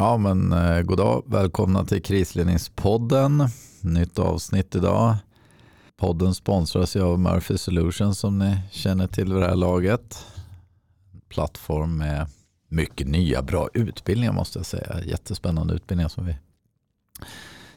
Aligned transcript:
Ja, 0.00 0.16
men 0.16 0.52
eh, 0.52 0.82
god 0.82 0.98
dag. 0.98 1.22
Välkomna 1.26 1.84
till 1.84 2.02
Krisledningspodden. 2.02 3.48
Nytt 3.80 4.18
avsnitt 4.18 4.74
idag. 4.74 5.16
Podden 5.96 6.34
sponsras 6.34 6.96
ju 6.96 7.02
av 7.02 7.18
Murphy 7.18 7.58
Solutions 7.58 8.18
som 8.18 8.38
ni 8.38 8.58
känner 8.70 9.06
till 9.06 9.32
vid 9.32 9.42
det 9.42 9.48
här 9.48 9.56
laget. 9.56 10.26
Plattform 11.28 11.96
med 11.96 12.26
mycket 12.68 13.06
nya 13.08 13.42
bra 13.42 13.68
utbildningar 13.74 14.32
måste 14.32 14.58
jag 14.58 14.66
säga. 14.66 15.04
Jättespännande 15.04 15.74
utbildningar 15.74 16.08
som 16.08 16.26
vi 16.26 16.36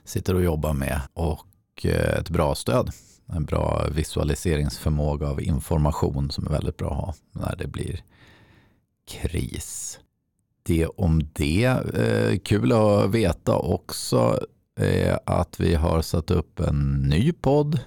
sitter 0.04 0.36
och 0.36 0.44
jobbar 0.44 0.74
med 0.74 1.02
och 1.14 1.86
eh, 1.86 2.20
ett 2.20 2.30
bra 2.30 2.56
stöd. 2.56 2.92
En 3.26 3.46
bra 3.46 3.88
visualiseringsförmåga 3.92 5.28
av 5.28 5.42
information 5.42 6.32
som 6.32 6.46
är 6.46 6.52
väldigt 6.52 6.78
bra 6.78 6.92
att 6.92 6.98
ha 6.98 7.14
när 7.32 7.56
det 7.56 7.68
blir 7.68 8.04
kris 9.08 10.00
det 10.64 10.86
om 10.86 11.22
det. 11.34 11.66
Eh, 11.96 12.38
kul 12.38 12.72
att 12.72 13.10
veta 13.10 13.56
också 13.56 14.40
eh, 14.80 15.18
att 15.26 15.60
vi 15.60 15.76
har 15.76 16.02
satt 16.02 16.32
upp 16.32 16.60
en 16.60 17.06
ny 17.10 17.32
podd. 17.32 17.80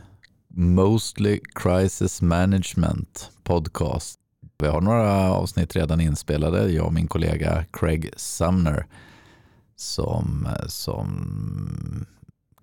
Mostly 0.57 1.41
Crisis 1.55 2.23
Management 2.23 3.31
Podcast. 3.43 4.19
Vi 4.59 4.67
har 4.67 4.81
några 4.81 5.33
avsnitt 5.33 5.77
redan 5.77 6.01
inspelade, 6.01 6.73
jag 6.73 6.87
och 6.87 6.93
min 6.93 7.09
kollega 7.09 7.65
Craig 7.73 8.11
Sumner 8.17 8.87
som, 9.77 10.49
som 10.67 12.07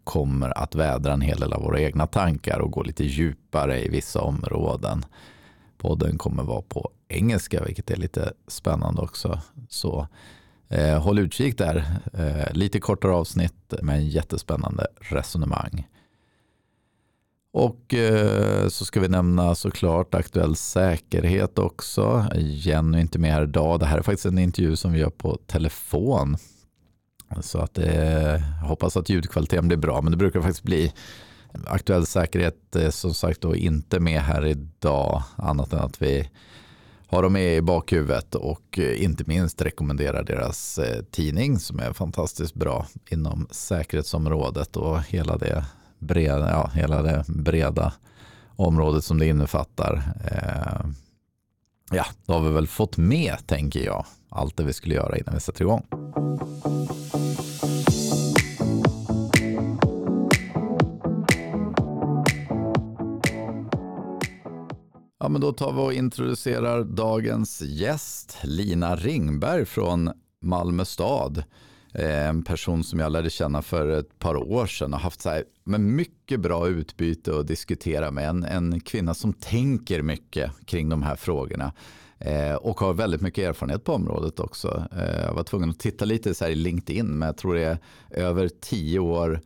kommer 0.04 0.57
att 0.57 0.76
vädra 0.76 1.13
en 1.13 1.21
hel 1.21 1.40
del 1.40 1.54
av 1.54 1.62
våra 1.62 1.80
egna 1.80 2.07
tankar 2.07 2.59
och 2.59 2.71
gå 2.71 2.84
lite 2.84 3.04
djupare 3.04 3.85
i 3.85 3.90
vissa 3.90 4.21
områden. 4.21 5.05
Podden 5.77 6.18
kommer 6.18 6.43
vara 6.43 6.62
på 6.62 6.90
engelska, 7.11 7.63
vilket 7.63 7.91
är 7.91 7.95
lite 7.95 8.33
spännande 8.47 9.01
också. 9.01 9.41
Så 9.70 10.07
eh, 10.70 11.03
håll 11.03 11.20
utkik 11.20 11.57
där. 11.57 11.85
Eh, 12.13 12.53
lite 12.53 12.79
kortare 12.79 13.11
avsnitt 13.11 13.73
men 13.81 14.07
jättespännande 14.07 14.87
resonemang. 14.99 15.87
Och 17.53 17.93
eh, 17.93 18.68
så 18.68 18.85
ska 18.85 18.99
vi 18.99 19.07
nämna 19.07 19.55
såklart 19.55 20.15
aktuell 20.15 20.55
säkerhet 20.55 21.59
också. 21.59 22.26
Jenny 22.35 22.98
är 22.98 23.01
inte 23.01 23.20
med 23.20 23.34
här 23.34 23.43
idag. 23.43 23.79
Det 23.79 23.85
här 23.85 23.98
är 23.98 24.01
faktiskt 24.01 24.25
en 24.25 24.37
intervju 24.37 24.75
som 24.75 24.93
vi 24.93 24.99
gör 24.99 25.09
på 25.09 25.37
telefon. 25.48 26.37
Så 27.41 27.59
att 27.59 27.77
eh, 27.77 28.40
hoppas 28.63 28.98
att 28.98 29.09
ljudkvaliteten 29.09 29.68
blir 29.68 29.77
bra, 29.77 30.01
men 30.01 30.12
det 30.12 30.18
brukar 30.18 30.41
faktiskt 30.41 30.63
bli 30.63 30.93
aktuell 31.65 32.05
säkerhet 32.05 32.75
är 32.75 32.90
som 32.90 33.13
sagt 33.13 33.41
då 33.41 33.55
inte 33.55 33.99
med 33.99 34.21
här 34.21 34.46
idag, 34.46 35.23
annat 35.35 35.73
än 35.73 35.79
att 35.79 36.01
vi 36.01 36.29
har 37.12 37.23
dem 37.23 37.34
med 37.34 37.57
i 37.57 37.62
bakhuvudet 37.62 38.35
och 38.35 38.79
eh, 38.79 39.04
inte 39.04 39.23
minst 39.27 39.62
rekommenderar 39.62 40.23
deras 40.23 40.79
eh, 40.79 41.04
tidning 41.04 41.59
som 41.59 41.79
är 41.79 41.93
fantastiskt 41.93 42.53
bra 42.53 42.87
inom 43.09 43.48
säkerhetsområdet 43.51 44.77
och 44.77 45.01
hela 45.01 45.37
det 45.37 45.65
breda, 45.99 46.49
ja, 46.49 46.71
hela 46.73 47.01
det 47.01 47.26
breda 47.27 47.93
området 48.55 49.03
som 49.03 49.20
det 49.20 49.27
innefattar. 49.27 50.03
Eh, 50.31 50.90
ja, 51.91 52.05
då 52.26 52.34
har 52.34 52.41
vi 52.41 52.49
väl 52.49 52.68
fått 52.68 52.98
med, 52.98 53.37
tänker 53.46 53.85
jag, 53.85 54.05
allt 54.29 54.57
det 54.57 54.63
vi 54.63 54.73
skulle 54.73 54.96
göra 54.96 55.18
innan 55.18 55.34
vi 55.34 55.40
sätter 55.40 55.62
igång. 55.62 55.85
Men 65.31 65.41
då 65.41 65.51
tar 65.51 65.74
vi 65.74 65.79
och 65.79 65.94
introducerar 65.94 66.84
dagens 66.84 67.62
gäst, 67.62 68.38
Lina 68.44 68.96
Ringberg 68.96 69.66
från 69.66 70.12
Malmö 70.41 70.85
stad. 70.85 71.44
Eh, 71.94 72.28
en 72.28 72.44
person 72.44 72.84
som 72.84 73.00
jag 73.00 73.12
lärde 73.12 73.29
känna 73.29 73.62
för 73.62 73.88
ett 73.88 74.19
par 74.19 74.35
år 74.35 74.66
sedan 74.66 74.94
och 74.94 75.00
haft 75.00 75.22
så 75.22 75.29
här, 75.29 75.44
men 75.63 75.96
mycket 75.96 76.40
bra 76.40 76.68
utbyte 76.68 77.40
att 77.40 77.47
diskutera 77.47 78.12
med. 78.12 78.29
En, 78.29 78.44
en 78.44 78.79
kvinna 78.79 79.13
som 79.13 79.34
tänker 79.34 80.02
mycket 80.02 80.52
kring 80.66 80.90
de 80.90 81.03
här 81.03 81.16
frågorna 81.16 81.74
eh, 82.19 82.56
och 82.56 82.80
har 82.80 82.94
väldigt 82.94 83.22
mycket 83.22 83.50
erfarenhet 83.50 83.84
på 83.84 83.94
området 83.94 84.40
också. 84.40 84.86
Eh, 84.92 85.22
jag 85.22 85.34
var 85.34 85.44
tvungen 85.44 85.69
att 85.69 85.80
titta 85.80 86.06
lite 86.06 86.34
så 86.34 86.46
här 86.46 86.52
i 86.52 86.56
LinkedIn, 86.56 87.08
men 87.08 87.25
jag 87.25 87.38
tror 87.38 87.56
det 87.56 87.63
är 87.63 87.78
över 88.09 88.50
tio 88.62 89.00
år 89.00 89.42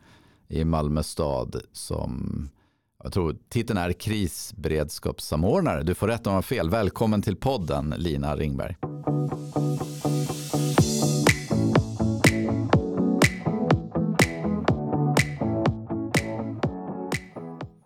i 0.47 0.63
Malmö 0.63 1.03
stad 1.03 1.62
som 1.72 2.50
jag 3.05 3.13
tror 3.13 3.35
titeln 3.49 3.79
är 3.79 3.93
krisberedskapssamordnare. 3.93 5.83
Du 5.83 5.95
får 5.95 6.07
rätt 6.07 6.27
om 6.27 6.31
jag 6.31 6.38
har 6.38 6.41
fel. 6.41 6.69
Välkommen 6.69 7.21
till 7.21 7.35
podden 7.35 7.93
Lina 7.97 8.35
Ringberg. 8.35 8.75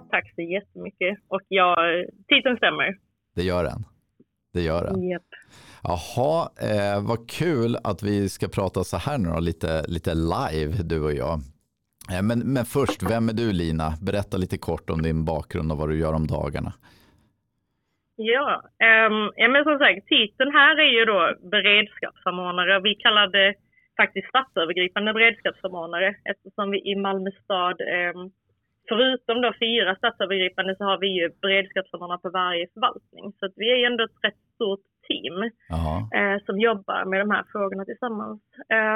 Tack 0.09 0.33
så 0.35 0.41
jättemycket. 0.41 1.17
Och 1.27 1.41
ja, 1.47 1.75
titeln 2.27 2.57
stämmer. 2.57 2.97
Det 3.35 3.43
gör 3.43 3.63
den. 3.63 3.85
Det 4.53 4.61
gör 4.61 4.83
den. 4.83 5.03
Yep. 5.03 5.21
Jaha, 5.83 6.49
eh, 6.61 7.07
vad 7.07 7.29
kul 7.29 7.77
att 7.83 8.03
vi 8.03 8.29
ska 8.29 8.47
prata 8.47 8.83
så 8.83 8.97
här 8.97 9.17
nu 9.17 9.29
då, 9.29 9.39
lite, 9.39 9.87
lite 9.87 10.13
live 10.13 10.83
du 10.83 11.03
och 11.03 11.13
jag. 11.13 11.41
Eh, 12.11 12.23
men, 12.23 12.39
men 12.53 12.65
först, 12.65 12.99
vem 13.11 13.29
är 13.29 13.33
du 13.33 13.53
Lina? 13.53 13.87
Berätta 14.07 14.37
lite 14.37 14.57
kort 14.57 14.89
om 14.89 15.01
din 15.01 15.25
bakgrund 15.25 15.71
och 15.71 15.77
vad 15.77 15.89
du 15.89 15.99
gör 15.99 16.13
om 16.13 16.27
dagarna. 16.27 16.71
Ja, 18.15 18.61
um, 19.07 19.31
ja 19.35 19.47
men 19.47 19.63
som 19.63 19.77
sagt, 19.79 20.07
titeln 20.07 20.51
här 20.59 20.75
är 20.85 20.91
ju 20.97 21.05
då 21.05 21.19
beredskapssamordnare. 21.51 22.79
Vi 22.79 22.95
kallar 22.95 23.27
det 23.27 23.53
faktiskt 24.01 24.27
stadsövergripande 24.27 25.13
beredskapssamordnare 25.13 26.15
eftersom 26.31 26.71
vi 26.71 26.79
i 26.91 26.95
Malmö 26.95 27.31
stad, 27.43 27.77
um, 27.81 28.31
förutom 28.89 29.41
då 29.41 29.53
fyra 29.59 29.95
stadsövergripande 29.95 30.75
så 30.75 30.83
har 30.83 30.97
vi 30.97 31.07
ju 31.19 31.29
beredskapssamordnare 31.41 32.19
på 32.25 32.29
varje 32.29 32.67
förvaltning. 32.73 33.25
Så 33.39 33.49
vi 33.55 33.67
är 33.71 33.91
ändå 33.91 34.03
ett 34.03 34.23
rätt 34.27 34.41
stort 34.55 34.85
team 35.07 35.37
uh, 36.17 36.37
som 36.45 36.59
jobbar 36.59 37.05
med 37.05 37.19
de 37.19 37.31
här 37.31 37.45
frågorna 37.51 37.85
tillsammans. 37.85 38.41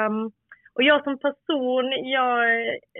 Um, 0.08 0.32
och 0.74 0.82
jag 0.82 1.04
som 1.04 1.18
person, 1.18 1.92
jag, 2.04 2.38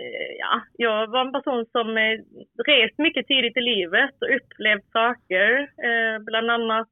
eh, 0.01 0.31
ja, 0.39 0.61
jag 0.73 1.07
var 1.07 1.21
en 1.21 1.31
person 1.31 1.65
som 1.71 1.97
eh, 1.97 2.19
rest 2.65 2.97
mycket 2.97 3.27
tidigt 3.27 3.57
i 3.57 3.61
livet 3.61 4.15
och 4.21 4.35
upplevt 4.35 4.91
saker. 4.91 5.51
Eh, 5.87 6.19
bland 6.19 6.51
annat 6.51 6.89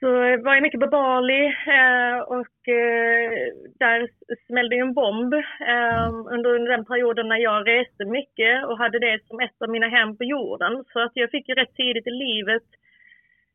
så 0.00 0.10
var 0.44 0.54
jag 0.54 0.62
mycket 0.62 0.80
på 0.80 0.86
Bali 0.86 1.54
och 2.26 2.56
där 3.78 4.08
smällde 4.46 4.76
en 4.76 4.94
bomb 4.94 5.34
under 6.30 6.68
den 6.68 6.84
perioden 6.84 7.28
när 7.28 7.36
jag 7.36 7.68
reste 7.68 8.04
mycket 8.04 8.64
och 8.64 8.78
hade 8.78 8.98
det 8.98 9.18
som 9.26 9.40
ett 9.40 9.62
av 9.62 9.70
mina 9.70 9.88
hem 9.88 10.16
på 10.16 10.24
jorden. 10.24 10.84
Så 10.92 11.00
att 11.00 11.12
jag 11.14 11.30
fick 11.30 11.48
ju 11.48 11.54
rätt 11.54 11.74
tidigt 11.74 12.06
i 12.06 12.10
livet 12.10 12.62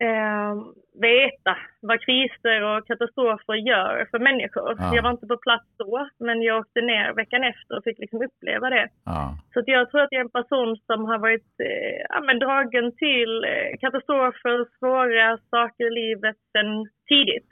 eh, 0.04 0.54
veta 1.02 1.58
vad 1.82 2.02
kriser 2.02 2.62
och 2.64 2.88
katastrofer 2.88 3.54
gör 3.54 4.08
för 4.12 4.20
människor. 4.20 4.76
Ja. 4.78 4.96
Jag 4.96 5.04
var 5.04 5.12
inte 5.12 5.28
på 5.28 5.38
plats 5.38 5.66
då, 5.78 6.10
men 6.20 6.42
jag 6.42 6.60
åkte 6.60 6.82
ner 6.82 7.14
veckan 7.14 7.44
efter 7.44 7.78
och 7.78 7.84
fick 7.84 8.00
liksom 8.00 8.22
uppleva 8.22 8.70
det. 8.70 8.88
Ja. 9.06 9.38
Så 9.54 9.64
jag 9.66 9.92
tror 9.92 10.02
att 10.02 10.12
jag 10.12 10.20
är 10.20 10.26
en 10.26 10.40
person 10.42 10.78
som 10.78 11.06
har 11.06 11.18
varit 11.18 11.52
eh, 11.60 12.00
ja, 12.10 12.34
dragen 12.34 12.92
till 12.98 13.44
eh, 13.44 13.78
katastrofer, 13.80 14.66
svåra 14.80 15.38
saker 15.38 15.88
i 15.88 15.96
livet 16.02 16.38
sedan 16.52 16.90
tidigt. 17.08 17.52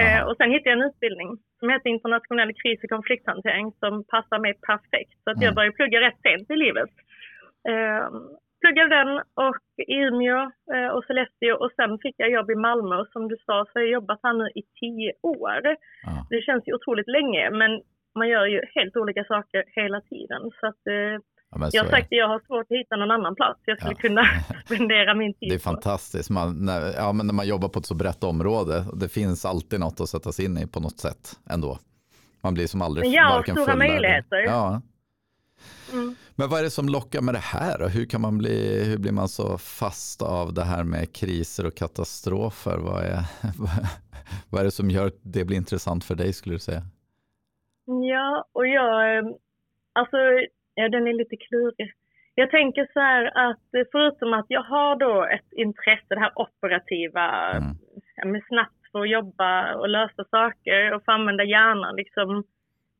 Eh, 0.00 0.22
och 0.26 0.36
sen 0.36 0.50
hittade 0.50 0.70
jag 0.70 0.78
en 0.78 0.90
utbildning 0.90 1.30
som 1.58 1.70
heter 1.70 1.90
internationell 1.90 2.52
kris 2.54 2.80
och 2.82 2.90
konflikthantering 2.90 3.72
som 3.80 4.04
passar 4.04 4.38
mig 4.38 4.54
perfekt. 4.54 5.16
Så 5.24 5.30
att 5.30 5.42
jag 5.42 5.54
började 5.54 5.76
plugga 5.76 6.00
rätt 6.00 6.20
sent 6.22 6.50
i 6.50 6.56
livet. 6.56 6.90
Eh, 7.68 8.08
pluggade 8.62 8.90
den 8.98 9.10
och 9.46 9.62
i 9.92 9.94
Umeå 10.06 10.40
eh, 10.74 10.90
och 10.94 11.04
Sollefteå 11.04 11.54
och 11.62 11.72
sen 11.78 11.90
fick 12.02 12.16
jag 12.22 12.30
jobb 12.36 12.48
i 12.50 12.58
Malmö 12.66 12.94
och 13.02 13.10
som 13.14 13.22
du 13.28 13.36
sa 13.46 13.56
så 13.64 13.72
har 13.74 13.82
jag 13.86 13.96
jobbat 13.98 14.20
här 14.22 14.34
nu 14.40 14.46
i 14.60 14.62
tio 14.80 15.10
år. 15.38 15.62
Ja. 16.06 16.26
Det 16.32 16.40
känns 16.46 16.62
ju 16.66 16.72
otroligt 16.78 17.10
länge 17.16 17.50
men 17.60 17.70
man 18.18 18.28
gör 18.28 18.46
ju 18.46 18.60
helt 18.74 18.96
olika 18.96 19.24
saker 19.24 19.60
hela 19.80 20.00
tiden. 20.00 20.40
Så 20.60 20.66
att, 20.70 20.82
eh, 20.94 21.14
ja, 21.50 21.68
jag 21.72 21.82
har 21.84 21.90
sagt 21.90 22.08
att 22.12 22.18
jag 22.22 22.28
har 22.28 22.40
svårt 22.46 22.66
att 22.70 22.78
hitta 22.80 22.96
någon 22.96 23.10
annan 23.10 23.34
plats 23.34 23.60
jag 23.64 23.78
skulle 23.78 23.98
ja. 23.98 24.04
kunna 24.06 24.24
spendera 24.64 25.14
min 25.14 25.34
tid 25.34 25.48
Det 25.50 25.54
är 25.54 25.58
på. 25.58 25.72
fantastiskt. 25.72 26.30
Man, 26.30 26.64
när, 26.66 26.80
ja, 26.96 27.12
men 27.12 27.26
när 27.26 27.34
man 27.34 27.46
jobbar 27.46 27.68
på 27.68 27.78
ett 27.78 27.86
så 27.86 27.94
brett 27.94 28.24
område, 28.24 28.84
det 29.00 29.08
finns 29.08 29.44
alltid 29.44 29.80
något 29.80 30.00
att 30.00 30.08
sätta 30.08 30.32
sig 30.32 30.44
in 30.44 30.58
i 30.58 30.66
på 30.66 30.80
något 30.80 30.98
sätt 31.06 31.24
ändå. 31.54 31.78
Man 32.42 32.54
blir 32.54 32.66
som 32.66 32.82
aldrig 32.82 33.12
ja, 33.12 33.28
varken 33.36 33.56
stora 33.56 33.76
möjligheter. 33.76 34.36
Ja, 34.36 34.82
Mm. 35.92 36.14
Men 36.36 36.48
vad 36.48 36.60
är 36.60 36.64
det 36.64 36.70
som 36.70 36.88
lockar 36.88 37.20
med 37.20 37.34
det 37.34 37.46
här? 37.56 37.82
Och 37.82 37.90
hur, 37.90 38.04
kan 38.04 38.20
man 38.20 38.38
bli, 38.38 38.84
hur 38.84 38.98
blir 38.98 39.12
man 39.12 39.28
så 39.28 39.58
fast 39.58 40.22
av 40.22 40.54
det 40.54 40.64
här 40.64 40.84
med 40.84 41.16
kriser 41.16 41.66
och 41.66 41.74
katastrofer? 41.74 42.78
Vad 42.78 43.02
är, 43.04 43.20
vad 44.50 44.60
är 44.60 44.64
det 44.64 44.70
som 44.70 44.90
gör 44.90 45.06
att 45.06 45.20
det 45.22 45.44
blir 45.44 45.56
intressant 45.56 46.04
för 46.04 46.14
dig 46.14 46.32
skulle 46.32 46.54
du 46.54 46.58
säga? 46.58 46.82
Ja, 47.84 48.44
och 48.52 48.66
jag, 48.66 49.24
alltså, 49.92 50.16
ja, 50.74 50.88
den 50.88 51.06
är 51.06 51.12
lite 51.12 51.36
klurig. 51.36 51.92
Jag 52.34 52.50
tänker 52.50 52.88
så 52.92 53.00
här 53.00 53.50
att 53.50 53.88
förutom 53.92 54.32
att 54.32 54.46
jag 54.48 54.62
har 54.62 54.96
då 54.96 55.24
ett 55.24 55.52
intresse, 55.52 56.14
det 56.14 56.20
här 56.20 56.32
operativa, 56.34 57.52
mm. 57.52 58.32
med 58.32 58.42
snabbt 58.48 58.82
få 58.92 59.06
jobba 59.06 59.74
och 59.74 59.88
lösa 59.88 60.24
saker 60.24 60.94
och 60.94 61.04
få 61.04 61.12
använda 61.12 61.44
hjärnan 61.44 61.96
liksom 61.96 62.44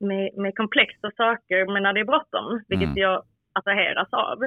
med, 0.02 0.31
med 0.43 0.56
komplexa 0.56 1.10
saker 1.16 1.72
men 1.72 1.82
när 1.82 1.93
det 1.93 2.00
är 2.00 2.04
bråttom, 2.12 2.62
vilket 2.69 2.88
Mm. 2.88 2.99
jag 3.06 3.22
attraheras 3.58 4.08
av. 4.12 4.38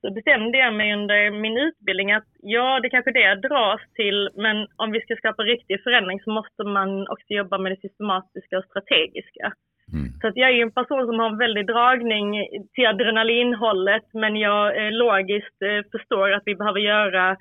Så 0.00 0.10
bestämde 0.12 0.58
jag 0.58 0.74
mig 0.74 0.92
under 0.94 1.30
min 1.30 1.56
utbildning 1.58 2.12
att 2.12 2.28
ja, 2.42 2.80
det 2.80 2.88
är 2.88 2.90
kanske 2.96 3.12
det 3.12 3.20
jag 3.30 3.42
dras 3.42 3.80
till, 3.94 4.30
men 4.34 4.56
om 4.76 4.90
vi 4.90 5.00
ska 5.00 5.16
skapa 5.16 5.42
riktig 5.42 5.82
förändring 5.82 6.20
så 6.20 6.30
måste 6.30 6.64
man 6.64 7.08
också 7.08 7.26
jobba 7.28 7.58
med 7.58 7.72
det 7.72 7.80
systematiska 7.80 8.58
och 8.58 8.64
strategiska. 8.64 9.52
Mm. 9.92 10.08
Så 10.20 10.26
att 10.28 10.36
jag 10.36 10.50
är 10.50 10.62
en 10.62 10.72
person 10.72 11.06
som 11.06 11.18
har 11.18 11.26
en 11.30 11.38
väldig 11.38 11.66
dragning 11.66 12.28
till 12.74 12.86
adrenalinhållet, 12.86 14.04
men 14.12 14.36
jag 14.36 14.86
eh, 14.86 14.92
logiskt 14.92 15.62
eh, 15.62 15.90
förstår 15.92 16.32
att 16.32 16.42
vi 16.46 16.54
behöver 16.54 16.80
göra 16.80 17.36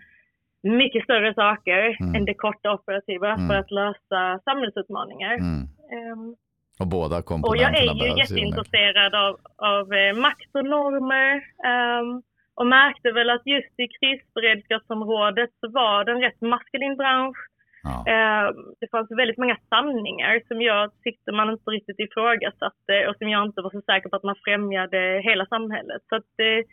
mycket 0.64 1.04
större 1.04 1.34
saker 1.34 1.98
Mm. 2.02 2.16
än 2.16 2.26
det 2.26 2.34
korta 2.34 2.74
operativa 2.74 3.34
Mm. 3.34 3.48
för 3.48 3.56
att 3.56 3.72
lösa 3.72 4.40
samhällsutmaningar. 4.44 5.34
Mm. 5.34 6.36
Ehm, 6.80 6.84
Och 6.84 6.88
båda 6.88 7.16
och 7.16 7.20
jag 7.20 7.26
komponenterna 7.26 7.92
är 8.04 8.08
ju 8.08 8.18
jätteintresserad 8.22 9.16
av, 9.16 9.34
av 9.58 9.94
eh, 9.94 10.14
makt 10.16 10.50
och 10.54 10.66
normer. 10.66 11.34
ehm, 11.70 12.22
och 12.58 12.68
märkte 12.68 13.12
väl 13.12 13.30
att 13.30 13.46
just 13.46 13.80
i 13.80 13.88
krisberedskapsområdet 13.98 15.50
så 15.60 15.72
var 15.72 16.04
det 16.04 16.12
en 16.12 16.22
rätt 16.22 16.42
maskulin 16.42 16.96
bransch. 16.98 17.38
Ja. 17.84 17.96
Eh, 18.12 18.48
Det 18.80 18.88
fanns 18.92 19.12
väldigt 19.12 19.38
många 19.38 19.58
sanningar 19.70 20.42
som 20.48 20.62
jag 20.62 20.92
tyckte 21.04 21.32
man 21.32 21.50
inte 21.50 21.72
riktigt 21.72 22.00
ifrågasatte 22.00 23.08
och 23.08 23.16
som 23.18 23.30
jag 23.30 23.46
inte 23.46 23.62
var 23.62 23.70
så 23.70 23.82
säker 23.82 24.10
på 24.10 24.16
att 24.16 24.24
man 24.32 24.36
främjade 24.46 25.22
hela 25.24 25.46
samhället. 25.46 26.02
Så 26.10 26.16
det, 26.38 26.64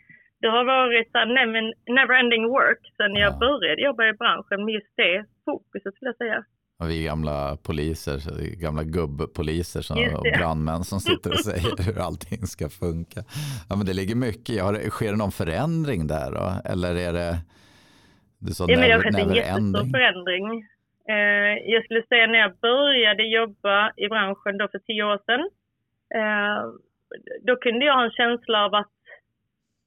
det 0.41 0.47
har 0.55 0.63
varit 0.63 1.11
så 1.11 1.25
never, 1.25 1.61
never 1.97 2.13
ending 2.19 2.47
work 2.49 2.81
sedan 2.97 3.15
jag 3.15 3.33
Ja. 3.33 3.39
började 3.39 3.81
jobba 3.81 4.03
i 4.07 4.13
branschen 4.13 4.65
med 4.65 4.73
just 4.73 4.93
det 4.95 5.25
fokuset 5.45 5.95
skulle 5.95 6.09
jag 6.09 6.17
säga. 6.23 6.43
Vi 6.87 7.03
gamla 7.03 7.57
poliser, 7.67 8.13
är 8.13 8.55
gamla 8.61 8.83
gubbpoliser 8.83 9.81
som, 9.81 9.97
och 10.15 10.23
brandmän 10.39 10.83
som 10.83 10.99
sitter 10.99 11.29
och 11.31 11.39
säger 11.49 11.83
hur 11.85 11.99
allting 12.01 12.47
ska 12.47 12.69
funka. 12.69 13.19
Ja, 13.69 13.75
men 13.75 13.85
det 13.85 13.93
ligger 13.93 14.15
mycket. 14.15 14.55
Ja, 14.55 14.73
sker 14.89 15.11
det 15.11 15.17
någon 15.17 15.31
förändring 15.31 16.07
där 16.07 16.31
då? 16.31 16.69
Eller 16.71 16.95
är 17.07 17.13
det, 17.13 17.37
du 18.39 18.51
sa 18.53 18.65
Ja, 18.67 18.77
men 18.79 18.87
det 18.87 18.93
har 18.95 19.01
skett 19.01 19.15
en 19.15 19.33
jättestor 19.35 19.89
förändring. 19.97 20.45
Eh, 21.09 21.53
jag 21.73 21.83
skulle 21.83 22.03
säga 22.03 22.27
när 22.27 22.39
jag 22.39 22.53
började 22.57 23.23
jobba 23.39 23.91
i 23.97 24.07
branschen 24.07 24.57
då 24.57 24.67
för 24.71 24.79
tio 24.79 25.03
år 25.03 25.19
sedan, 25.27 25.43
eh, 26.17 26.59
då 27.47 27.55
kunde 27.55 27.85
jag 27.85 27.93
ha 27.95 28.03
en 28.03 28.11
känsla 28.21 28.65
av 28.65 28.73
att 28.75 28.91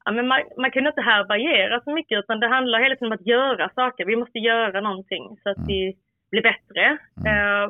ja, 0.05 0.13
men 0.13 0.27
man, 0.29 0.41
man 0.59 0.71
kunde 0.71 0.89
inte 0.91 1.01
härbärgera 1.13 1.81
så 1.85 1.91
mycket 1.95 2.19
utan 2.19 2.41
det 2.41 2.49
handlar 2.49 2.81
hela 2.83 2.95
tiden 2.95 3.13
om 3.13 3.19
att 3.21 3.27
göra 3.27 3.71
saker. 3.75 4.05
Vi 4.05 4.17
måste 4.17 4.39
göra 4.39 4.81
någonting 4.81 5.25
så 5.43 5.51
att 5.51 5.57
Mm. 5.57 5.67
vi 5.69 5.97
blir 6.31 6.43
bättre. 6.43 6.85
Eh, 7.27 7.69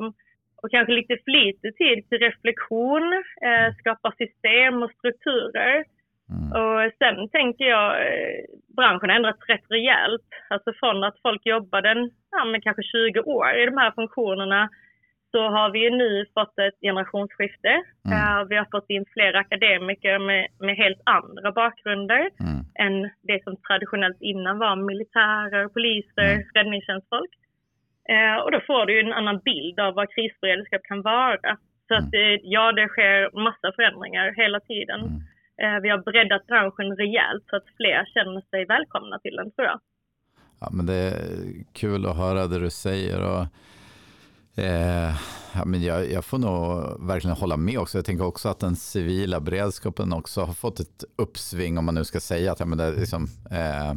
och 0.62 0.70
kanske 0.70 0.92
lite 0.92 1.16
för 1.24 1.30
lite 1.30 1.72
tid 1.72 2.08
till 2.08 2.18
reflektion, 2.18 3.12
eh, 3.46 3.74
skapa 3.78 4.12
system 4.18 4.82
och 4.82 4.92
strukturer. 4.98 5.84
Mm. 6.34 6.48
Och 6.60 6.92
sen 6.98 7.28
tänker 7.28 7.64
jag, 7.64 7.90
eh, 8.06 8.44
branschen 8.76 9.08
har 9.10 9.16
ändrats 9.16 9.48
rätt 9.48 9.64
rejält. 9.70 10.28
Alltså 10.50 10.72
från 10.80 11.04
att 11.04 11.20
folk 11.22 11.46
jobbade 11.46 12.10
ja, 12.30 12.44
men 12.44 12.60
kanske 12.60 12.82
20 12.82 13.20
år 13.20 13.50
i 13.56 13.66
de 13.66 13.76
här 13.76 13.90
funktionerna 13.90 14.68
så 15.30 15.48
har 15.48 15.70
vi 15.70 15.78
ju 15.78 15.90
nu 15.90 16.26
fått 16.34 16.58
ett 16.58 16.80
generationsskifte. 16.80 17.68
Mm. 18.06 18.18
Eh, 18.18 18.44
vi 18.48 18.56
har 18.56 18.68
fått 18.70 18.90
in 18.90 19.04
fler 19.12 19.34
akademiker 19.34 20.18
med, 20.18 20.48
med 20.60 20.76
helt 20.76 21.00
andra 21.04 21.52
bakgrunder 21.52 22.20
Mm. 22.40 22.56
än 22.78 23.10
det 23.22 23.44
som 23.44 23.56
traditionellt 23.56 24.20
innan 24.20 24.58
var 24.58 24.76
militärer, 24.76 25.68
poliser, 25.68 26.32
Mm. 26.32 26.44
räddningstjänstfolk. 26.54 27.30
Eh, 28.14 28.36
och 28.42 28.50
då 28.52 28.60
får 28.66 28.86
du 28.86 29.00
en 29.00 29.12
annan 29.12 29.38
bild 29.38 29.80
av 29.80 29.94
vad 29.94 30.14
krisberedskap 30.14 30.82
kan 30.90 31.02
vara. 31.02 31.58
Så 31.88 31.94
att 31.94 32.14
eh, 32.14 32.36
ja, 32.42 32.72
det 32.72 32.88
sker 32.88 33.42
massa 33.46 33.68
förändringar 33.76 34.34
hela 34.36 34.60
tiden. 34.60 35.00
Mm. 35.00 35.22
Eh, 35.62 35.80
vi 35.82 35.88
har 35.88 35.98
breddat 35.98 36.46
branschen 36.46 36.96
rejält 36.96 37.44
så 37.50 37.56
att 37.56 37.68
fler 37.76 38.04
känner 38.14 38.40
sig 38.50 38.64
välkomna 38.64 39.18
till 39.18 39.36
den 39.36 39.50
tror 39.50 39.66
jag. 39.66 39.80
Ja, 40.60 40.68
men 40.72 40.86
det 40.86 40.94
är 40.94 41.18
kul 41.72 42.06
att 42.06 42.16
höra 42.16 42.46
det 42.46 42.58
du 42.58 42.70
säger. 42.70 43.18
Och, 43.32 43.44
eh, 44.64 45.12
ja, 45.54 45.64
men 45.64 45.82
jag, 45.82 46.10
jag 46.12 46.24
får 46.24 46.38
nog 46.38 47.06
verkligen 47.08 47.36
hålla 47.36 47.56
med 47.56 47.78
också. 47.78 47.98
Jag 47.98 48.04
tänker 48.04 48.26
också 48.26 48.48
att 48.48 48.60
den 48.60 48.76
civila 48.76 49.40
beredskapen 49.40 50.12
också 50.12 50.40
har 50.40 50.52
fått 50.52 50.80
ett 50.80 51.04
uppsving 51.16 51.78
om 51.78 51.84
man 51.84 51.94
nu 51.94 52.04
ska 52.04 52.20
säga 52.20 52.52
att, 52.52 52.60
ja, 52.60 52.66
men 52.66 52.78
det, 52.78 52.90
liksom, 52.90 53.26
eh, 53.50 53.90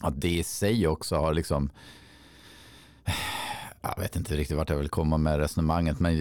att 0.00 0.20
det 0.20 0.28
i 0.28 0.42
sig 0.44 0.86
också 0.86 1.16
har 1.16 1.34
liksom 1.34 1.70
jag 3.82 3.98
vet 3.98 4.16
inte 4.16 4.36
riktigt 4.36 4.56
vart 4.56 4.70
jag 4.70 4.76
vill 4.76 4.88
komma 4.88 5.18
med 5.18 5.38
resonemanget, 5.38 6.00
men 6.00 6.18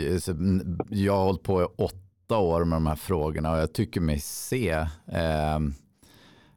jag 0.89 1.17
har 1.17 1.23
hållit 1.23 1.43
på 1.43 1.61
i 1.61 1.65
åtta 1.77 2.37
år 2.37 2.65
med 2.65 2.75
de 2.75 2.87
här 2.87 2.95
frågorna 2.95 3.51
och 3.51 3.57
jag 3.57 3.73
tycker 3.73 4.01
mig 4.01 4.19
se, 4.19 4.69
eh, 5.11 5.59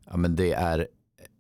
ja 0.05 0.17
men 0.17 0.37
det 0.37 0.53
är 0.53 0.79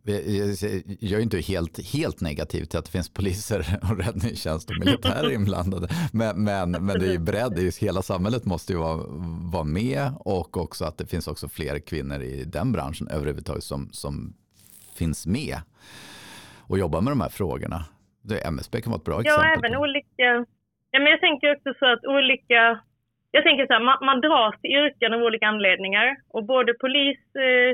eh, 0.07 0.81
jag 1.01 1.19
är 1.19 1.21
inte 1.21 1.41
helt, 1.41 1.87
helt 1.87 2.21
negativ 2.21 2.65
till 2.65 2.79
att 2.79 2.85
det 2.85 2.91
finns 2.91 3.09
poliser 3.09 3.79
och 3.91 3.99
räddningstjänst 3.99 4.71
och 4.71 4.77
militärer 4.79 5.31
inblandade. 5.31 5.89
Men, 6.13 6.45
men, 6.45 6.71
men 6.71 7.01
det 7.01 7.07
är 7.07 7.13
ju 7.13 7.19
bredd, 7.19 7.59
är 7.59 7.81
hela 7.81 8.03
samhället 8.03 8.45
måste 8.45 8.73
ju 8.73 8.79
vara, 8.79 9.05
vara 9.53 9.65
med 9.65 10.13
och 10.19 10.57
också 10.57 10.85
att 10.85 10.99
det 10.99 11.07
finns 11.07 11.29
också 11.29 11.49
fler 11.49 11.79
kvinnor 11.79 12.23
i 12.23 12.45
den 12.45 12.73
branschen 12.73 13.09
överhuvudtaget 13.09 13.65
som, 13.65 13.89
som 13.93 14.35
finns 14.95 15.27
med 15.27 15.61
och 16.69 16.79
jobbar 16.79 17.01
med 17.01 17.11
de 17.11 17.21
här 17.21 17.29
frågorna. 17.29 17.85
Det, 18.29 18.39
MSB 18.55 18.75
kan 18.81 18.91
vara 18.93 19.01
ett 19.01 19.05
bra 19.11 19.15
Ja, 19.15 19.21
exempel. 19.21 19.59
även 19.59 19.73
på. 19.77 19.83
olika... 19.85 20.29
Ja, 20.91 20.99
men 21.03 21.11
jag 21.15 21.21
tänker 21.21 21.47
också 21.57 21.71
så 21.79 21.87
att 21.93 22.05
olika... 22.07 22.81
Jag 23.31 23.43
tänker 23.45 23.67
så 23.67 23.73
här, 23.73 23.81
man, 23.81 23.99
man 24.11 24.21
dras 24.21 24.61
till 24.61 24.71
yrken 24.71 25.13
av 25.15 25.21
olika 25.23 25.47
anledningar. 25.47 26.17
Och 26.29 26.45
både 26.45 26.75
polis, 26.75 27.19
eh, 27.47 27.71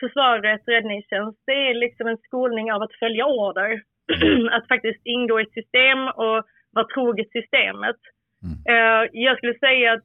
försvaret, 0.00 0.62
räddningstjänst, 0.66 1.38
det 1.46 1.52
är 1.52 1.74
liksom 1.74 2.06
en 2.06 2.18
skolning 2.18 2.72
av 2.72 2.82
att 2.82 2.98
följa 3.02 3.26
order. 3.26 3.82
att 4.56 4.68
faktiskt 4.68 5.00
ingå 5.04 5.40
i 5.40 5.42
ett 5.42 5.52
system 5.52 5.98
och 6.08 6.38
vara 6.70 6.86
troget 6.94 7.30
systemet. 7.30 7.96
Mm. 8.44 8.56
Eh, 8.72 9.08
jag 9.12 9.36
skulle 9.36 9.58
säga 9.58 9.92
att 9.92 10.04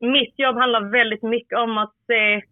mitt 0.00 0.38
jobb 0.38 0.56
handlar 0.56 0.90
väldigt 0.90 1.22
mycket 1.22 1.58
om 1.58 1.78
att 1.78 1.94
se 2.06 2.42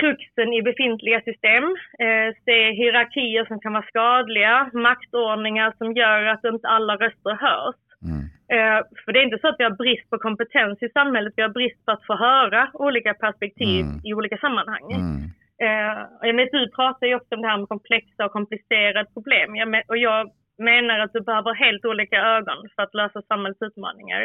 kruxen 0.00 0.52
i 0.52 0.62
befintliga 0.62 1.20
system, 1.20 1.64
eh, 2.04 2.28
se 2.44 2.70
hierarkier 2.72 3.44
som 3.44 3.60
kan 3.60 3.72
vara 3.72 3.86
skadliga, 3.92 4.70
maktordningar 4.72 5.74
som 5.78 5.92
gör 5.92 6.24
att 6.24 6.44
inte 6.44 6.68
alla 6.68 6.96
röster 6.96 7.34
hörs. 7.46 7.76
Mm. 8.08 8.22
Eh, 8.54 8.80
för 9.04 9.12
det 9.12 9.18
är 9.18 9.24
inte 9.24 9.38
så 9.38 9.48
att 9.48 9.56
vi 9.58 9.64
har 9.64 9.76
brist 9.84 10.10
på 10.10 10.18
kompetens 10.18 10.82
i 10.82 10.88
samhället, 10.88 11.34
vi 11.36 11.42
har 11.42 11.48
brist 11.58 11.84
på 11.84 11.92
att 11.92 12.06
få 12.06 12.16
höra 12.16 12.70
olika 12.74 13.14
perspektiv 13.14 13.84
Mm. 13.84 14.00
i 14.04 14.14
olika 14.14 14.36
sammanhang. 14.36 14.86
Mm. 14.92 15.22
Eh, 15.64 15.98
jag 16.22 16.34
vet, 16.36 16.52
du 16.52 16.70
pratar 16.70 17.06
ju 17.06 17.14
också 17.14 17.34
om 17.34 17.42
det 17.42 17.48
här 17.48 17.58
med 17.58 17.68
komplexa 17.68 18.24
och 18.24 18.32
komplicerade 18.32 19.08
problem. 19.14 19.48
Och 19.88 19.96
jag 19.96 20.30
menar 20.58 20.98
att 20.98 21.12
du 21.12 21.20
behöver 21.20 21.54
helt 21.54 21.84
olika 21.84 22.18
ögon 22.36 22.68
för 22.74 22.82
att 22.82 22.94
lösa 22.94 23.22
samhällsutmaningar. 23.22 24.22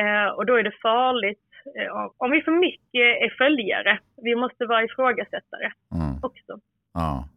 Eh, 0.00 0.28
och 0.36 0.46
då 0.46 0.54
är 0.58 0.62
det 0.62 0.80
farligt 0.82 1.47
eh, 1.78 2.10
om 2.16 2.30
vi 2.30 2.42
för 2.42 2.52
mycket 2.66 3.06
är 3.24 3.30
följare. 3.38 3.98
Vi 4.16 4.34
måste 4.36 4.66
vara 4.66 4.84
ifrågasättare 4.84 5.72
Mm. 5.94 6.16
också. 6.22 6.52
Ja. 6.94 7.28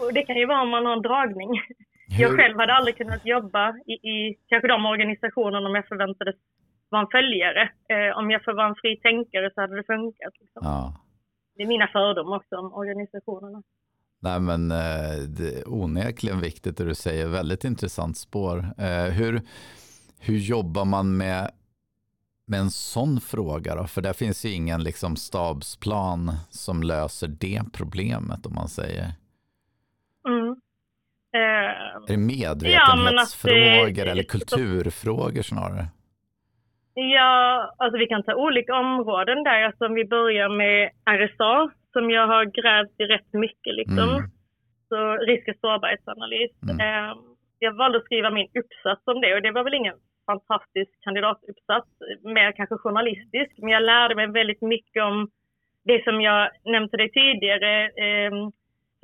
Och 0.00 0.12
det 0.14 0.22
kan 0.22 0.36
ju 0.36 0.46
vara 0.46 0.62
om 0.62 0.68
man 0.68 0.86
har 0.86 0.92
en 0.92 1.02
dragning. 1.02 1.50
Jag 2.18 2.28
Hur- 2.28 2.36
själv 2.36 2.58
hade 2.58 2.72
aldrig 2.74 2.96
kunnat 2.96 3.26
jobba 3.26 3.74
i, 3.86 3.92
i 3.92 4.36
kanske 4.46 4.68
de 4.68 4.86
organisationerna 4.86 5.68
om 5.68 5.74
jag 5.74 5.88
förväntades 5.88 6.36
vara 6.88 7.02
en 7.02 7.08
följare. 7.10 7.62
Eh, 7.88 8.18
om 8.18 8.30
jag 8.30 8.44
får 8.44 8.52
vara 8.52 8.68
en 8.68 8.74
fri 8.82 8.96
tänkare 8.96 9.50
så 9.54 9.60
hade 9.60 9.76
det 9.76 9.84
funkat. 9.86 10.32
Liksom. 10.40 10.60
Ja. 10.64 11.00
Det 11.56 11.62
är 11.62 11.66
mina 11.66 11.86
fördomar 11.86 12.36
också 12.36 12.56
om 12.56 12.72
organisationerna. 12.74 13.62
Nej, 14.22 14.40
men 14.40 14.70
eh, 14.70 15.16
det 15.38 15.58
är 15.58 15.62
onekligen 15.82 16.40
viktigt 16.40 16.76
det 16.76 16.84
du 16.84 16.94
säger. 16.94 17.26
Väldigt 17.28 17.64
intressant 17.64 18.16
spår. 18.16 18.58
Eh, 18.78 19.12
hur, 19.18 19.40
hur 20.20 20.38
jobbar 20.38 20.84
man 20.84 21.16
med, 21.16 21.50
med 22.46 22.60
en 22.60 22.70
sån 22.70 23.20
fråga 23.20 23.74
då? 23.74 23.84
För 23.86 24.02
där 24.02 24.12
finns 24.12 24.44
ju 24.44 24.50
ingen 24.50 24.82
liksom 24.82 25.16
stabsplan 25.16 26.32
som 26.50 26.82
löser 26.82 27.28
det 27.28 27.60
problemet 27.72 28.46
om 28.46 28.54
man 28.54 28.68
säger. 28.68 29.06
Mm. 30.28 30.48
Eh, 31.34 31.40
Är 31.40 32.06
det 32.06 32.12
Ja, 32.12 32.18
medvetenhetsfrågor 32.18 33.88
att 33.88 33.94
det- 33.94 34.10
eller 34.10 34.22
kulturfrågor 34.22 35.42
snarare? 35.42 35.86
Ja, 36.94 37.74
alltså 37.78 37.98
vi 37.98 38.06
kan 38.06 38.22
ta 38.22 38.34
olika 38.34 38.74
områden 38.74 39.42
där. 39.44 39.62
Alltså 39.62 39.86
om 39.86 39.94
vi 39.94 40.04
börjar 40.04 40.48
med 40.48 40.90
RSA 41.18 41.70
som 41.92 42.10
jag 42.10 42.26
har 42.26 42.44
grävt 42.44 43.00
i 43.00 43.04
rätt 43.04 43.32
mycket 43.32 43.74
liksom. 43.80 43.98
Mm. 44.10 44.30
Så 44.88 45.16
risk 45.16 45.48
och 45.48 45.54
sårbarhetsanalys. 45.60 46.50
Mm. 46.62 46.80
Eh, 46.80 47.14
jag 47.58 47.72
valde 47.76 47.98
att 47.98 48.04
skriva 48.04 48.30
min 48.30 48.48
uppsats 48.60 49.02
om 49.06 49.20
det 49.20 49.34
och 49.34 49.42
det 49.42 49.50
var 49.52 49.64
väl 49.64 49.74
ingen 49.74 49.94
fantastisk 50.26 50.90
kandidatuppsats, 51.04 51.88
mer 52.22 52.52
kanske 52.52 52.76
journalistisk. 52.76 53.52
Men 53.58 53.70
jag 53.70 53.82
lärde 53.82 54.14
mig 54.14 54.26
väldigt 54.26 54.62
mycket 54.62 55.02
om 55.02 55.30
det 55.84 56.04
som 56.04 56.20
jag 56.20 56.50
nämnde 56.64 56.96
dig 56.96 57.10
tidigare, 57.10 57.72
eh, 58.06 58.32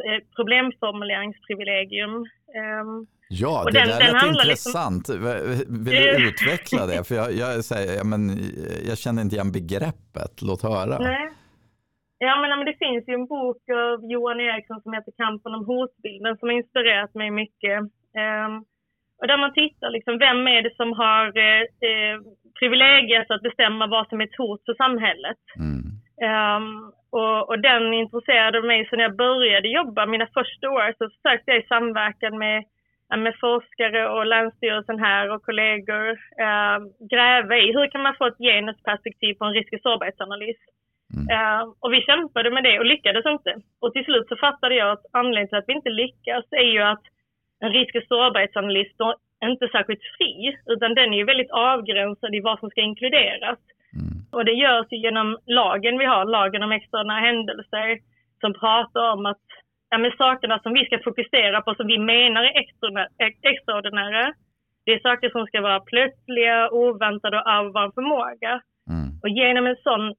eh, 0.07 0.21
problemformuleringsprivilegium. 0.37 2.15
Eh, 2.59 2.85
Ja, 3.35 3.65
det 3.65 3.79
den, 3.79 3.89
där 3.89 3.99
den 3.99 4.13
lät 4.13 4.23
liksom- 4.23 4.41
intressant. 4.41 5.09
Liksom... 5.09 5.85
Vill 5.85 6.03
du 6.03 6.29
utveckla 6.29 6.87
det? 6.87 7.09
För 7.09 7.15
jag, 7.15 7.33
jag, 7.33 7.65
säger, 7.65 7.97
ja, 8.01 8.05
men, 8.05 8.21
jag 8.89 8.99
känner 8.99 9.23
inte 9.23 9.37
igen 9.37 9.53
begreppet. 9.53 10.35
Låt 10.49 10.63
höra. 10.63 10.99
Nej. 10.99 11.29
Ja, 12.19 12.33
men, 12.41 12.59
men 12.59 12.67
det 12.71 12.77
finns 12.85 13.09
ju 13.09 13.15
en 13.15 13.27
bok 13.27 13.63
av 13.85 14.11
Johan 14.13 14.41
Eriksson 14.41 14.81
som 14.83 14.93
heter 14.93 15.13
Kampen 15.23 15.55
om 15.55 15.65
hotbilden 15.67 16.37
som 16.39 16.49
har 16.49 16.57
inspirerat 16.57 17.15
mig 17.15 17.31
mycket. 17.31 17.77
Um, 18.23 18.65
och 19.23 19.29
där 19.29 19.39
man 19.45 19.53
tittar 19.53 19.91
liksom, 19.91 20.19
vem 20.19 20.49
är 20.49 20.63
det 20.63 20.75
som 20.77 20.93
har 20.93 21.25
eh, 21.39 21.63
eh, 21.89 22.17
privilegiet 22.59 23.31
att 23.31 23.43
bestämma 23.43 23.87
vad 23.87 24.09
som 24.09 24.21
är 24.21 24.25
ett 24.25 24.41
hot 24.43 24.63
för 24.67 24.75
samhället. 24.75 25.43
Mm. 25.59 25.83
Um, 26.31 26.93
och, 27.11 27.49
och, 27.49 27.59
den 27.61 27.95
intresserade 27.95 28.63
mig, 28.63 28.87
så 28.87 28.97
när 28.97 29.03
jag 29.03 29.17
började 29.17 29.69
jobba, 29.69 30.07
mina 30.07 30.27
första 30.27 30.71
år, 30.71 30.95
så 30.99 31.11
försökte 31.15 31.51
jag 31.51 31.61
i 31.61 31.67
samverkan 31.67 32.39
med, 32.39 32.65
med 33.25 33.35
forskare 33.41 34.09
och 34.09 34.27
Länsstyrelsen 34.27 34.99
här 34.99 35.31
och 35.31 35.43
kollegor 35.43 36.11
uh, 36.47 36.79
gräva 37.13 37.57
i 37.57 37.73
hur 37.73 37.91
kan 37.91 38.03
man 38.03 38.15
få 38.19 38.27
ett 38.27 38.45
genusperspektiv 38.49 39.35
på 39.35 39.45
en 39.45 39.55
risk 39.55 39.73
och 39.73 39.81
sårbarhetsanalys. 39.83 40.61
Mm. 41.17 41.27
Uh, 41.35 41.63
och 41.81 41.93
vi 41.93 42.01
kämpade 42.01 42.51
med 42.51 42.65
det 42.65 42.79
och 42.79 42.91
lyckades 42.93 43.27
inte. 43.27 43.53
Och 43.81 43.93
till 43.93 44.05
slut 44.05 44.29
så 44.29 44.37
fattade 44.37 44.75
jag 44.75 44.91
att 44.91 45.07
anledningen 45.13 45.49
till 45.49 45.59
att 45.59 45.69
vi 45.69 45.73
inte 45.73 45.91
lyckas 46.03 46.45
är 46.51 46.71
ju 46.77 46.83
att 46.83 47.05
en 47.65 47.73
risk 47.73 47.95
och 47.95 48.09
sårbarhetsanalys 48.09 48.95
står 48.95 49.15
inte 49.45 49.69
särskilt 49.69 50.05
fri, 50.17 50.59
utan 50.67 50.95
den 50.95 51.13
är 51.13 51.19
ju 51.19 51.25
väldigt 51.25 51.51
avgränsad 51.51 52.35
i 52.35 52.41
vad 52.41 52.59
som 52.59 52.71
ska 52.71 52.81
inkluderas. 52.81 53.59
Mm. 54.01 54.19
Och 54.33 54.45
det 54.45 54.53
görs 54.65 54.87
ju 54.91 54.99
genom 55.07 55.39
lagen 55.47 55.99
vi 55.99 56.05
har, 56.05 56.25
lagen 56.25 56.63
om 56.63 56.73
extraordinära 56.73 57.27
händelser, 57.29 57.99
som 58.41 58.53
pratar 58.55 59.13
om 59.13 59.27
att 59.27 59.47
ja, 59.91 59.99
men 59.99 60.13
sakerna 60.19 60.59
som 60.59 60.73
vi 60.73 60.85
ska 60.87 60.99
fokusera 60.99 61.61
på, 61.63 61.75
som 61.75 61.87
vi 61.87 61.99
menar 61.99 62.43
är 62.43 62.55
extraordinära, 63.51 64.35
det 64.85 64.93
är 64.93 65.01
saker 65.09 65.31
som 65.31 65.47
ska 65.47 65.61
vara 65.61 65.81
plötsliga, 65.81 66.71
oväntade 66.71 67.37
och 67.39 67.47
av 67.47 67.65
vår 67.65 67.91
förmåga. 67.97 68.53
Mm. 68.91 69.09
Och 69.23 69.29
genom 69.29 69.67
en 69.67 69.83
sån 69.89 70.15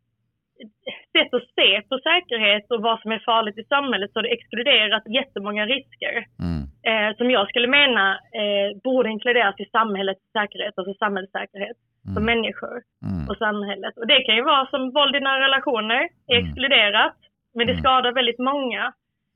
sätt 1.14 1.34
att 1.34 1.50
se 1.58 1.82
på 1.90 1.96
säkerhet 2.10 2.72
och 2.72 2.82
vad 2.82 3.02
som 3.02 3.12
är 3.12 3.20
farligt 3.20 3.58
i 3.58 3.64
samhället 3.64 4.12
så 4.12 4.20
har 4.20 4.24
det 4.24 4.36
exkluderat 4.38 5.04
jättemånga 5.20 5.66
risker. 5.66 6.16
Mm. 6.48 6.63
Eh, 6.90 7.18
som 7.18 7.32
jag 7.32 7.50
skulle 7.50 7.68
mena 7.68 8.06
eh, 8.14 8.78
borde 8.84 9.10
inkluderas 9.10 9.60
i 9.60 9.66
samhällets 9.66 10.22
säkerhet, 10.32 10.74
alltså 10.78 10.94
samhällssäkerhet 10.94 11.78
mm. 12.06 12.14
för 12.16 12.22
människor 12.22 12.78
mm. 13.10 13.30
och 13.30 13.38
samhället. 13.38 13.98
Och 13.98 14.08
det 14.08 14.24
kan 14.24 14.36
ju 14.36 14.44
vara 14.44 14.66
som 14.66 14.92
våld 14.92 15.16
i 15.16 15.20
nära 15.20 15.48
relationer, 15.48 16.02
är 16.28 16.38
mm. 16.38 16.46
exkluderat, 16.46 17.18
men 17.56 17.68
det 17.68 17.74
mm. 17.74 17.84
skadar 17.84 18.12
väldigt 18.12 18.40
många. 18.40 18.84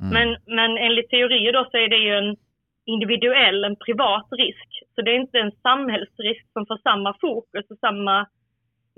Mm. 0.01 0.09
Men, 0.15 0.27
men 0.57 0.77
enligt 0.77 1.09
teorier 1.09 1.53
då 1.53 1.67
så 1.71 1.77
är 1.77 1.87
det 1.87 2.01
ju 2.07 2.13
en 2.17 2.35
individuell, 2.85 3.63
en 3.63 3.75
privat 3.75 4.27
risk. 4.31 4.69
Så 4.95 5.01
det 5.01 5.11
är 5.11 5.19
inte 5.19 5.39
en 5.39 5.51
samhällsrisk 5.51 6.45
som 6.53 6.65
får 6.65 6.77
samma 6.77 7.15
fokus 7.21 7.65
och 7.71 7.79
samma 7.79 8.27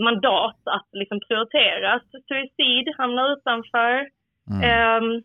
mandat 0.03 0.61
att 0.65 0.89
liksom 0.91 1.19
prioriteras. 1.27 2.01
Suicid 2.27 2.85
hamnar 2.97 3.33
utanför. 3.33 4.07
Mm. 4.51 5.03
Um, 5.03 5.23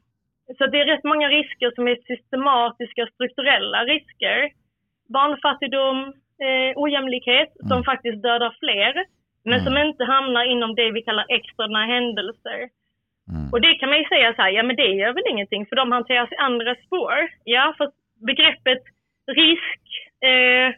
så 0.59 0.67
det 0.67 0.81
är 0.81 0.87
rätt 0.87 1.05
många 1.05 1.29
risker 1.29 1.73
som 1.75 1.89
är 1.89 1.97
systematiska 2.07 3.07
strukturella 3.15 3.85
risker. 3.85 4.51
Barnfattigdom, 5.09 5.99
eh, 6.47 6.73
ojämlikhet 6.77 7.53
mm. 7.61 7.69
som 7.69 7.85
faktiskt 7.85 8.23
dödar 8.23 8.57
fler, 8.61 9.05
men 9.45 9.61
mm. 9.61 9.65
som 9.65 9.77
inte 9.89 10.05
hamnar 10.05 10.45
inom 10.45 10.75
det 10.75 10.91
vi 10.91 11.03
kallar 11.03 11.27
externa 11.29 11.87
händelser. 11.87 12.61
Mm. 13.33 13.53
Och 13.53 13.61
det 13.61 13.75
kan 13.75 13.89
man 13.89 13.99
ju 13.99 14.05
säga 14.05 14.35
så 14.35 14.43
här, 14.43 14.51
ja 14.51 14.63
men 14.63 14.77
det 14.77 14.87
gör 14.87 15.13
väl 15.13 15.31
ingenting 15.31 15.67
för 15.67 15.77
de 15.77 15.93
hanteras 15.93 16.33
i 16.33 16.37
andra 16.37 16.75
spår. 16.75 17.15
Ja, 17.45 17.75
för 17.79 17.91
begreppet 18.27 18.83
risk, 19.27 19.83
eh, 20.31 20.69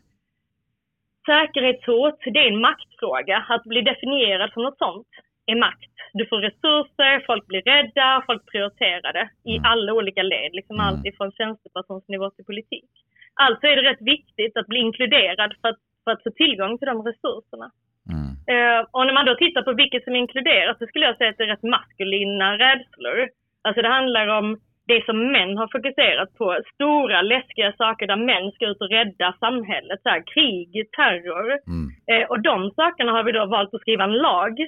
säkerhetshot, 1.27 2.19
det 2.25 2.39
är 2.39 2.53
en 2.53 2.61
maktfråga. 2.61 3.45
Att 3.49 3.65
bli 3.65 3.81
definierad 3.83 4.53
som 4.53 4.63
något 4.63 4.79
sånt 4.79 5.09
är 5.47 5.57
makt. 5.57 5.93
Du 6.13 6.27
får 6.27 6.41
resurser, 6.49 7.27
folk 7.27 7.47
blir 7.47 7.63
rädda, 7.63 8.23
folk 8.27 8.43
prioriterar 8.53 9.13
det 9.13 9.29
i 9.53 9.57
mm. 9.57 9.65
alla 9.71 9.93
olika 9.93 10.23
led, 10.23 10.51
liksom 10.53 10.77
mm. 10.77 10.87
allt 10.87 11.07
ifrån 11.07 11.33
tjänstepersonsnivå 11.33 12.31
till 12.31 12.45
politik. 12.45 12.91
Alltså 13.35 13.67
är 13.67 13.77
det 13.77 13.91
rätt 13.91 14.03
viktigt 14.17 14.57
att 14.57 14.67
bli 14.67 14.79
inkluderad 14.79 15.51
för 15.61 15.69
att, 15.69 15.81
för 16.05 16.11
att 16.11 16.23
få 16.23 16.31
tillgång 16.31 16.79
till 16.79 16.89
de 16.93 17.03
resurserna. 17.11 17.69
Mm. 18.15 18.31
Uh, 18.53 18.81
och 18.95 19.07
när 19.07 19.15
man 19.15 19.27
då 19.27 19.35
tittar 19.35 19.63
på 19.63 19.73
vilket 19.73 20.05
som 20.05 20.17
inkluderas 20.17 20.79
så 20.79 20.87
skulle 20.87 21.07
jag 21.07 21.17
säga 21.17 21.31
att 21.31 21.39
det 21.39 21.45
är 21.45 21.55
rätt 21.55 21.73
maskulina 21.75 22.59
rädslor. 22.59 23.29
Alltså 23.63 23.83
det 23.83 23.89
handlar 23.89 24.27
om 24.29 24.47
det 24.87 25.05
som 25.05 25.33
män 25.33 25.57
har 25.57 25.69
fokuserat 25.73 26.35
på, 26.35 26.61
stora 26.75 27.23
läskiga 27.23 27.73
saker 27.73 28.07
där 28.07 28.17
män 28.17 28.53
ska 28.53 28.67
ut 28.67 28.81
och 28.81 28.91
rädda 28.91 29.35
samhället, 29.41 30.01
så 30.03 30.09
här, 30.09 30.23
krig, 30.35 30.89
terror. 30.97 31.49
Mm. 31.75 31.87
Eh, 32.11 32.29
och 32.31 32.41
de 32.41 32.71
sakerna 32.71 33.13
har 33.13 33.25
vi 33.25 33.33
då 33.33 33.47
valt 33.47 33.75
att 33.75 33.81
skriva 33.81 34.05
en 34.05 34.19
lag 34.29 34.59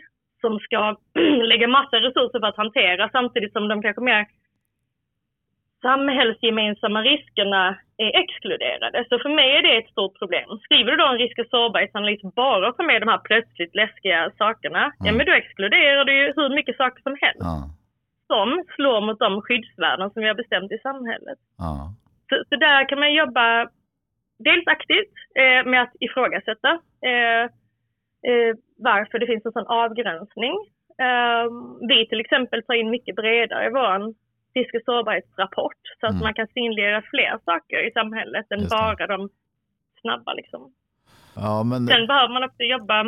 som 0.40 0.59
ska 0.59 0.97
lägga 1.50 1.68
massa 1.68 1.97
resurser 1.97 2.40
på 2.40 2.47
att 2.47 2.57
hantera 2.57 3.09
samtidigt 3.09 3.52
som 3.52 3.68
de 3.68 3.83
kanske 3.83 4.02
mer 4.02 4.26
samhällsgemensamma 5.83 7.02
riskerna 7.02 7.78
är 7.97 8.21
exkluderade. 8.23 9.04
Så 9.09 9.18
för 9.18 9.28
mig 9.28 9.57
är 9.57 9.62
det 9.62 9.76
ett 9.76 9.90
stort 9.90 10.18
problem. 10.18 10.59
Skriver 10.64 10.90
du 10.90 10.97
då 10.97 11.07
en 11.07 11.18
risk 11.18 11.38
och 11.38 11.50
sårbarhetsanalys 11.50 12.23
bara 12.35 12.73
för 12.73 12.83
med 12.83 13.02
de 13.02 13.09
här 13.09 13.18
plötsligt 13.18 13.75
läskiga 13.75 14.30
sakerna, 14.38 14.83
mm. 14.85 15.07
ja 15.07 15.12
men 15.12 15.26
då 15.26 15.33
exkluderar 15.33 16.04
du 16.04 16.12
ju 16.21 16.33
hur 16.37 16.49
mycket 16.49 16.76
saker 16.76 17.02
som 17.02 17.16
helst. 17.21 17.42
Mm 17.42 17.78
som 18.33 18.64
slår 18.75 19.00
mot 19.07 19.18
de 19.18 19.42
skyddsvärden 19.42 20.11
som 20.11 20.23
vi 20.23 20.28
har 20.28 20.35
bestämt 20.42 20.73
i 20.73 20.78
samhället. 20.78 21.38
Ja. 21.59 21.95
Så, 22.28 22.35
så, 22.49 22.57
där 22.57 22.88
kan 22.88 22.99
man 22.99 23.14
jobba 23.14 23.47
dels 24.38 24.66
aktivt 24.66 25.16
eh, 25.42 25.61
med 25.71 25.83
att 25.83 25.95
ifrågasätta 26.00 26.71
eh, 27.11 27.45
eh, 28.30 28.52
varför 28.78 29.18
det 29.18 29.26
finns 29.26 29.47
en 29.47 29.52
sån 29.52 29.66
avgränsning. 29.66 30.54
Eh, 31.06 31.47
vi 31.88 32.08
till 32.08 32.20
exempel 32.20 32.62
tar 32.62 32.75
in 32.75 32.90
mycket 32.90 33.16
bredare 33.16 33.66
i 33.66 33.70
vår 33.70 34.14
risk 34.54 34.75
och 34.75 34.82
sårbarhetsrapport 34.85 35.82
så 36.00 36.06
att 36.06 36.12
mm. 36.12 36.23
man 36.23 36.35
kan 36.35 36.47
synliggöra 36.47 37.02
fler 37.02 37.38
saker 37.44 37.88
i 37.88 37.90
samhället 37.90 38.47
än 38.50 38.68
bara 38.68 39.06
de 39.06 39.28
snabba. 40.00 40.32
Liksom. 40.32 40.73
Ja, 41.37 41.62
men... 41.62 41.87
Sen 41.87 42.06
behöver 42.06 42.32
man 42.35 42.44
också 42.44 42.62
jobba 42.62 43.04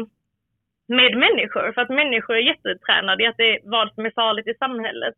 med 0.98 1.12
människor. 1.26 1.72
För 1.72 1.80
att 1.82 1.98
människor 2.02 2.36
är 2.36 2.50
jättetränade 2.52 3.22
i 3.22 3.26
att 3.26 3.36
det 3.36 3.50
är 3.54 3.60
vad 3.64 3.94
som 3.94 4.06
är 4.06 4.10
farligt 4.10 4.48
i 4.48 4.54
samhället. 4.58 5.14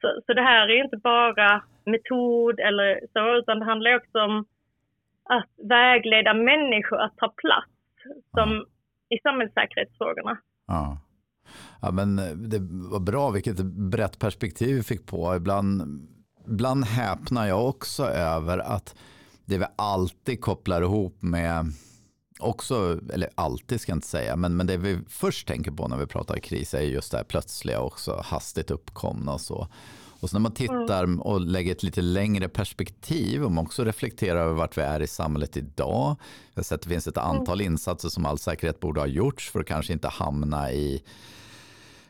Så, 0.00 0.20
så 0.26 0.32
det 0.32 0.42
här 0.42 0.68
är 0.68 0.84
inte 0.84 0.96
bara 0.96 1.62
metod 1.84 2.60
eller 2.60 3.00
så, 3.12 3.34
utan 3.34 3.58
det 3.58 3.64
handlar 3.64 3.96
också 3.96 4.18
om 4.20 4.44
att 5.24 5.50
vägleda 5.68 6.34
människor 6.34 7.00
att 7.00 7.16
ta 7.16 7.28
plats 7.28 7.70
som 8.30 8.50
ja 8.50 8.73
i 9.14 9.18
samhällssäkerhetsfrågorna. 9.22 10.38
Ja. 10.66 10.98
ja, 11.80 11.90
men 11.90 12.18
eh, 12.18 12.30
det 12.30 12.58
var 12.90 13.00
bra 13.00 13.30
vilket 13.30 13.56
brett 13.64 14.18
perspektiv 14.18 14.76
vi 14.76 14.82
fick 14.82 15.06
på. 15.06 15.36
Ibland, 15.36 15.82
ibland 16.46 16.84
häpnar 16.84 17.46
jag 17.46 17.68
också 17.68 18.04
över 18.04 18.58
att 18.58 18.94
det 19.44 19.58
vi 19.58 19.64
alltid 19.76 20.40
kopplar 20.40 20.82
ihop 20.82 21.22
med 21.22 21.72
också, 22.38 23.00
eller 23.12 23.28
alltid 23.34 23.80
ska 23.80 23.90
jag 23.90 23.96
inte 23.96 24.06
säga, 24.06 24.36
men, 24.36 24.56
men 24.56 24.66
det 24.66 24.76
vi 24.76 24.98
först 25.08 25.48
tänker 25.48 25.70
på 25.70 25.88
när 25.88 25.96
vi 25.96 26.06
pratar 26.06 26.36
kris 26.36 26.74
är 26.74 26.80
just 26.80 27.10
det 27.10 27.16
här 27.16 27.24
plötsliga 27.24 27.80
också, 27.80 28.20
hastigt 28.24 28.70
uppkomna 28.70 29.32
och 29.32 29.40
så. 29.40 29.68
Och 30.24 30.30
så 30.30 30.36
när 30.36 30.40
man 30.40 30.52
tittar 30.52 31.26
och 31.26 31.40
lägger 31.40 31.72
ett 31.72 31.82
lite 31.82 32.02
längre 32.02 32.48
perspektiv, 32.48 33.44
och 33.44 33.52
man 33.52 33.64
också 33.64 33.84
reflekterar 33.84 34.40
över 34.40 34.54
vart 34.54 34.78
vi 34.78 34.82
är 34.82 35.02
i 35.02 35.06
samhället 35.06 35.56
idag. 35.56 36.16
Jag 36.52 36.58
har 36.58 36.62
sett 36.62 36.74
att 36.74 36.82
det 36.82 36.88
finns 36.88 37.06
ett 37.06 37.18
antal 37.18 37.60
insatser 37.60 38.08
som 38.08 38.26
all 38.26 38.38
säkerhet 38.38 38.80
borde 38.80 39.00
ha 39.00 39.06
gjorts 39.06 39.50
för 39.50 39.60
att 39.60 39.66
kanske 39.66 39.92
inte 39.92 40.08
hamna 40.08 40.72
i 40.72 41.02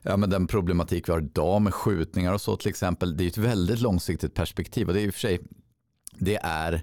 ja, 0.02 0.16
men 0.16 0.30
den 0.30 0.46
problematik 0.46 1.08
vi 1.08 1.12
har 1.12 1.20
idag 1.20 1.62
med 1.62 1.74
skjutningar 1.74 2.32
och 2.32 2.40
så 2.40 2.56
till 2.56 2.68
exempel. 2.68 3.16
Det 3.16 3.24
är 3.24 3.28
ett 3.28 3.38
väldigt 3.38 3.80
långsiktigt 3.80 4.34
perspektiv 4.34 4.88
och 4.88 4.94
det 4.94 5.00
är 5.00 5.06
i 5.06 5.10
och 5.10 5.14
för 5.14 5.20
sig, 5.20 5.38
det 6.18 6.36
är 6.42 6.82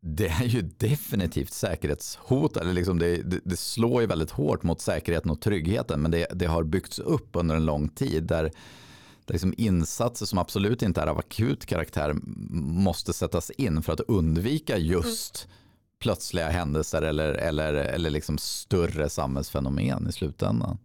det 0.00 0.28
är 0.28 0.44
ju 0.44 0.62
definitivt 0.62 1.52
säkerhetshot. 1.52 2.56
Eller 2.56 2.72
liksom 2.72 2.98
det, 2.98 3.16
det, 3.16 3.40
det, 3.44 3.56
slår 3.56 4.00
ju 4.00 4.06
väldigt 4.06 4.30
hårt 4.30 4.62
mot 4.62 4.80
säkerheten 4.80 5.30
och 5.30 5.40
tryggheten. 5.40 6.02
Men 6.02 6.10
det, 6.10 6.26
det 6.34 6.46
har 6.46 6.62
byggts 6.62 6.98
upp 6.98 7.28
under 7.32 7.56
en 7.56 7.66
lång 7.66 7.88
tid. 7.88 8.24
Där, 8.24 8.50
där 9.26 9.32
liksom 9.34 9.54
insatser 9.58 10.26
som 10.26 10.38
absolut 10.38 10.82
inte 10.82 11.00
är 11.00 11.06
av 11.06 11.18
akut 11.18 11.66
karaktär 11.66 12.12
måste 12.86 13.12
sättas 13.12 13.50
in 13.50 13.82
för 13.82 13.92
att 13.92 14.00
undvika 14.00 14.76
just 14.76 15.34
mm. 15.44 15.56
plötsliga 16.02 16.48
händelser 16.48 17.02
eller, 17.02 17.34
eller, 17.48 17.74
eller 17.94 18.10
liksom 18.10 18.38
större 18.38 19.08
samhällsfenomen 19.08 20.08
i 20.08 20.12
slutändan. 20.12 20.78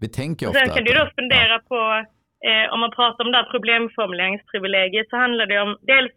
Vi 0.00 0.08
tänker 0.08 0.46
ofta... 0.48 0.58
Sen 0.58 0.74
kan 0.74 0.84
du 0.84 0.92
då 0.92 1.10
fundera 1.20 1.54
ja. 1.58 1.60
på, 1.70 1.80
eh, 2.48 2.72
om 2.72 2.80
man 2.80 2.90
pratar 2.90 3.24
om 3.24 3.32
det 3.32 3.38
här 3.38 3.50
problemformuleringsprivilegiet 3.54 5.10
så 5.10 5.16
handlar 5.16 5.46
det 5.46 5.60
om 5.60 5.76
dels 5.82 6.12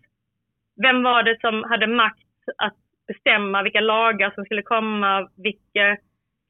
vem 0.86 1.04
var 1.04 1.24
det 1.24 1.38
som 1.42 1.64
hade 1.72 1.88
makt 1.88 2.42
att 2.58 2.78
bestämma 3.08 3.64
vilka 3.64 3.80
lagar 3.80 4.32
som 4.36 4.46
skulle 4.46 4.62
komma, 4.62 5.30
vilka 5.48 5.86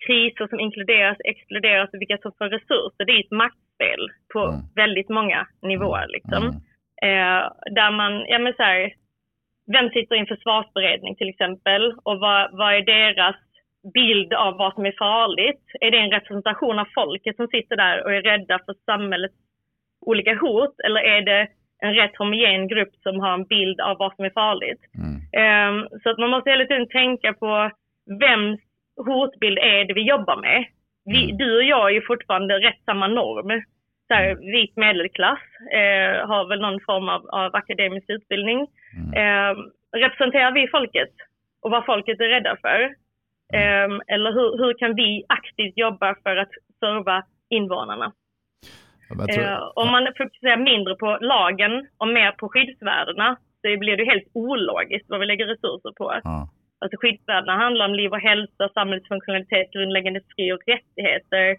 kriser 0.06 0.48
som 0.48 0.60
inkluderas, 0.60 1.18
exkluderas 1.34 1.90
och 1.94 2.02
vilka 2.02 2.18
som 2.18 2.32
får 2.38 2.50
resurser. 2.58 3.06
Det 3.06 3.14
är 3.18 3.26
ett 3.26 3.42
maktspel 3.78 4.10
på 4.34 4.40
mm. 4.40 4.62
väldigt 4.76 5.10
många 5.10 5.48
nivåer. 5.62 6.08
Liksom. 6.08 6.44
Mm. 6.44 6.56
Eh, 7.02 7.50
där 7.72 7.92
man, 7.92 8.26
ja 8.28 8.40
men 8.40 8.54
så 8.54 8.64
här, 8.64 8.94
vem 9.74 9.90
sitter 9.90 10.16
i 10.16 10.20
en 10.20 10.26
försvarsberedning 10.26 11.16
till 11.16 11.30
exempel 11.30 11.94
och 12.04 12.20
vad, 12.20 12.50
vad 12.52 12.74
är 12.76 12.82
deras 12.82 13.36
bild 13.94 14.34
av 14.34 14.58
vad 14.58 14.74
som 14.74 14.86
är 14.86 14.96
farligt? 14.98 15.64
Är 15.82 15.92
det 15.92 15.98
en 15.98 16.12
representation 16.12 16.80
av 16.80 16.88
folket 16.96 17.36
som 17.36 17.48
sitter 17.48 17.76
där 17.76 18.04
och 18.04 18.14
är 18.14 18.22
rädda 18.22 18.60
för 18.66 18.76
samhällets 18.86 19.36
olika 20.02 20.36
hot 20.36 20.80
eller 20.86 21.02
är 21.02 21.22
det 21.22 21.48
en 21.80 21.94
rätt 21.94 22.18
homogen 22.18 22.68
grupp 22.68 22.96
som 23.04 23.20
har 23.20 23.34
en 23.34 23.44
bild 23.44 23.82
av 23.82 23.98
vad 23.98 24.16
som 24.16 24.26
är 24.26 24.30
farligt? 24.30 24.82
Mm. 24.98 25.18
Um, 25.44 25.88
så 26.04 26.10
att 26.10 26.18
man 26.18 26.30
måste 26.30 26.50
hela 26.50 26.66
tiden 26.66 26.88
tänka 26.88 27.34
på 27.34 27.72
vems 28.20 28.60
hotbild 29.06 29.58
är 29.58 29.86
det 29.86 29.94
vi 29.94 30.10
jobbar 30.10 30.38
med? 30.42 30.66
Vi, 31.14 31.24
Mm. 31.24 31.38
Du 31.38 31.58
och 31.58 31.64
jag 31.64 31.90
är 31.90 31.94
ju 31.94 32.02
fortfarande 32.02 32.54
rätt 32.68 32.82
samma 32.86 33.08
norm. 33.08 33.64
Så 34.08 34.14
här, 34.14 34.36
vit 34.36 34.76
medelklass, 34.76 35.46
eh, 35.80 36.28
har 36.30 36.50
väl 36.50 36.62
någon 36.62 36.80
form 36.80 37.10
av, 37.10 37.22
av 37.30 37.56
akademisk 37.56 38.10
utbildning. 38.10 38.68
Mm. 38.98 39.14
Eh, 39.22 39.54
representerar 40.04 40.52
vi 40.52 40.68
folket 40.68 41.14
och 41.62 41.72
vad 41.72 41.86
folket 41.86 42.20
är 42.20 42.30
rädda 42.30 42.58
för? 42.62 42.80
Eh, 43.54 43.90
eller 44.14 44.32
hur, 44.32 44.50
hur 44.58 44.74
kan 44.78 44.96
vi 44.96 45.26
aktivt 45.30 45.78
jobba 45.78 46.16
för 46.24 46.36
att 46.36 46.52
serva 46.80 47.24
invånarna? 47.50 48.14
Tror, 49.08 49.44
Eh, 49.44 49.72
om 49.76 49.92
man 49.92 50.08
fokuserar 50.18 50.58
mindre 50.58 50.96
på 50.96 51.18
lagen 51.22 51.88
och 51.98 52.08
mer 52.08 52.32
på 52.32 52.50
skyddsvärdena 52.50 53.38
så 53.62 53.80
blir 53.80 53.98
det 53.98 54.06
helt 54.06 54.28
ologiskt 54.34 55.10
vad 55.10 55.20
vi 55.20 55.26
lägger 55.26 55.46
resurser 55.46 55.92
på. 55.98 56.20
ja. 56.24 56.50
Alltså 56.80 56.98
skyddsvärdena 57.02 57.56
handlar 57.64 57.86
om 57.90 57.94
liv 57.96 58.12
och 58.12 58.20
hälsa, 58.20 58.70
samhällsfunktionalitet, 58.74 59.72
grundläggande 59.74 60.22
fri 60.36 60.52
och 60.56 60.64
rättigheter, 60.74 61.56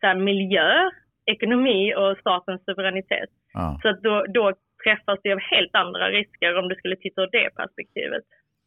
så 0.00 0.06
här, 0.06 0.14
miljö, 0.14 0.90
ekonomi 1.26 1.94
och 1.94 2.18
statens 2.18 2.64
suveränitet. 2.64 3.30
Ja. 3.52 3.78
Så 3.82 3.88
att 3.88 4.02
då, 4.02 4.24
då 4.34 4.52
träffas 4.84 5.18
det 5.22 5.32
av 5.32 5.38
helt 5.38 5.74
andra 5.74 6.08
risker 6.10 6.58
om 6.58 6.68
du 6.68 6.74
skulle 6.74 6.96
titta 6.96 7.22
ur 7.22 7.28
det 7.32 7.50
perspektivet. 7.56 8.24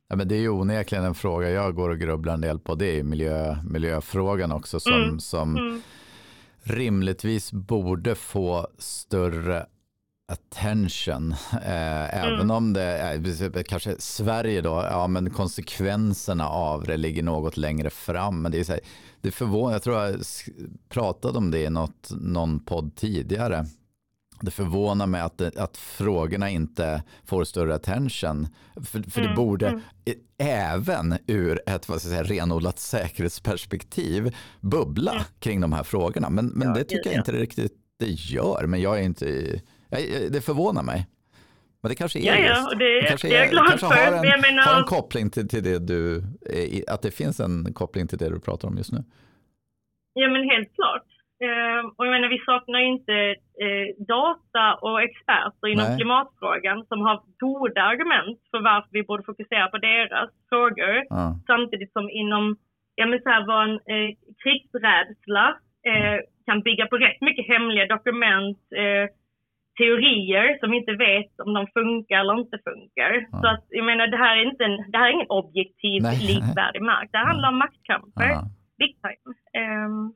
Ja, 0.09 0.15
men 0.15 0.27
det 0.27 0.35
är 0.35 0.39
ju 0.39 0.49
onekligen 0.49 1.05
en 1.05 1.13
fråga 1.15 1.49
jag 1.49 1.75
går 1.75 1.89
och 1.89 1.99
grubblar 1.99 2.33
en 2.33 2.41
del 2.41 2.59
på. 2.59 2.75
Det 2.75 2.99
är 2.99 3.03
miljö, 3.03 3.55
miljöfrågan 3.73 4.51
också 4.51 4.79
som, 4.79 4.93
Mm. 5.03 5.19
som 5.19 5.57
Mm. 5.57 5.81
rimligtvis 6.63 7.53
borde 7.53 8.15
få 8.15 8.67
större 8.77 9.65
attention. 10.27 11.31
Eh, 11.53 12.15
även 12.23 12.51
om 12.51 12.73
det 12.73 12.81
är 12.83 13.63
kanske 13.63 13.95
Sverige 13.99 14.61
då, 14.61 14.69
ja 14.89 15.07
men 15.07 15.29
konsekvenserna 15.29 16.47
av 16.49 16.83
det 16.83 16.97
ligger 16.97 17.23
något 17.23 17.57
längre 17.57 17.89
fram. 17.89 18.41
Men 18.41 18.51
det 18.51 18.59
är 18.59 18.63
så 18.63 18.71
här, 18.71 18.81
det 19.21 19.31
förvånar, 19.31 19.71
jag 19.73 19.83
tror 19.83 20.01
jag 20.01 20.15
pratade 20.89 21.37
om 21.37 21.51
det 21.51 21.59
i 21.63 21.69
något, 21.69 22.09
någon 22.11 22.59
podd 22.59 22.95
tidigare. 22.95 23.65
Det 24.41 24.51
förvånar 24.51 25.07
mig 25.07 25.21
att, 25.21 25.37
det, 25.37 25.57
att 25.57 25.77
frågorna 25.77 26.49
inte 26.49 27.03
får 27.25 27.43
större 27.43 27.75
attention. 27.75 28.47
För, 28.75 28.83
för 29.11 29.21
det 29.21 29.27
Mm, 29.27 29.35
borde, 29.35 29.67
mm. 29.67 29.81
även 30.37 31.17
ur 31.27 31.61
ett 31.65 31.89
vad 31.89 32.01
ska 32.01 32.09
jag 32.13 32.25
säga, 32.27 32.39
renodlat 32.39 32.79
säkerhetsperspektiv, 33.39 34.35
bubbla 34.61 35.25
kring 35.39 35.61
de 35.61 35.73
här 35.73 35.83
frågorna. 35.83 36.29
Men, 36.29 36.45
men 36.45 36.67
Ja, 36.67 36.73
det 36.73 36.83
tycker 36.83 37.05
jag 37.09 37.13
ja. 37.13 37.19
inte 37.19 37.31
det 37.31 37.39
riktigt 37.39 37.73
det 37.99 38.09
gör. 38.11 38.65
Men 38.67 38.81
jag 38.81 38.99
är 38.99 39.03
inte, 39.03 39.25
jag- 39.29 39.61
det 40.31 40.45
förvånar 40.45 40.83
mig. 40.83 41.07
Men 41.81 41.89
det 41.89 41.95
kanske 41.95 42.19
är 42.19 42.23
Ja, 42.23 42.35
ja, 42.49 42.67
och 42.71 42.77
det- 42.77 43.07
kanske 43.07 43.27
det 43.27 43.35
är 43.35 43.39
jag 43.41 43.49
glad 43.49 43.79
för. 43.79 43.87
Har 43.87 44.17
en, 44.17 44.23
jag 44.23 44.41
menar- 44.41 44.63
har 44.63 44.79
en 44.79 44.83
koppling 44.97 45.29
till, 45.29 45.47
till 45.49 45.63
det 45.63 45.79
du, 45.87 46.03
att 46.93 47.01
det 47.01 47.11
finns 47.11 47.39
en 47.39 47.73
koppling 47.73 48.07
till 48.07 48.17
det 48.17 48.29
du 48.29 48.39
pratar 48.39 48.67
om 48.67 48.77
just 48.77 48.91
nu. 48.91 48.99
Ja 50.13 50.27
men 50.29 50.43
helt 50.49 50.71
klart. 50.75 51.07
Eh, 51.45 51.81
och 51.95 52.05
jag 52.05 52.11
menar 52.15 52.29
vi 52.37 52.41
saknar 52.51 52.79
ju 52.79 52.87
inte 52.97 53.15
eh, 53.65 53.87
data 54.15 54.65
och 54.85 54.97
experter 55.07 55.67
inom 55.73 55.85
Nej. 55.87 55.97
klimatfrågan 55.97 56.85
som 56.89 56.99
har 57.07 57.15
goda 57.39 57.81
argument 57.81 58.39
för 58.51 58.59
varför 58.71 58.89
vi 58.91 59.03
borde 59.03 59.23
fokusera 59.23 59.67
på 59.67 59.77
deras 59.77 60.29
frågor. 60.49 60.95
Ja. 61.09 61.39
Samtidigt 61.47 61.91
som 61.93 62.09
inom, 62.09 62.57
ja 62.95 63.05
men 63.05 63.21
så 63.23 63.29
här 63.29 63.43
var 63.53 63.61
en 63.67 63.75
eh, 63.93 64.09
krigsrädsla 64.43 65.45
eh, 65.91 66.17
kan 66.45 66.61
bygga 66.61 66.85
på 66.87 66.97
rätt 66.97 67.21
mycket 67.21 67.47
hemliga 67.47 67.85
dokument, 67.95 68.59
eh, 68.83 69.05
teorier 69.81 70.57
som 70.59 70.71
vi 70.71 70.77
inte 70.77 70.95
vet 71.09 71.39
om 71.45 71.53
de 71.53 71.67
funkar 71.67 72.19
eller 72.19 72.39
inte 72.39 72.57
funkar. 72.69 73.11
Ja. 73.31 73.37
Så 73.41 73.47
att 73.47 73.65
jag 73.69 73.85
menar 73.85 74.07
det 74.07 74.17
här 74.25 74.37
är 74.37 74.45
inte 74.51 74.63
en, 74.65 74.77
det 74.91 74.97
här 74.97 75.07
är 75.07 75.11
ingen 75.17 75.35
objektiv 75.41 75.99
Nej. 76.03 76.17
likvärdig 76.31 76.81
mark. 76.81 77.09
Det 77.11 77.17
handlar 77.17 77.49
om 77.49 77.57
maktkamper 77.57 78.29
Ja. 78.35 78.41
big 78.81 78.93
time. 79.03 79.25
Ehm, 79.59 80.13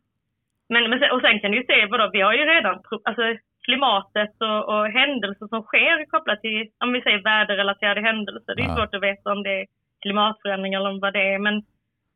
men, 0.73 0.89
men 0.89 0.99
sen, 0.99 1.11
och 1.11 1.21
sen 1.21 1.39
kan 1.39 1.51
du 1.51 1.57
ju 1.57 1.65
se, 1.65 1.85
vadå, 1.85 2.09
vi 2.13 2.21
har 2.21 2.33
ju 2.33 2.45
redan, 2.45 2.75
alltså 3.03 3.23
klimatet 3.65 4.35
och, 4.49 4.61
och 4.73 4.85
händelser 4.99 5.47
som 5.47 5.61
sker 5.63 6.05
kopplat 6.13 6.41
till, 6.41 6.69
om 6.83 6.93
vi 6.93 7.01
säger 7.01 7.21
väderrelaterade 7.23 8.01
händelser. 8.01 8.55
Det 8.55 8.63
är 8.63 8.75
svårt 8.75 8.95
att 8.95 9.03
veta 9.09 9.31
om 9.31 9.43
det 9.43 9.53
är 9.61 9.65
klimatförändring 10.01 10.73
eller 10.73 11.01
vad 11.01 11.13
det 11.13 11.33
är, 11.33 11.39
men 11.39 11.55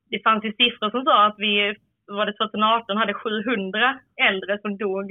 det 0.10 0.24
fanns 0.24 0.44
ju 0.46 0.52
siffror 0.54 0.90
som 0.90 1.04
sa 1.04 1.26
att 1.26 1.36
vi, 1.38 1.76
var 2.08 2.26
det 2.26 2.34
2018, 2.34 2.98
hade 2.98 3.14
700 3.14 4.00
äldre 4.30 4.60
som 4.62 4.78
dog 4.78 5.08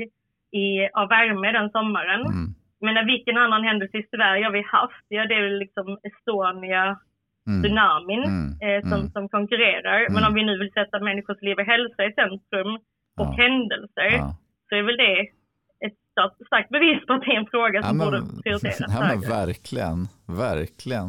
i, 0.53 0.89
av 1.01 1.09
värme 1.09 1.53
den 1.59 1.71
sommaren. 1.71 2.21
Mm. 2.27 2.55
Men 2.81 3.07
vilken 3.07 3.37
annan 3.37 3.65
händelse 3.65 3.97
i 3.99 4.07
Sverige 4.17 4.45
har 4.45 4.53
vi 4.53 4.63
haft? 4.77 5.05
Ja, 5.09 5.27
det 5.27 5.35
är 5.35 5.43
väl 5.49 5.59
liksom 5.59 5.87
Estonia, 6.09 6.85
Mm. 7.47 7.63
tsunamin 7.63 8.23
Mm. 8.25 8.49
eh, 8.65 8.81
som, 8.91 8.99
Mm. 9.01 9.11
som 9.15 9.29
konkurrerar. 9.29 9.99
Men 10.09 10.17
Mm. 10.23 10.29
om 10.29 10.35
vi 10.35 10.45
nu 10.45 10.59
vill 10.59 10.73
sätta 10.73 11.01
människors 11.01 11.43
liv 11.43 11.57
och 11.59 11.65
hälsa 11.75 12.01
i 12.05 12.13
centrum 12.13 12.73
och 13.21 13.31
Ja. 13.31 13.35
händelser 13.43 14.11
Ja. 14.19 14.37
så 14.69 14.75
är 14.77 14.83
väl 14.83 14.97
det 14.97 15.21
ett 15.87 15.97
starkt, 16.13 16.47
starkt 16.47 16.69
bevis 16.71 17.07
på 17.07 17.13
att 17.13 17.21
det 17.25 17.33
är 17.35 17.39
en 17.39 17.47
fråga 17.47 17.79
Ja, 17.81 17.83
som 17.89 17.97
men, 17.99 18.07
borde 18.07 18.21
prioriteras 18.43 18.79
ja, 18.97 19.01
men 19.09 19.21
verkligen, 19.21 20.09
verkligen. 20.27 21.09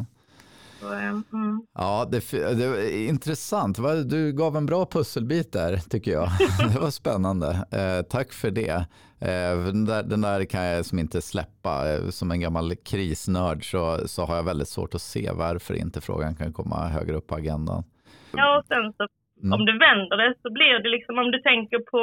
Eh, 0.92 1.08
mm. 1.32 1.66
Ja, 1.74 2.08
det, 2.12 2.30
det 2.60 2.68
var 2.68 3.08
intressant. 3.08 3.78
Du 4.10 4.32
gav 4.32 4.56
en 4.56 4.66
bra 4.66 4.86
pusselbit 4.86 5.52
där, 5.52 5.76
tycker 5.76 6.10
jag. 6.10 6.28
Det 6.74 6.80
var 6.80 6.90
spännande. 6.90 7.46
Eh, 7.50 8.02
tack 8.10 8.32
för 8.32 8.50
det. 8.50 8.86
Eh, 9.28 9.54
den, 9.66 9.84
där, 9.84 10.02
den 10.02 10.20
där 10.20 10.44
kan 10.44 10.64
jag 10.64 10.84
som 10.84 10.98
inte 10.98 11.20
släppa. 11.22 11.72
Eh, 11.92 12.08
som 12.18 12.30
en 12.30 12.40
gammal 12.40 12.68
krisnörd 12.90 13.60
så, 13.72 14.08
så 14.08 14.22
har 14.28 14.36
jag 14.36 14.44
väldigt 14.44 14.68
svårt 14.68 14.94
att 14.94 15.00
se 15.14 15.30
varför 15.44 15.74
inte 15.74 16.00
frågan 16.00 16.34
kan 16.36 16.52
komma 16.52 16.76
högre 16.96 17.14
upp 17.16 17.26
på 17.28 17.34
agendan. 17.34 17.82
Ja, 18.40 18.58
och 18.58 18.64
sen 18.66 18.92
så 18.96 19.06
Mm. 19.42 19.52
om 19.60 19.62
du 19.70 19.72
vänder 19.88 20.16
det 20.22 20.34
så 20.42 20.48
blir 20.58 20.76
det 20.82 20.88
liksom 20.96 21.18
om 21.18 21.30
du 21.30 21.38
tänker 21.50 21.78
på 21.92 22.02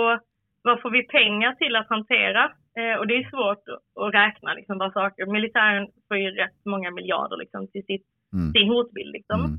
vad 0.68 0.82
får 0.82 0.92
vi 0.98 1.04
pengar 1.18 1.52
till 1.62 1.76
att 1.76 1.90
hantera? 1.96 2.44
Eh, 2.80 2.96
och 3.00 3.08
det 3.08 3.16
är 3.22 3.30
svårt 3.34 3.64
att, 4.04 4.14
räkna 4.22 4.54
liksom 4.54 4.78
bara 4.78 4.92
saker. 4.92 5.26
Militären 5.26 5.88
får 6.08 6.18
ju 6.18 6.30
rätt 6.42 6.60
många 6.74 6.92
miljarder 6.92 7.38
liksom 7.38 7.68
till 7.68 7.86
sitt, 7.90 8.06
Mm. 8.34 8.52
sin 8.54 8.68
hotbild 8.74 9.12
liksom. 9.18 9.40
Mm. 9.46 9.58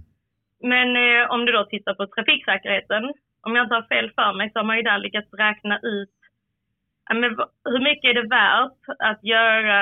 Men 0.72 0.88
eh, 1.05 1.22
om 1.35 1.40
du 1.46 1.51
då 1.53 1.64
tittar 1.64 1.94
på 1.94 2.05
trafiksäkerheten, 2.07 3.03
om 3.46 3.53
jag 3.57 3.64
inte 3.64 3.75
har 3.81 3.87
fel 3.94 4.09
för 4.18 4.31
mig 4.38 4.46
så 4.53 4.59
har 4.59 4.64
man 4.70 4.77
ju 4.77 4.83
där 4.83 4.98
lyckats 4.98 5.29
räkna 5.46 5.77
ut 5.96 6.11
men, 7.10 7.24
hur 7.64 7.80
mycket 7.88 8.10
är 8.10 8.14
det 8.14 8.28
värt 8.28 8.82
att 8.98 9.24
göra 9.24 9.80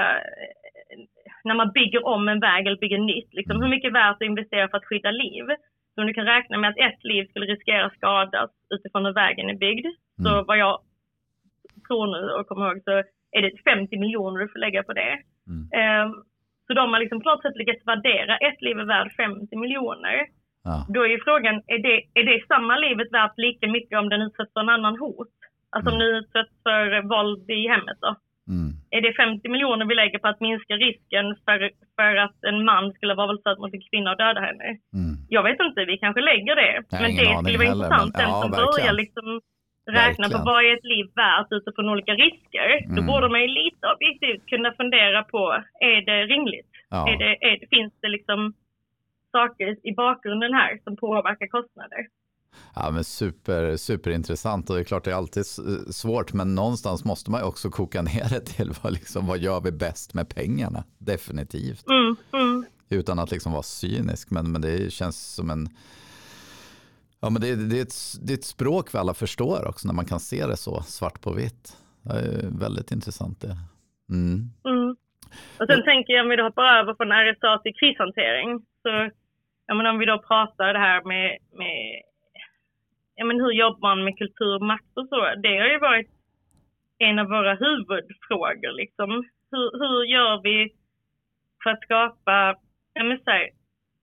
när 1.45 1.55
man 1.55 1.73
bygger 1.73 2.07
om 2.07 2.29
en 2.29 2.41
väg 2.41 2.67
eller 2.67 2.77
bygger 2.77 2.99
nytt. 2.99 3.35
Liksom, 3.35 3.57
Mm. 3.57 3.63
hur 3.63 3.71
mycket 3.71 3.89
är 3.89 3.93
värt 3.93 4.17
att 4.17 4.31
investera 4.33 4.69
för 4.69 4.77
att 4.77 4.85
skydda 4.85 5.11
liv? 5.11 5.45
Så 5.95 6.01
om 6.01 6.07
du 6.07 6.15
kan 6.15 6.25
räkna 6.27 6.59
med 6.59 6.71
att 6.71 6.79
ett 6.79 7.05
liv 7.05 7.25
skulle 7.27 7.47
riskera 7.47 7.85
att 7.87 7.97
skadas 7.97 8.51
utifrån 8.75 9.05
hur 9.07 9.13
vägen 9.13 9.51
är 9.51 9.55
byggd. 9.55 9.87
Så 10.23 10.29
Mm. 10.35 10.45
vad 10.47 10.59
jag 10.59 10.79
tror 11.87 12.07
nu 12.07 12.23
och 12.33 12.47
kommer 12.49 12.67
ihåg 12.67 12.83
så 12.85 12.91
är 13.37 13.43
det 13.43 13.53
50 13.65 13.97
miljoner 13.99 14.41
du 14.41 14.49
får 14.49 14.59
lägga 14.59 14.83
på 14.83 14.93
det. 14.93 15.13
Mm. 15.51 15.63
Ehm, 15.81 16.15
så 16.67 16.75
de 16.75 16.93
har 16.93 17.01
liksom 17.01 17.21
på 17.23 17.29
något 17.31 17.43
sätt 17.43 17.57
lyckats 17.57 17.87
värdera 17.87 18.37
ett 18.37 18.63
liv 18.63 18.79
är 18.79 18.85
värt 18.85 19.17
50 19.17 19.57
miljoner. 19.57 20.27
Ja. 20.65 20.87
Då 20.95 21.03
är 21.05 21.09
ju 21.09 21.21
frågan, 21.25 21.55
är 21.67 21.79
det, 21.79 22.03
är 22.21 22.25
det 22.25 22.47
samma 22.47 22.77
livet 22.77 23.13
värt 23.13 23.39
lika 23.39 23.67
mycket 23.67 23.99
om 23.99 24.09
den 24.09 24.23
utsätts 24.23 24.53
för 24.53 24.61
en 24.61 24.69
annan 24.69 24.99
hot? 24.99 25.29
Alltså 25.73 25.91
om 25.91 25.97
Mm. 25.97 26.07
du 26.07 26.19
utsätts 26.19 26.55
för 26.67 27.03
våld 27.15 27.51
i 27.51 27.69
hemmet 27.69 27.99
då? 28.01 28.13
Mm. 28.55 28.71
Är 28.97 29.01
det 29.01 29.13
50 29.13 29.49
miljoner 29.49 29.87
vi 29.87 29.95
lägger 29.95 30.19
på 30.19 30.29
att 30.29 30.41
minska 30.41 30.75
risken 30.87 31.27
för, 31.45 31.59
för 31.97 32.17
att 32.25 32.39
en 32.49 32.65
man 32.65 32.93
skulle 32.93 33.15
vara 33.15 33.27
våldsam 33.27 33.57
mot 33.61 33.75
en 33.75 33.83
kvinna 33.91 34.11
och 34.13 34.17
döda 34.25 34.41
henne? 34.41 34.69
Mm. 34.99 35.15
Jag 35.29 35.43
vet 35.43 35.61
inte, 35.61 35.85
vi 35.85 35.97
kanske 35.99 36.21
lägger 36.21 36.55
det. 36.63 36.73
Har 36.91 37.03
men 37.03 37.11
det 37.11 37.17
skulle 37.17 37.35
vara 37.35 37.69
heller, 37.69 37.75
intressant. 37.75 38.13
men- 38.17 38.21
Den 38.23 38.31
ja, 38.31 38.43
som 38.43 38.51
börjar 38.51 38.93
liksom 39.03 39.27
räkna 39.87 40.25
Verkligen. 40.27 40.31
på 40.33 40.51
vad 40.51 40.65
är 40.65 40.73
ett 40.79 40.85
liv 40.95 41.07
värt 41.23 41.51
utifrån 41.59 41.89
olika 41.95 42.15
risker. 42.25 42.69
Då 42.97 43.01
Mm. 43.03 43.07
borde 43.07 43.29
man 43.29 43.41
ju 43.45 43.49
lite 43.63 43.85
objektivt 43.95 44.45
kunna 44.53 44.71
fundera 44.81 45.23
på, 45.35 45.43
är 45.81 46.01
det 46.09 46.19
rimligt? 46.35 46.73
Ja. 46.91 47.09
Är 47.11 47.17
det, 47.23 47.33
är, 47.49 47.57
finns 47.75 47.93
det 48.03 48.09
liksom 48.09 48.53
saker 49.33 49.69
i 49.89 49.93
bakgrunden 49.95 50.55
här 50.55 50.79
som 50.85 50.97
påverkar 50.97 51.47
kostnader? 51.47 52.03
Ja, 52.75 52.91
men 52.91 53.05
super, 53.05 53.77
superintressant 53.77 54.71
och 54.71 54.77
det 54.77 54.83
är 54.83 54.85
klart 54.85 55.05
det 55.05 55.11
är 55.11 55.15
alltid 55.15 55.47
svårt 55.91 56.33
men 56.33 56.55
någonstans 56.55 57.05
måste 57.05 57.31
man 57.31 57.41
ju 57.41 57.47
också 57.47 57.71
koka 57.71 58.03
ner 58.03 58.29
det 58.31 58.41
till 58.41 58.73
vad, 58.83 58.93
liksom, 58.93 59.27
vad 59.27 59.39
gör 59.39 59.61
vi 59.61 59.73
bäst 59.73 60.15
med 60.15 60.29
pengarna? 60.29 60.85
Definitivt. 60.99 61.87
Mm, 61.89 62.17
mm. 62.33 62.65
Utan 62.89 63.19
att 63.19 63.31
liksom 63.31 63.53
vara 63.53 63.63
cynisk 63.63 64.31
men, 64.31 64.53
men 64.53 64.61
det 64.61 64.93
känns 64.93 65.35
som 65.35 65.51
en 65.51 65.69
Ja 67.23 67.31
men 67.31 67.43
det, 67.43 67.57
det, 67.71 67.79
är 67.79 67.83
ett, 67.83 67.95
det 68.23 68.33
är 68.33 68.39
ett 68.39 68.45
språk 68.45 68.95
vi 68.95 68.99
alla 68.99 69.15
förstår 69.15 69.69
också 69.69 69.89
när 69.89 69.95
man 69.95 70.07
kan 70.07 70.21
se 70.21 70.47
det 70.47 70.57
så 70.57 70.83
svart 70.83 71.21
på 71.21 71.33
vitt. 71.33 71.77
Det 72.03 72.13
är 72.13 72.59
väldigt 72.59 72.93
intressant 72.93 73.41
det. 73.41 73.57
Mm. 74.11 74.51
Mm. 74.65 74.97
Och 75.59 75.67
sen 75.67 75.83
tänker 75.85 76.13
jag 76.13 76.25
om 76.25 76.31
vi 76.31 76.37
då 76.37 76.43
hoppar 76.43 76.79
över 76.79 76.95
från 76.95 77.13
RSA 77.13 77.59
till 77.59 77.75
krishantering. 77.81 78.49
Så 78.83 79.11
jag 79.67 79.77
menar, 79.77 79.91
om 79.91 79.99
vi 79.99 80.07
då 80.07 80.19
pratar 80.19 80.73
det 80.73 80.79
här 80.79 81.05
med, 81.05 81.39
med 81.61 82.03
ja, 83.15 83.25
men 83.25 83.41
hur 83.41 83.53
jobbar 83.53 83.89
man 83.89 84.05
med 84.05 84.19
kulturmakt 84.19 84.93
och 84.97 85.09
så. 85.09 85.21
Det 85.43 85.59
har 85.59 85.67
ju 85.67 85.79
varit 85.79 86.11
en 86.99 87.19
av 87.19 87.27
våra 87.27 87.55
huvudfrågor. 87.55 88.73
Liksom. 88.73 89.11
Hur, 89.51 89.71
hur 89.81 90.05
gör 90.05 90.43
vi 90.43 90.73
för 91.63 91.71
att 91.71 91.83
skapa, 91.83 92.55
ja, 92.95 93.05
men 93.05 93.19
så 93.25 93.31
här, 93.31 93.49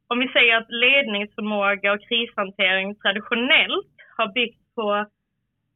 om 0.07 0.19
vi 0.19 0.27
säger 0.27 0.57
att 0.57 0.69
ledningsförmåga 0.69 1.93
och 1.93 2.01
krishantering 2.09 2.95
traditionellt 2.95 3.93
har 4.17 4.33
byggt 4.33 4.75
på 4.75 5.05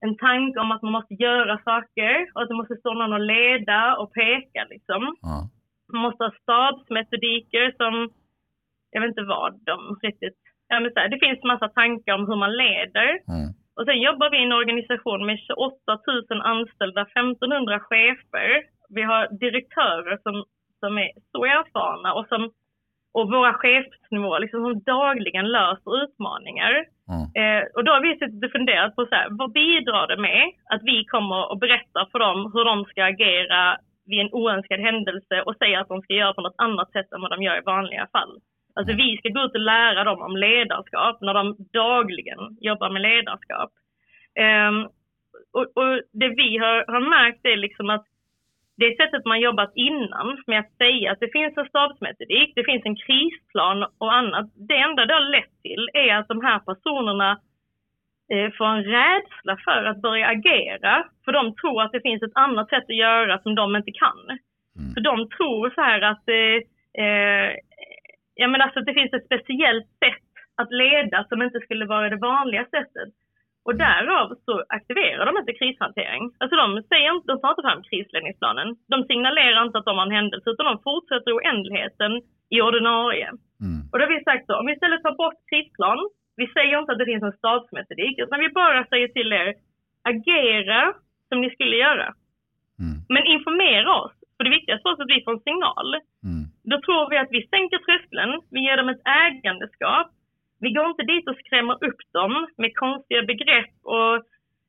en 0.05 0.17
tanke 0.17 0.59
om 0.59 0.71
att 0.71 0.81
man 0.81 0.91
måste 0.91 1.13
göra 1.13 1.61
saker 1.63 2.31
och 2.33 2.41
att 2.41 2.47
det 2.47 2.61
måste 2.61 2.75
stå 2.75 2.93
någon 2.93 3.13
och 3.13 3.27
leda 3.35 3.95
och 3.95 4.13
peka. 4.13 4.67
Liksom. 4.69 5.15
Ja. 5.21 5.49
Man 5.93 6.01
måste 6.01 6.23
ha 6.23 6.31
stabsmetodiker 6.41 7.73
som, 7.77 8.09
jag 8.91 9.01
vet 9.01 9.09
inte 9.09 9.23
vad 9.23 9.59
de 9.65 9.99
riktigt, 10.01 10.40
ja, 10.71 10.79
men 10.79 10.91
så 10.93 10.99
här, 10.99 11.09
det 11.09 11.23
finns 11.25 11.43
massa 11.43 11.69
tankar 11.69 12.13
om 12.13 12.27
hur 12.27 12.39
man 12.43 12.53
leder. 12.63 13.09
Mm. 13.35 13.47
Och 13.75 13.85
sen 13.85 14.01
jobbar 14.07 14.29
vi 14.29 14.37
i 14.37 14.45
en 14.45 14.59
organisation 14.61 15.25
med 15.25 15.37
28 15.39 15.99
000 16.29 16.41
anställda, 16.53 17.01
1500 17.01 17.79
chefer. 17.79 18.49
Vi 18.95 19.01
har 19.01 19.21
direktörer 19.45 20.15
som, 20.25 20.35
som 20.79 20.97
är 20.97 21.11
så 21.31 21.39
erfarna 21.45 22.13
och 22.13 22.27
som 22.27 22.41
och 23.13 23.31
våra 23.31 23.53
chefsnivåer 23.53 24.39
liksom, 24.39 24.61
som 24.63 24.83
dagligen 24.95 25.47
löser 25.51 26.03
utmaningar. 26.03 26.73
Mm. 27.11 27.23
Eh, 27.39 27.63
och 27.75 27.83
då 27.83 27.91
har 27.91 28.01
vi 28.01 28.19
suttit 28.19 28.45
och 28.45 28.51
funderat 28.51 28.95
på 28.95 29.05
så 29.05 29.15
här, 29.15 29.27
vad 29.31 29.51
bidrar 29.51 30.07
det 30.07 30.21
med 30.21 30.43
att 30.73 30.83
vi 30.83 31.05
kommer 31.05 31.51
och 31.51 31.59
berättar 31.59 32.05
för 32.11 32.19
dem 32.19 32.51
hur 32.53 32.65
de 32.65 32.85
ska 32.85 33.03
agera 33.03 33.77
vid 34.05 34.19
en 34.21 34.33
oönskad 34.33 34.79
händelse 34.79 35.41
och 35.45 35.55
säger 35.55 35.79
att 35.79 35.87
de 35.87 36.01
ska 36.01 36.13
göra 36.13 36.33
på 36.33 36.41
något 36.41 36.63
annat 36.65 36.91
sätt 36.91 37.11
än 37.11 37.21
vad 37.21 37.31
de 37.31 37.43
gör 37.43 37.57
i 37.57 37.69
vanliga 37.73 38.07
fall. 38.11 38.33
Alltså 38.75 38.93
vi 38.95 39.17
ska 39.17 39.29
gå 39.29 39.41
ut 39.41 39.59
och 39.59 39.69
lära 39.75 40.03
dem 40.03 40.21
om 40.21 40.37
ledarskap 40.37 41.21
när 41.21 41.33
de 41.33 41.55
dagligen 41.73 42.57
jobbar 42.61 42.89
med 42.89 43.01
ledarskap. 43.01 43.71
Um, 44.69 44.89
och, 45.53 45.67
och, 45.79 46.01
det 46.13 46.29
vi 46.29 46.57
har, 46.57 46.85
har 46.93 47.09
märkt 47.09 47.45
är 47.45 47.57
liksom 47.57 47.89
att 47.89 48.05
det 48.77 48.97
sättet 48.97 49.25
man 49.25 49.39
jobbat 49.41 49.71
innan 49.75 50.43
med 50.47 50.59
att 50.59 50.77
säga 50.77 51.11
att 51.11 51.19
det 51.19 51.31
finns 51.31 51.57
en 51.57 51.65
stabsmetodik, 51.65 52.51
det 52.55 52.63
finns 52.63 52.85
en 52.85 52.95
krisplan 52.95 53.85
och 53.97 54.13
annat. 54.13 54.45
Det 54.69 54.77
enda 54.77 55.05
det 55.05 55.13
har 55.13 55.31
lett 55.31 55.61
till 55.61 55.89
är 55.93 56.15
att 56.15 56.27
de 56.27 56.41
här 56.41 56.59
personerna 56.59 57.31
eh, 58.33 58.51
får 58.57 58.65
en 58.65 58.83
rädsla 58.83 59.57
för 59.65 59.83
att 59.85 60.01
börja 60.01 60.27
agera. 60.27 61.03
För 61.25 61.31
de 61.31 61.55
tror 61.55 61.81
att 61.81 61.91
det 61.91 62.01
finns 62.01 62.23
ett 62.23 62.37
annat 62.45 62.69
sätt 62.69 62.83
att 62.83 62.95
göra 62.95 63.39
som 63.41 63.55
de 63.55 63.75
inte 63.75 63.91
kan. 63.91 64.23
Mm. 64.79 64.93
För 64.93 65.01
de 65.01 65.29
tror 65.29 65.69
så 65.75 65.81
här 65.81 66.01
att 66.01 66.25
eh, 66.29 66.57
eh, 67.05 67.49
ja, 68.35 68.47
men 68.47 68.61
alltså, 68.61 68.79
det 68.79 68.93
finns 68.93 69.13
ett 69.13 69.25
speciellt 69.25 69.89
sätt 70.03 70.29
att 70.61 70.71
leda 70.71 71.25
som 71.29 71.41
inte 71.41 71.59
skulle 71.59 71.85
vara 71.85 72.09
det 72.09 72.25
vanliga 72.31 72.65
sättet. 72.65 73.13
Och 73.65 73.75
därav 73.75 74.27
så 74.45 74.63
aktiverar 74.69 75.25
de 75.25 75.37
inte 75.37 75.53
krishantering. 75.53 76.23
Alltså 76.39 76.55
de, 76.61 76.83
säger 76.91 77.15
inte, 77.15 77.27
de 77.31 77.41
tar 77.41 77.49
inte 77.49 77.67
fram 77.67 77.83
krisledningsplanen. 77.83 78.67
De 78.93 78.97
signalerar 79.03 79.63
inte 79.65 79.77
att 79.77 79.85
de 79.85 79.97
har 79.97 80.05
en 80.05 80.19
händelse 80.19 80.49
utan 80.49 80.65
de 80.65 80.83
fortsätter 80.87 81.31
oändligheten 81.37 82.11
i 82.55 82.61
ordinarie. 82.61 83.29
Mm. 83.65 83.79
Och 83.89 83.95
då 83.97 84.01
har 84.05 84.13
vi 84.15 84.23
sagt 84.23 84.45
så, 84.45 84.53
om 84.59 84.65
vi 84.65 84.73
istället 84.73 85.03
tar 85.03 85.15
bort 85.23 85.39
krisplan, 85.49 85.99
vi 86.35 86.47
säger 86.47 86.79
inte 86.79 86.91
att 86.91 87.01
det 87.01 87.11
finns 87.11 87.23
en 87.23 87.39
stabsmetodik, 87.41 88.15
utan 88.19 88.39
vi 88.39 88.49
bara 88.49 88.85
säger 88.85 89.07
till 89.07 89.33
er, 89.33 89.53
agera 90.11 90.93
som 91.29 91.41
ni 91.41 91.49
skulle 91.49 91.75
göra. 91.75 92.07
Mm. 92.83 92.97
Men 93.13 93.23
informera 93.25 93.91
oss, 94.01 94.15
för 94.37 94.43
det 94.43 94.57
viktigaste 94.57 94.89
är 94.89 94.91
att 94.91 95.15
vi 95.15 95.23
får 95.23 95.33
en 95.33 95.47
signal. 95.49 95.87
Mm. 96.29 96.40
Då 96.63 96.81
tror 96.81 97.09
vi 97.09 97.17
att 97.17 97.31
vi 97.31 97.47
sänker 97.47 97.77
tröskeln, 97.77 98.41
vi 98.51 98.59
ger 98.65 98.77
dem 98.77 98.89
ett 98.89 99.07
ägandeskap. 99.25 100.07
Vi 100.59 100.69
går 100.71 100.85
inte 100.89 101.03
dit 101.03 101.27
och 101.29 101.35
skrämmer 101.45 101.73
upp 101.87 102.01
dem 102.13 102.47
med 102.57 102.75
konstiga 102.75 103.23
begrepp 103.23 103.73
och 103.83 104.15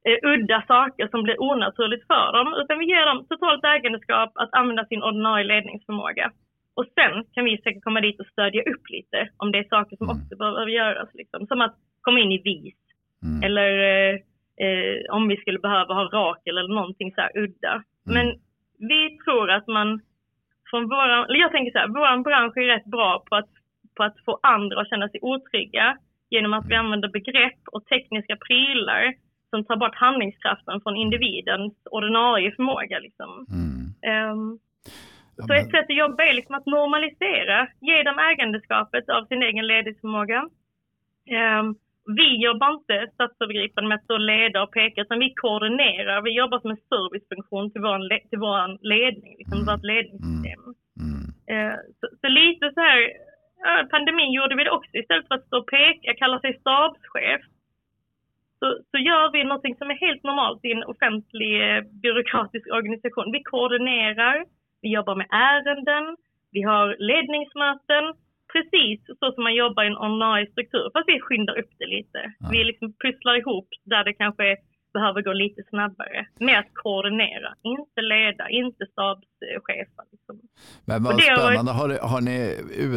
eh, 0.09 0.18
udda 0.33 0.62
saker 0.68 1.09
som 1.09 1.22
blir 1.22 1.42
onaturligt 1.42 2.07
för 2.07 2.33
dem, 2.33 2.55
utan 2.61 2.78
vi 2.78 2.85
ger 2.87 3.07
dem 3.07 3.26
totalt 3.28 3.64
ägandeskap 3.64 4.31
att 4.35 4.55
använda 4.55 4.85
sin 4.87 5.02
ordinarie 5.02 5.44
ledningsförmåga. 5.46 6.33
Och 6.74 6.87
sen 6.94 7.24
kan 7.35 7.44
vi 7.44 7.59
säkert 7.62 7.85
komma 7.85 8.00
dit 8.00 8.20
och 8.20 8.26
stödja 8.26 8.62
upp 8.62 8.85
lite 8.90 9.28
om 9.37 9.52
det 9.52 9.59
är 9.59 9.64
saker 9.76 9.96
som 9.96 10.09
Mm. 10.11 10.16
också 10.22 10.37
behöver 10.37 10.66
göras. 10.66 11.09
Liksom. 11.14 11.46
Som 11.46 11.61
att 11.61 11.74
komma 12.00 12.20
in 12.20 12.33
i 12.33 12.42
vis 12.42 12.74
Mm. 13.24 13.42
eller 13.42 13.70
eh, 13.90 14.14
eh, 14.66 14.96
om 15.16 15.28
vi 15.28 15.37
skulle 15.37 15.59
behöva 15.59 15.94
ha 15.94 16.05
rakel 16.05 16.59
eller 16.59 16.74
någonting 16.74 17.12
så 17.14 17.20
här 17.20 17.38
udda. 17.38 17.83
Men 18.14 18.26
vi 18.78 19.18
tror 19.24 19.50
att 19.50 19.66
man 19.66 20.00
från 20.72 20.88
våra, 20.88 21.16
eller 21.26 21.40
jag 21.44 21.52
tänker 21.52 21.72
så 21.72 21.78
här, 21.78 21.88
vår 21.98 22.22
bransch 22.28 22.56
är 22.56 22.74
rätt 22.74 22.88
bra 22.96 23.11
på 23.28 23.37
att, 23.37 23.52
på 23.96 24.02
att 24.02 24.16
få 24.24 24.32
andra 24.42 24.80
att 24.80 24.90
känna 24.90 25.08
sig 25.08 25.20
otrygga 25.22 25.87
genom 26.30 26.52
att 26.54 26.66
vi 26.68 26.74
använder 26.74 27.08
begrepp 27.08 27.61
och 27.72 27.87
tekniska 27.87 28.37
prylar 28.46 29.14
som 29.50 29.64
tar 29.64 29.76
bort 29.76 29.94
handlingskraften 29.94 30.80
från 30.80 30.96
individens 30.96 31.74
ordinarie 31.90 32.54
förmåga. 32.56 32.98
Liksom. 32.98 33.30
Mm. 33.50 33.82
Ehm, 34.11 34.58
Ja, 35.37 35.44
så 35.46 35.52
ett 35.54 35.70
sätt 35.70 35.90
att 35.90 35.96
jobba 35.96 36.22
är 36.24 36.35
liksom 36.35 36.54
att 36.54 36.66
normalisera, 36.66 37.68
ge 37.80 38.02
dem 38.02 38.18
ägandeskapet 38.18 39.08
av 39.08 39.24
sin 39.24 39.42
egen 39.42 39.66
ledningsförmåga. 39.66 40.48
Ehm, 41.37 41.74
vi 42.16 42.44
jobbar 42.44 42.70
inte 42.74 43.10
statsövergripande 43.14 43.88
med 43.88 43.96
att 43.96 44.04
stå 44.04 44.14
och 44.14 44.20
leda 44.20 44.62
och 44.62 44.72
peka, 44.72 45.00
utan 45.00 45.18
vi 45.18 45.34
koordinerar. 45.34 46.22
Vi 46.22 46.30
jobbar 46.30 46.58
som 46.60 46.70
en 46.70 46.76
servicefunktion 46.92 47.70
till 47.70 47.80
vår, 47.80 47.98
le- 47.98 48.26
till 48.30 48.38
vår 48.38 48.78
ledning, 48.94 49.34
liksom 49.38 49.58
Mm. 49.58 49.66
vårt 49.74 49.84
ledningssystem. 49.84 50.62
Mm. 51.02 51.22
Eh, 51.52 51.76
så, 52.00 52.06
så 52.20 52.28
lite 52.28 52.70
så 52.74 52.80
här, 52.80 52.98
ja, 53.64 53.86
pandemin 53.90 54.32
gjorde 54.32 54.54
vi 54.56 54.64
det 54.64 54.70
också. 54.70 54.96
Istället 54.96 55.28
för 55.28 55.34
att 55.34 55.46
stå 55.46 55.58
och 55.58 55.66
peka, 55.66 56.14
kalla 56.14 56.40
sig 56.40 56.58
stabschef, 56.60 57.42
så, 58.58 58.66
så 58.90 58.98
gör 58.98 59.32
vi 59.32 59.44
någonting 59.44 59.76
som 59.76 59.90
är 59.90 59.94
helt 60.06 60.22
normalt 60.22 60.64
i 60.64 60.72
en 60.72 60.84
offentlig 60.84 61.52
eh, 61.76 61.82
byråkratisk 62.02 62.66
organisation. 62.72 63.32
Vi 63.32 63.42
koordinerar, 63.42 64.44
vi 64.82 64.88
jobbar 64.94 65.14
med 65.14 65.26
ärenden, 65.30 66.16
vi 66.52 66.62
har 66.62 66.96
ledningsmöten, 66.98 68.04
precis 68.52 69.00
så 69.20 69.32
som 69.32 69.42
man 69.44 69.54
jobbar 69.54 69.82
i 69.84 69.86
en 69.86 69.96
ordinarie 69.96 70.46
struktur. 70.52 70.90
Fast 70.94 71.08
vi 71.08 71.20
skyndar 71.20 71.58
upp 71.58 71.72
det 71.78 71.86
lite. 71.96 72.20
Ja. 72.40 72.48
Vi 72.52 72.64
liksom 72.64 72.88
pusslar 73.04 73.34
ihop 73.38 73.68
där 73.84 74.04
det 74.04 74.14
kanske 74.14 74.56
behöver 74.92 75.22
gå 75.22 75.32
lite 75.32 75.62
snabbare 75.70 76.26
med 76.40 76.58
att 76.58 76.70
koordinera, 76.74 77.54
inte 77.62 78.00
leda, 78.00 78.48
inte 78.48 78.86
stabschefa. 78.92 80.02
Liksom. 80.12 80.40
Men 80.84 81.02
vad 81.02 81.16
det 81.18 81.22
har 81.28 81.36
varit- 81.36 81.46
spännande. 81.46 81.72
Har, 81.72 81.88
har 82.12 82.20
ni 82.20 82.38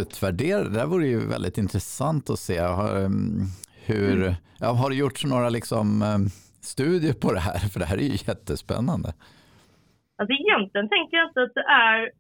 utvärderat? 0.02 0.64
Det 0.74 0.80
där 0.80 0.86
vore 0.86 1.08
ju 1.08 1.28
väldigt 1.28 1.58
intressant 1.58 2.30
att 2.30 2.40
se. 2.40 2.58
Har, 2.60 3.04
um, 3.06 3.40
hur, 3.86 4.22
Mm. 4.22 4.34
ja, 4.60 4.68
har 4.72 4.90
det 4.90 4.96
gjorts 4.96 5.26
några 5.26 5.50
liksom, 5.50 6.02
um, 6.02 6.26
studier 6.62 7.14
på 7.14 7.34
det 7.34 7.40
här? 7.40 7.58
För 7.72 7.80
det 7.80 7.86
här 7.86 7.98
är 7.98 8.02
ju 8.02 8.18
jättespännande. 8.28 9.10
Alltså 10.18 10.34
egentligen 10.34 10.90
tänker 10.90 11.18
jag 11.18 11.30
inte 11.30 11.42
att 11.44 11.54
det 11.54 11.66
är 11.90 12.12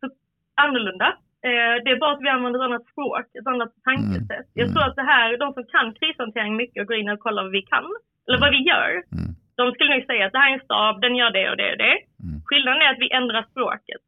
så 0.00 0.06
annorlunda. 0.54 1.18
Eh, 1.48 1.74
det 1.84 1.90
är 1.94 1.98
bara 2.04 2.12
att 2.14 2.24
vi 2.26 2.28
använder 2.36 2.58
ett 2.60 2.68
annat 2.68 2.86
språk, 2.92 3.26
ett 3.40 3.46
annat 3.52 3.72
tankesätt. 3.88 4.48
Jag 4.60 4.64
Mm. 4.66 4.72
tror 4.74 4.84
att 4.88 4.96
det 5.00 5.08
här, 5.14 5.28
de 5.42 5.48
som 5.56 5.64
kan 5.74 5.86
krishantering 5.98 6.56
mycket 6.62 6.80
och 6.82 6.88
går 6.88 6.96
in 7.00 7.08
och 7.14 7.18
kollar 7.26 7.42
vad 7.42 7.52
vi 7.58 7.62
kan, 7.74 7.86
eller 8.26 8.40
vad 8.44 8.50
vi 8.56 8.62
gör, 8.72 8.90
Mm. 9.16 9.28
de 9.60 9.64
skulle 9.72 9.94
nog 9.94 10.04
säga 10.10 10.22
att 10.26 10.32
det 10.32 10.38
här 10.42 10.50
är 10.50 10.54
en 10.58 10.64
stab, 10.68 10.94
den 11.04 11.14
gör 11.20 11.30
det 11.38 11.50
och 11.50 11.56
det 11.62 11.70
och 11.72 11.78
det. 11.86 11.96
Mm. 12.24 12.36
Skillnaden 12.46 12.82
är 12.82 12.90
att 12.92 13.02
vi 13.04 13.10
ändrar 13.20 13.42
språket. 13.50 14.02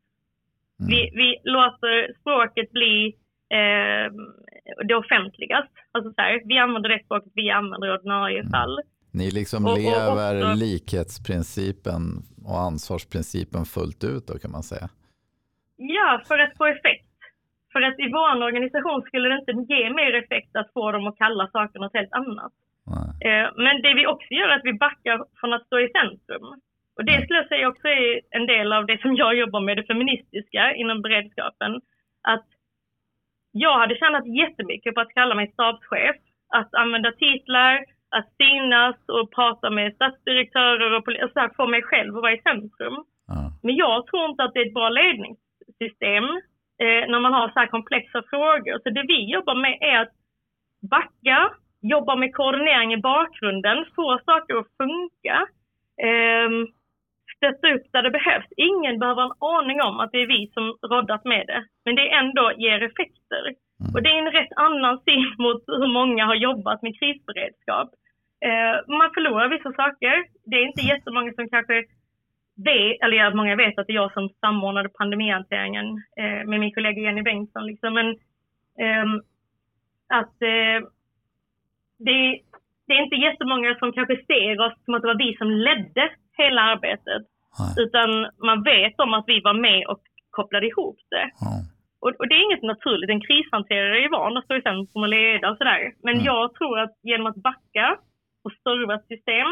Mm. 0.81 0.89
Vi, 0.93 1.01
vi 1.21 1.29
låter 1.57 1.95
språket 2.21 2.69
bli 2.79 2.97
eh, 3.59 4.07
det 4.89 4.95
offentligas. 4.95 5.67
Alltså 5.93 6.09
så 6.13 6.21
här, 6.23 6.43
vi 6.45 6.59
använder 6.59 6.89
det 6.91 7.01
språket 7.05 7.33
vi 7.35 7.51
använder 7.51 7.87
i 7.89 7.99
ordinarie 7.99 8.41
Mm. 8.41 8.51
fall. 8.51 8.81
Ni 9.13 9.31
liksom 9.31 9.65
Och- 9.67 9.73
och 9.73 9.79
lever 9.79 10.33
också- 10.43 10.55
likhetsprincipen 10.65 12.03
och 12.51 12.59
ansvarsprincipen 12.61 13.65
fullt 13.65 14.05
ut 14.05 14.27
då 14.27 14.39
kan 14.39 14.51
man 14.51 14.63
säga. 14.63 14.89
Ja, 15.77 16.23
för 16.29 16.39
att 16.39 16.57
få 16.57 16.67
effekt. 16.67 17.06
För 17.77 17.83
att 17.83 18.01
i 18.01 18.09
vår 18.13 18.43
organisation 18.43 19.03
skulle 19.03 19.29
det 19.29 19.39
inte 19.39 19.75
ge 19.75 19.91
mer 19.91 20.13
effekt 20.15 20.57
att 20.57 20.73
få 20.73 20.93
dem 20.93 21.07
att 21.07 21.19
kalla 21.19 21.47
saker 21.47 21.81
något 21.81 21.95
helt 21.95 22.13
annat. 22.13 22.53
Eh, 23.27 23.47
Men 23.65 23.83
det 23.83 23.95
vi 23.95 24.07
också 24.07 24.31
gör 24.31 24.49
är 24.49 24.57
att 24.57 24.71
vi 24.71 24.73
backar 24.73 25.25
från 25.41 25.53
att 25.53 25.67
stå 25.67 25.81
i 25.81 25.89
centrum. 25.89 26.47
Och 26.97 27.05
det 27.05 27.23
skulle 27.23 27.39
jag 27.39 27.49
säga 27.49 27.69
också 27.69 27.89
är 27.89 28.21
en 28.31 28.47
del 28.47 28.73
av 28.73 28.87
det 28.87 29.01
som 29.01 29.17
jag 29.17 29.35
jobbar 29.35 29.61
med, 29.61 29.77
det 29.77 29.83
feministiska 29.83 30.75
inom 30.75 31.03
beredskapen. 31.03 31.81
Att 32.23 32.47
jag 33.53 33.79
hade 33.79 33.97
tjänat 33.97 34.27
jättemycket 34.27 34.95
på 34.95 35.01
att 35.01 35.15
kalla 35.15 35.35
mig 35.35 35.53
stabschef, 35.53 36.17
att 36.49 36.75
använda 36.75 37.13
titlar, 37.13 37.85
att 38.11 38.29
synas 38.39 38.97
och 39.09 39.31
prata 39.35 39.71
med 39.71 39.95
statsdirektörer 39.95 40.91
och 40.93 41.09
och 41.25 41.31
så 41.33 41.41
här, 41.41 41.57
få 41.57 41.67
mig 41.67 41.83
själv 41.83 42.17
att 42.17 42.23
vara 42.23 42.33
i 42.33 42.43
centrum. 42.43 42.97
Ja. 43.27 43.53
Men 43.63 43.77
jag 43.77 44.07
tror 44.07 44.31
inte 44.31 44.45
att 44.45 44.55
det 44.55 44.61
är 44.61 44.67
ett 44.67 44.75
bra 44.75 44.89
ledningssystem 44.89 46.27
eh, 46.83 47.03
när 47.11 47.21
man 47.21 47.33
har 47.33 47.49
så 47.49 47.59
här 47.61 47.67
komplexa 47.67 48.23
frågor. 48.31 48.79
Så 48.83 48.91
det 48.91 49.05
vi 49.09 49.33
jobbar 49.33 49.55
med 49.55 49.79
är 49.81 49.99
att 50.01 50.15
backa, 50.91 51.39
jobba 51.83 52.17
med 52.17 52.35
koordinering 52.35 52.93
i 52.93 52.97
bakgrunden, 52.97 53.85
få 53.97 54.19
saker 54.25 54.55
att 54.59 54.77
funka, 54.81 55.37
ehm, 56.07 56.67
stötta 57.37 57.67
upp 57.75 57.87
där 57.93 58.03
det 58.03 58.11
behövs. 58.11 58.51
Ingen 58.57 58.99
behöver 58.99 59.23
ha 59.23 59.29
en 59.29 59.65
aning 59.65 59.83
om 59.83 60.01
att 60.01 60.13
det 60.13 60.23
är 60.23 60.27
vi 60.27 60.51
som 60.55 60.65
roddat 60.91 61.25
med 61.25 61.47
det, 61.47 61.65
men 61.85 61.95
det 61.95 62.11
ändå 62.11 62.53
ger 62.57 62.83
effekter. 62.83 63.45
Mm. 63.81 63.95
Och 63.95 64.03
det 64.03 64.11
är 64.11 64.19
en 64.19 64.37
rätt 64.39 64.53
annan 64.57 65.01
syn 65.05 65.35
mot 65.45 65.63
hur 65.67 65.93
många 65.99 66.27
har 66.27 66.35
jobbat 66.35 66.83
med 66.83 66.99
krisberedskap. 66.99 67.89
Eh, 68.49 68.75
man 68.99 69.11
förlorar 69.15 69.49
vissa 69.49 69.73
saker. 69.73 70.15
Det 70.49 70.57
är 70.57 70.67
inte 70.67 70.83
jättemånga 70.93 71.33
som 71.33 71.49
kanske 71.49 71.85
vet, 72.65 73.03
eller 73.03 73.35
många 73.35 73.57
vet 73.57 73.79
att 73.79 73.87
det 73.87 73.93
är 73.93 74.03
jag 74.05 74.13
som 74.13 74.29
samordnade 74.41 74.89
pandemihanteringen 74.89 75.87
eh, 76.17 76.49
med 76.49 76.61
min 76.61 76.75
kollega 76.75 77.01
Jenny 77.01 77.23
Bengtsson. 77.23 77.67
Liksom. 77.67 77.95
Men 77.95 78.07
ehm, 78.79 79.21
att 80.09 80.43
eh, 80.43 80.79
det, 81.99 82.19
det 82.87 82.95
är 82.95 83.05
inte 83.05 83.17
jättemånga 83.17 83.75
som 83.79 83.93
kanske 83.93 84.17
ser 84.27 84.61
oss 84.61 84.75
som 84.85 84.95
att 84.95 85.03
det 85.03 85.09
var 85.09 85.25
vi 85.27 85.37
som 85.37 85.51
ledde 85.51 86.11
hela 86.37 86.63
arbetet. 86.63 87.23
Nej. 87.59 87.85
Utan 87.85 88.11
man 88.49 88.63
vet 88.63 89.01
om 89.01 89.15
att 89.15 89.25
vi 89.27 89.41
var 89.41 89.55
med 89.55 89.87
och 89.87 90.03
kopplade 90.31 90.67
ihop 90.67 90.99
det. 91.11 91.27
Mm. 91.47 91.63
Och, 92.01 92.13
och, 92.19 92.29
det 92.29 92.35
är 92.35 92.47
inget 92.49 92.63
naturligt. 92.63 93.11
En 93.11 93.27
krishanterare 93.27 93.99
är 93.99 94.03
ju 94.03 94.09
van 94.09 94.37
att 94.37 94.45
stå 94.45 94.55
i 94.57 94.63
centrum 94.63 95.03
och 95.03 95.09
leda 95.09 95.51
och 95.51 95.57
sådär. 95.57 95.93
Men 96.03 96.15
mm. 96.15 96.27
jag 96.27 96.55
tror 96.55 96.79
att 96.81 96.95
genom 97.03 97.27
att 97.27 97.37
backa 97.37 97.99
och 98.45 98.53
serva 98.53 98.95
ett 98.95 99.07
system 99.07 99.51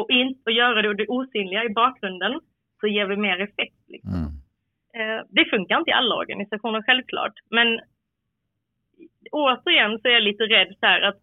och, 0.00 0.10
in, 0.10 0.38
och 0.44 0.52
göra 0.52 0.82
det, 0.82 0.94
det 0.94 1.08
osynliga 1.08 1.64
i 1.64 1.68
bakgrunden 1.68 2.40
så 2.80 2.86
ger 2.86 3.06
vi 3.06 3.16
mer 3.16 3.40
effekt. 3.40 3.82
Liksom. 3.88 4.12
Mm. 4.14 4.36
Eh, 4.96 5.24
det 5.28 5.44
funkar 5.44 5.78
inte 5.78 5.90
i 5.90 5.94
alla 5.94 6.14
organisationer 6.14 6.82
självklart. 6.82 7.32
Men 7.50 7.80
återigen 9.32 9.98
så 10.00 10.08
är 10.08 10.12
jag 10.12 10.22
lite 10.22 10.44
rädd 10.44 10.74
så 10.80 10.86
här 10.86 11.00
att 11.00 11.20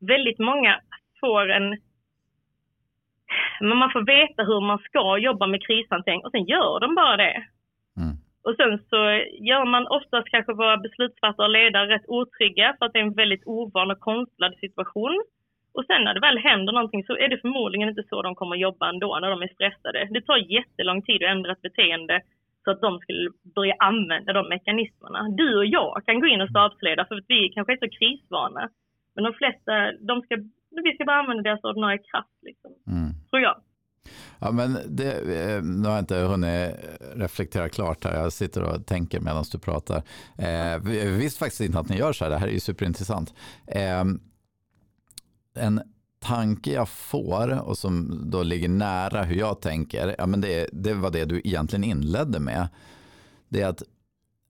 väldigt 0.00 0.38
många 0.38 0.80
får 1.20 1.50
en 1.50 1.76
men 3.60 3.76
man 3.76 3.90
får 3.90 4.06
veta 4.06 4.42
hur 4.42 4.60
man 4.60 4.78
ska 4.78 5.18
jobba 5.18 5.46
med 5.46 5.66
krishantering 5.66 6.24
och 6.24 6.30
sen 6.30 6.44
gör 6.44 6.80
de 6.80 6.94
bara 6.94 7.16
det. 7.16 7.36
Mm. 7.96 8.14
Och 8.42 8.54
sen 8.56 8.78
så 8.90 8.96
gör 9.50 9.64
man 9.64 9.86
oftast 9.86 10.28
kanske 10.28 10.52
våra 10.52 10.76
beslutsfattare 10.76 11.46
och 11.46 11.52
ledare 11.52 11.94
rätt 11.94 12.08
otrygga 12.08 12.76
för 12.78 12.86
att 12.86 12.92
det 12.92 12.98
är 12.98 13.02
en 13.02 13.20
väldigt 13.22 13.46
ovan 13.46 13.90
och 13.90 14.00
konstlad 14.00 14.54
situation. 14.60 15.24
Och 15.76 15.86
sen 15.86 16.04
när 16.04 16.14
det 16.14 16.26
väl 16.28 16.38
händer 16.38 16.72
någonting 16.72 17.04
så 17.04 17.12
är 17.24 17.28
det 17.28 17.38
förmodligen 17.44 17.88
inte 17.88 18.08
så 18.10 18.22
de 18.22 18.34
kommer 18.34 18.56
jobba 18.56 18.88
ändå 18.88 19.18
när 19.20 19.30
de 19.30 19.42
är 19.42 19.54
stressade. 19.56 20.08
Det 20.10 20.22
tar 20.26 20.52
jättelång 20.56 21.02
tid 21.02 21.20
att 21.22 21.34
ändra 21.34 21.52
ett 21.52 21.66
beteende 21.68 22.20
så 22.64 22.70
att 22.70 22.80
de 22.80 22.98
skulle 22.98 23.30
börja 23.54 23.74
använda 23.78 24.32
de 24.32 24.48
mekanismerna. 24.48 25.20
Du 25.40 25.48
och 25.56 25.66
jag 25.66 26.02
kan 26.06 26.20
gå 26.20 26.26
in 26.26 26.40
och 26.40 26.52
stabsleda 26.54 27.04
för 27.08 27.14
att 27.14 27.24
vi 27.28 27.40
kanske 27.54 27.72
är 27.72 27.82
så 27.84 27.90
krisvana. 27.98 28.62
Men 29.14 29.24
de 29.24 29.32
flesta, 29.40 29.72
de 30.10 30.14
ska, 30.22 30.34
vi 30.84 30.94
ska 30.94 31.04
bara 31.04 31.20
använda 31.20 31.42
deras 31.42 31.64
ordinarie 31.64 31.98
kraft, 31.98 32.38
liksom, 32.42 32.70
mm. 32.86 33.10
tror 33.30 33.42
jag. 33.42 33.56
Ja, 34.38 34.50
men 34.52 34.70
det, 34.98 35.10
eh, 35.12 35.62
nu 35.62 35.84
har 35.88 35.94
jag 35.94 36.02
inte 36.02 36.16
hunnit 36.16 36.70
reflektera 37.16 37.68
klart 37.68 38.04
här. 38.04 38.14
Jag 38.22 38.32
sitter 38.32 38.62
och 38.62 38.86
tänker 38.86 39.20
medan 39.20 39.44
du 39.52 39.58
pratar. 39.58 39.96
Eh, 40.46 40.74
vi 40.84 41.18
visste 41.18 41.38
faktiskt 41.38 41.60
inte 41.60 41.78
att 41.78 41.88
ni 41.88 41.96
gör 41.96 42.12
så 42.12 42.24
här. 42.24 42.30
Det 42.30 42.38
här 42.38 42.48
är 42.48 42.52
ju 42.52 42.60
superintressant. 42.60 43.34
Eh, 43.66 44.04
en 45.56 45.80
tanke 46.18 46.72
jag 46.72 46.88
får 46.88 47.60
och 47.60 47.78
som 47.78 48.22
då 48.30 48.42
ligger 48.42 48.68
nära 48.68 49.22
hur 49.22 49.36
jag 49.36 49.60
tänker, 49.60 50.14
ja, 50.18 50.26
men 50.26 50.40
det, 50.40 50.68
det 50.72 50.94
var 50.94 51.10
det 51.10 51.24
du 51.24 51.40
egentligen 51.44 51.84
inledde 51.84 52.40
med. 52.40 52.68
Det 53.48 53.62
är 53.62 53.68
att 53.68 53.82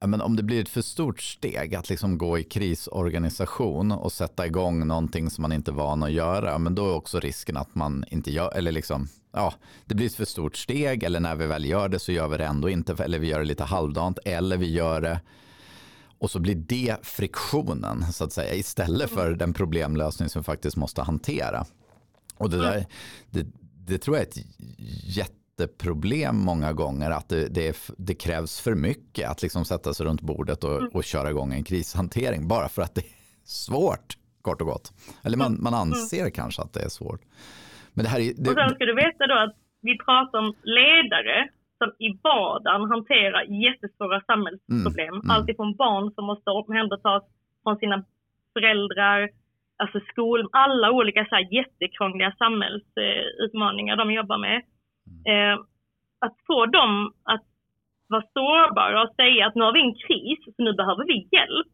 ja, 0.01 0.07
men 0.07 0.21
om 0.21 0.37
det 0.37 0.43
blir 0.43 0.61
ett 0.61 0.69
för 0.69 0.83
stort 0.83 1.23
steg 1.23 1.75
att 1.75 1.89
liksom 1.89 2.19
gå 2.19 2.39
i 2.39 2.45
krisorganisation 2.45 3.93
och 3.93 4.13
sätta 4.13 4.47
igång 4.47 4.87
någonting 4.87 5.31
som 5.31 5.43
man 5.43 5.53
inte 5.53 5.71
är 5.71 5.75
van 5.75 6.03
att 6.03 6.13
göra, 6.13 6.59
men 6.59 6.75
då 6.75 6.87
är 6.87 6.95
också 6.95 7.21
risken 7.21 7.57
att 7.57 7.75
man 7.75 8.05
inte 8.11 8.31
gör, 8.31 8.57
eller 8.57 8.73
liksom, 8.73 9.09
ja, 9.33 9.55
det 9.85 9.95
blir 9.95 10.07
ett 10.07 10.15
för 10.15 10.25
stort 10.25 10.57
steg 10.57 11.03
eller 11.03 11.21
när 11.21 11.35
vi 11.37 11.47
väl 11.47 11.65
gör 11.65 11.89
det 11.89 11.99
så 11.99 12.13
gör 12.13 12.29
vi 12.29 12.37
det 12.37 12.47
ändå 12.47 12.69
inte, 12.69 13.05
eller 13.05 13.19
vi 13.19 13.27
gör 13.27 13.39
det 13.39 13.45
lite 13.45 13.65
halvdant, 13.65 14.19
eller 14.25 14.57
vi 14.57 14.73
gör 14.73 15.01
det 15.01 15.21
och 16.19 16.31
så 16.31 16.39
blir 16.39 16.55
det 16.55 16.97
friktionen 17.03 18.13
så 18.13 18.25
att 18.25 18.33
säga 18.33 18.55
istället 18.55 19.11
för 19.11 19.35
den 19.35 19.53
problemlösning 19.53 20.29
som 20.29 20.43
vi 20.43 20.45
faktiskt 20.45 20.77
måste 20.77 21.03
hantera. 21.03 21.65
Och 22.39 22.51
det, 22.51 22.57
där, 22.57 22.87
det, 23.31 23.47
det 23.87 23.99
tror 23.99 24.17
jag 24.17 24.27
är 24.27 24.29
ett 24.29 24.47
jätteproblem 25.17 26.37
många 26.37 26.73
gånger 26.73 27.11
att 27.11 27.29
det, 27.29 27.49
det, 27.49 27.77
det, 27.99 28.15
krävs 28.15 28.61
för 28.61 28.75
mycket 28.75 29.31
att 29.31 29.43
liksom 29.43 29.65
sätta 29.65 29.95
sig 29.95 30.07
runt 30.07 30.21
bordet 30.21 30.65
och, 30.65 30.95
och 30.95 31.05
köra 31.05 31.31
igång 31.31 31.53
en 31.53 31.65
krishantering 31.65 32.49
bara 32.49 32.69
för 32.69 32.83
att 32.83 32.95
det 32.95 33.01
är 33.01 33.15
svårt 33.45 34.17
kort 34.47 34.61
och 34.61 34.67
gott. 34.67 34.87
Eller 35.25 35.37
man, 35.37 35.53
man 35.67 35.75
anser 35.75 36.21
mm. 36.21 36.33
kanske 36.41 36.63
att 36.63 36.73
det 36.73 36.83
är 36.89 36.89
svårt. 36.89 37.23
Men 37.95 38.05
det 38.05 38.11
här 38.11 38.21
är, 38.21 38.33
det, 38.37 38.51
och 38.51 38.57
sen 38.61 38.75
ska 38.75 38.85
du 38.93 38.95
veta 38.95 39.23
då 39.33 39.37
att 39.45 39.57
vi 39.89 39.99
pratar 40.07 40.39
om 40.39 40.49
ledare 40.79 41.37
som 41.79 41.93
i 41.99 42.19
vardagen 42.23 42.91
hanterar 42.91 43.43
jättestora 43.43 44.21
samhällsproblem. 44.21 45.15
Mm, 45.15 45.21
mm. 45.21 45.31
Alltifrån 45.31 45.77
barn 45.77 46.11
som 46.15 46.25
måste 46.25 46.51
omhändertas 46.51 47.23
från 47.63 47.77
sina 47.77 48.05
föräldrar, 48.53 49.31
alltså 49.77 50.01
skol, 50.01 50.49
alla 50.53 50.91
olika 50.91 51.25
så 51.25 51.35
här 51.35 51.55
jättekrångliga 51.55 52.33
samhällsutmaningar 52.39 53.97
de 53.97 54.13
jobbar 54.13 54.39
med. 54.39 54.63
Mm. 55.27 55.53
Eh, 55.53 55.59
att 56.19 56.37
få 56.47 56.67
dem 56.67 57.13
att 57.25 57.45
vara 58.09 58.23
sårbara 58.23 59.03
och 59.03 59.15
säga 59.15 59.47
att 59.47 59.55
nu 59.55 59.65
har 59.65 59.73
vi 59.73 59.81
en 59.81 59.95
kris, 59.95 60.39
så 60.57 60.63
nu 60.63 60.73
behöver 60.73 61.05
vi 61.05 61.29
hjälp. 61.33 61.67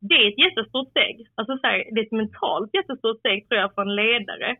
Det 0.00 0.14
är 0.14 0.28
ett 0.28 0.38
jättestort 0.38 0.90
steg. 0.90 1.26
Alltså 1.34 1.58
så 1.58 1.66
här, 1.66 1.78
det 1.92 2.00
är 2.00 2.04
ett 2.04 2.20
mentalt 2.22 2.70
jättestort 2.74 3.18
steg 3.18 3.48
tror 3.48 3.60
jag 3.60 3.74
för 3.74 3.82
en 3.82 3.94
ledare. 3.94 4.56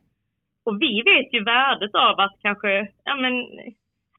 Och 0.64 0.82
vi 0.82 1.02
vet 1.02 1.34
ju 1.34 1.44
värdet 1.44 1.94
av 1.94 2.20
att 2.20 2.36
kanske, 2.42 2.88
ja 3.04 3.16
men 3.16 3.34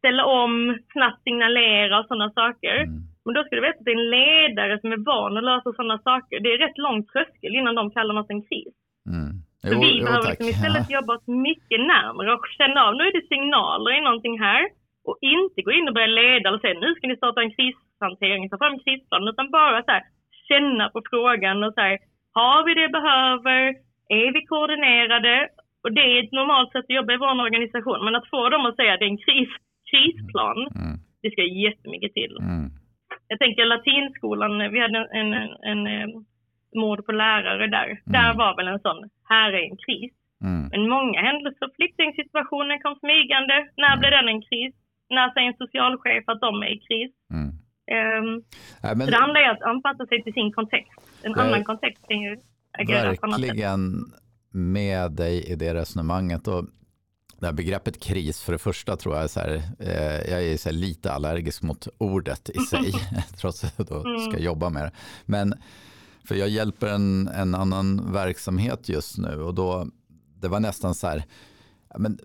ställa 0.04 0.24
om, 0.42 0.54
snabbt 0.94 1.24
signalera 1.24 2.00
och 2.00 2.08
sådana 2.08 2.30
saker. 2.42 2.76
Mm. 2.76 3.02
Men 3.26 3.34
då 3.36 3.40
ska 3.44 3.56
du 3.56 3.62
veta 3.68 3.80
att 3.80 3.86
det 3.86 3.96
är 3.98 4.04
en 4.04 4.14
ledare 4.20 4.80
som 4.82 4.92
är 4.96 5.02
van 5.12 5.38
att 5.38 5.50
lösa 5.52 5.70
sådana 5.74 5.98
saker. 6.10 6.36
Det 6.44 6.50
är 6.54 6.64
rätt 6.66 6.84
lång 6.88 7.00
tröskel 7.12 7.54
innan 7.60 7.76
de 7.80 7.84
kallar 7.96 8.14
något 8.16 8.34
en 8.36 8.46
kris. 8.50 8.76
Mm. 9.14 9.32
Jo, 9.64 9.70
Så 9.70 9.76
vi 9.84 9.92
jo, 9.98 10.06
behöver 10.06 10.30
liksom 10.30 10.50
istället 10.54 10.88
ja. 10.90 10.96
jobba 10.98 11.12
oss 11.16 11.28
mycket 11.50 11.80
närmare 11.94 12.30
och 12.36 12.46
känna 12.58 12.80
av, 12.86 12.92
nu 12.96 13.04
är 13.10 13.14
det 13.18 13.32
signaler 13.34 13.92
i 13.98 14.02
någonting 14.02 14.36
här. 14.48 14.64
Och 15.08 15.18
inte 15.22 15.62
gå 15.62 15.72
in 15.78 15.88
och 15.88 15.96
börja 15.98 16.18
leda 16.22 16.48
och 16.52 16.62
säga, 16.62 16.80
nu 16.80 16.90
ska 16.94 17.04
ni 17.08 17.18
starta 17.18 17.42
en 17.42 17.56
krishantering, 17.58 18.50
ta 18.50 18.58
fram 18.58 18.80
krisplanen, 18.84 19.28
utan 19.34 19.52
bara 19.60 19.84
så 19.84 19.92
här, 19.96 20.04
känna 20.50 20.86
på 20.94 21.00
frågan 21.12 21.64
och 21.64 21.74
säga, 21.74 21.98
har 22.40 22.60
vi 22.66 22.74
det 22.82 22.90
behöver? 22.98 23.60
Är 24.22 24.30
vi 24.36 24.42
koordinerade? 24.52 25.36
Och 25.84 25.92
det 25.98 26.06
är 26.12 26.24
ett 26.24 26.38
normalt 26.40 26.72
sätt 26.72 26.86
att 26.86 26.98
jobba 27.00 27.14
i 27.14 27.22
vår 27.24 27.42
organisation, 27.48 28.06
men 28.06 28.16
att 28.16 28.30
få 28.34 28.50
dem 28.50 28.66
att 28.66 28.76
säga 28.76 28.94
att 28.94 29.00
det 29.00 29.06
är 29.06 29.16
en 29.16 29.26
kris 29.28 29.54
krisplan. 29.94 30.60
Mm. 30.82 30.96
Det 31.22 31.30
ska 31.32 31.42
jättemycket 31.68 32.14
till. 32.14 32.36
Mm. 32.42 32.66
Jag 33.28 33.40
tänker 33.40 33.66
latinskolan, 33.66 34.72
vi 34.74 34.80
hade 34.86 34.98
en, 35.20 35.34
en, 35.34 35.50
en, 35.72 35.88
en 35.88 36.12
mord 36.82 37.06
på 37.06 37.12
lärare 37.12 37.68
där. 37.78 37.90
Mm. 37.90 38.02
Där 38.18 38.32
var 38.42 38.52
väl 38.58 38.68
en 38.68 38.86
sån, 38.88 39.10
här 39.34 39.50
är 39.54 39.64
en 39.70 39.78
kris. 39.86 40.14
Mm. 40.48 40.64
Men 40.72 40.82
många 40.96 41.20
händelser, 41.28 41.68
flyktingsituationen 41.78 42.80
kom 42.84 42.96
smygande. 43.04 43.56
När 43.82 43.94
mm. 43.94 44.00
blev 44.00 44.12
den 44.12 44.28
en 44.34 44.42
kris? 44.50 44.74
När 45.16 45.34
säger 45.34 45.48
en 45.48 45.62
socialchef 45.64 46.24
att 46.28 46.42
de 46.42 46.64
är 46.64 46.72
i 46.78 46.80
kris? 46.88 47.12
Mm. 47.36 47.50
Um, 47.96 48.44
Nej, 48.84 48.96
men... 48.96 49.08
Det 49.08 49.18
handlar 49.24 49.42
ju 49.42 49.50
om 49.50 49.56
att 49.56 49.70
anpassa 49.72 50.06
sig 50.06 50.24
till 50.24 50.34
sin 50.34 50.52
kontext. 50.52 50.92
En 51.24 51.34
annan 51.40 51.64
kontext 51.64 52.08
kan 52.08 52.22
ju 52.22 52.38
agera. 52.80 53.10
Verkligen 53.10 53.82
med 54.52 55.12
dig 55.12 55.52
i 55.52 55.56
det 55.56 55.74
resonemanget. 55.74 56.48
Och 56.48 56.64
det 57.44 57.48
här 57.48 57.54
begreppet 57.54 58.00
kris, 58.00 58.42
för 58.42 58.52
det 58.52 58.58
första 58.58 58.98
tror 58.98 59.16
jag 59.16 59.24
är 59.24 59.28
så 59.28 59.40
här, 59.40 59.64
eh, 59.80 60.32
jag 60.32 60.44
är 60.44 60.58
så 60.58 60.72
lite 60.72 61.12
allergisk 61.12 61.62
mot 61.62 61.88
ordet 61.98 62.50
i 62.50 62.60
sig, 62.60 62.94
trots 63.38 63.64
att 63.64 63.74
jag 63.78 63.88
då 63.88 64.02
ska 64.02 64.30
mm. 64.30 64.44
jobba 64.44 64.70
med 64.70 64.84
det. 64.84 64.92
Men 65.26 65.54
för 66.24 66.36
jag 66.36 66.50
hjälper 66.50 66.88
en, 66.88 67.28
en 67.28 67.56
annan 67.56 68.14
verksamhet 68.14 68.90
just 68.90 69.18
nu 69.18 69.42
och 69.42 69.54
då, 69.54 69.88
det 70.40 70.48
var 70.48 70.60
nästan 70.60 70.96
så 70.96 71.08
här, 71.08 71.24
men 71.98 72.20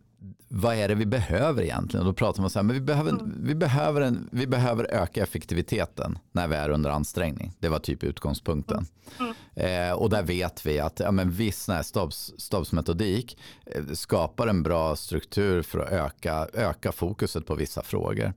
vad 0.49 0.75
är 0.75 0.89
det 0.89 0.95
vi 0.95 1.07
behöver 1.07 1.63
egentligen? 1.63 2.07
Och 2.07 2.13
då 2.13 2.17
pratar 2.17 2.41
man 2.41 2.51
så 2.51 2.59
här, 2.59 2.65
men 2.65 2.75
vi 2.75 2.81
behöver, 2.81 3.11
mm. 3.11 3.35
vi, 3.45 3.55
behöver 3.55 4.01
en, 4.01 4.29
vi 4.33 4.47
behöver 4.47 4.95
öka 4.95 5.23
effektiviteten 5.23 6.19
när 6.33 6.49
vi 6.49 6.57
är 6.57 6.71
under 6.71 6.91
ansträngning. 6.91 7.53
Det 7.59 7.69
var 7.69 7.79
typ 7.79 8.05
utgångspunkten. 8.05 8.87
Mm. 9.21 9.35
Eh, 9.55 9.93
och 9.93 10.11
där 10.11 10.23
vet 10.23 10.67
vi 10.67 10.81
att 10.81 11.01
ja, 11.01 11.11
men 11.11 11.31
viss 11.31 11.69
stabs, 11.83 12.33
stabsmetodik 12.39 13.39
eh, 13.67 13.85
skapar 13.93 14.47
en 14.47 14.63
bra 14.63 14.97
struktur 14.97 15.63
för 15.63 15.79
att 15.79 15.93
öka, 15.93 16.49
öka 16.53 16.93
fokuset 16.93 17.47
på 17.47 17.55
vissa 17.55 17.83
frågor. 17.83 18.33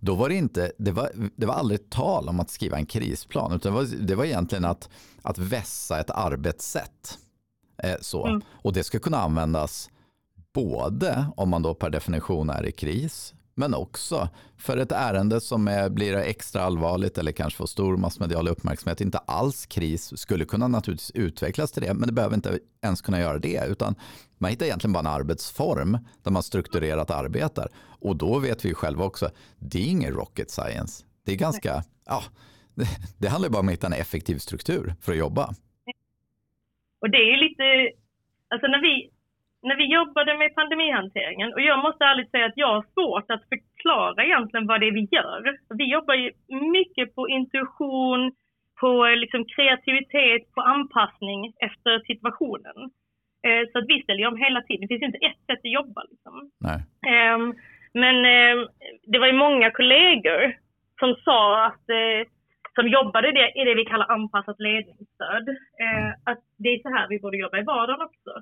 Då 0.00 0.14
var 0.14 0.28
det 0.28 0.34
inte, 0.34 0.72
det 0.78 0.92
var, 0.92 1.10
det 1.36 1.46
var 1.46 1.54
aldrig 1.54 1.90
tal 1.90 2.28
om 2.28 2.40
att 2.40 2.50
skriva 2.50 2.76
en 2.76 2.86
krisplan, 2.86 3.52
utan 3.52 3.72
det 3.72 3.78
var, 3.78 3.86
det 4.00 4.14
var 4.14 4.24
egentligen 4.24 4.64
att, 4.64 4.88
att 5.22 5.38
vässa 5.38 6.00
ett 6.00 6.10
arbetssätt. 6.10 7.18
Eh, 7.82 7.96
så. 8.00 8.26
Mm. 8.26 8.42
Och 8.52 8.72
det 8.72 8.84
ska 8.84 8.98
kunna 8.98 9.18
användas 9.18 9.90
både 10.52 11.26
om 11.36 11.48
man 11.48 11.62
då 11.62 11.74
per 11.74 11.90
definition 11.90 12.50
är 12.50 12.66
i 12.66 12.72
kris, 12.72 13.34
men 13.54 13.74
också 13.74 14.28
för 14.58 14.76
ett 14.76 14.92
ärende 14.92 15.40
som 15.40 15.68
är, 15.68 15.90
blir 15.90 16.16
extra 16.16 16.62
allvarligt 16.62 17.18
eller 17.18 17.32
kanske 17.32 17.56
får 17.56 17.66
stor 17.66 17.96
massmedial 17.96 18.48
uppmärksamhet, 18.48 19.00
inte 19.00 19.18
alls 19.18 19.66
kris, 19.66 20.18
skulle 20.18 20.44
kunna 20.44 20.68
naturligtvis 20.68 21.10
utvecklas 21.10 21.72
till 21.72 21.82
det, 21.82 21.94
men 21.94 22.06
det 22.06 22.12
behöver 22.12 22.34
inte 22.34 22.58
ens 22.82 23.02
kunna 23.02 23.20
göra 23.20 23.38
det, 23.38 23.66
utan 23.68 23.94
man 24.38 24.50
hittar 24.50 24.66
egentligen 24.66 24.92
bara 24.92 25.00
en 25.00 25.06
arbetsform 25.06 25.98
där 26.22 26.30
man 26.30 26.42
strukturerat 26.42 27.10
arbetar. 27.10 27.68
Och 28.00 28.16
då 28.16 28.38
vet 28.38 28.64
vi 28.64 28.74
själva 28.74 29.04
också, 29.04 29.30
det 29.58 29.78
är 29.78 29.86
ingen 29.86 30.12
rocket 30.12 30.50
science. 30.50 31.04
Det 31.24 31.32
är 31.32 31.36
ganska, 31.36 31.82
ja, 32.06 32.22
det 33.18 33.28
handlar 33.28 33.48
bara 33.48 33.60
om 33.60 33.68
att 33.68 33.72
hitta 33.72 33.86
en 33.86 33.92
effektiv 33.92 34.38
struktur 34.38 34.94
för 35.00 35.12
att 35.12 35.18
jobba. 35.18 35.54
Och 37.00 37.10
det 37.10 37.18
är 37.18 37.30
ju 37.30 37.48
lite, 37.48 37.96
alltså 38.48 38.66
när 38.66 38.82
vi, 38.82 39.10
när 39.62 39.76
vi 39.76 39.94
jobbade 39.94 40.38
med 40.38 40.54
pandemihanteringen, 40.54 41.52
och 41.52 41.60
jag 41.60 41.78
måste 41.78 42.04
ärligt 42.04 42.30
säga 42.30 42.46
att 42.46 42.56
jag 42.56 42.74
har 42.74 42.84
svårt 42.94 43.30
att 43.30 43.48
förklara 43.48 44.24
egentligen 44.24 44.66
vad 44.66 44.80
det 44.80 44.88
är 44.88 44.92
vi 44.92 45.08
gör. 45.10 45.58
Vi 45.74 45.92
jobbar 45.92 46.14
ju 46.14 46.32
mycket 46.48 47.14
på 47.14 47.28
intuition, 47.28 48.32
på 48.80 49.04
liksom 49.04 49.44
kreativitet, 49.44 50.52
på 50.54 50.60
anpassning 50.60 51.52
efter 51.58 52.00
situationen. 52.06 52.78
Eh, 53.46 53.62
så 53.72 53.78
att 53.78 53.88
vi 53.88 54.02
ställer 54.02 54.26
om 54.26 54.36
hela 54.36 54.62
tiden. 54.62 54.80
Det 54.80 54.88
finns 54.88 55.02
inte 55.02 55.26
ett 55.26 55.42
sätt 55.46 55.64
att 55.64 55.76
jobba. 55.80 56.02
Liksom. 56.10 56.34
Um, 57.34 57.54
men 57.92 58.16
um, 58.16 58.68
det 59.02 59.18
var 59.18 59.26
ju 59.26 59.32
många 59.32 59.70
kollegor 59.70 60.56
som 61.00 61.14
sa 61.24 61.66
att, 61.66 61.84
uh, 61.90 62.22
som 62.74 62.88
jobbade 62.88 63.28
i 63.60 63.64
det 63.64 63.74
vi 63.74 63.84
kallar 63.84 64.10
anpassat 64.10 64.60
ledningsstöd, 64.60 65.48
uh, 65.84 66.10
att 66.24 66.42
det 66.58 66.68
är 66.68 66.82
så 66.82 66.88
här 66.88 67.06
vi 67.08 67.18
borde 67.18 67.36
jobba 67.36 67.58
i 67.58 67.62
vardagen 67.62 68.02
också. 68.02 68.32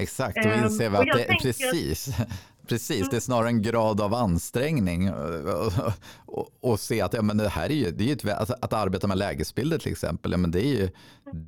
Exakt, 0.00 0.42
då 0.42 0.52
inser 0.64 0.90
vi 0.90 0.96
att 0.96 1.16
det 1.16 1.24
är 1.24 1.38
precis. 1.42 2.08
Precis, 2.68 3.10
det 3.10 3.16
är 3.16 3.20
snarare 3.20 3.48
en 3.48 3.62
grad 3.62 4.00
av 4.00 4.14
ansträngning 4.14 5.00
och, 5.10 5.72
och, 6.38 6.46
och 6.70 6.78
se 6.80 7.00
att 7.00 7.14
ja, 7.14 7.22
men 7.22 7.36
det 7.36 7.48
här 7.48 7.68
är 7.70 7.74
ju, 7.74 7.90
det 7.90 8.04
är 8.10 8.12
ett, 8.12 8.38
alltså, 8.38 8.54
att 8.62 8.72
arbeta 8.72 9.06
med 9.06 9.18
lägesbilder 9.18 9.78
till 9.78 9.92
exempel, 9.92 10.32
ja, 10.32 10.38
men 10.38 10.50
det 10.50 10.62
är 10.70 10.74
ju, 10.80 10.88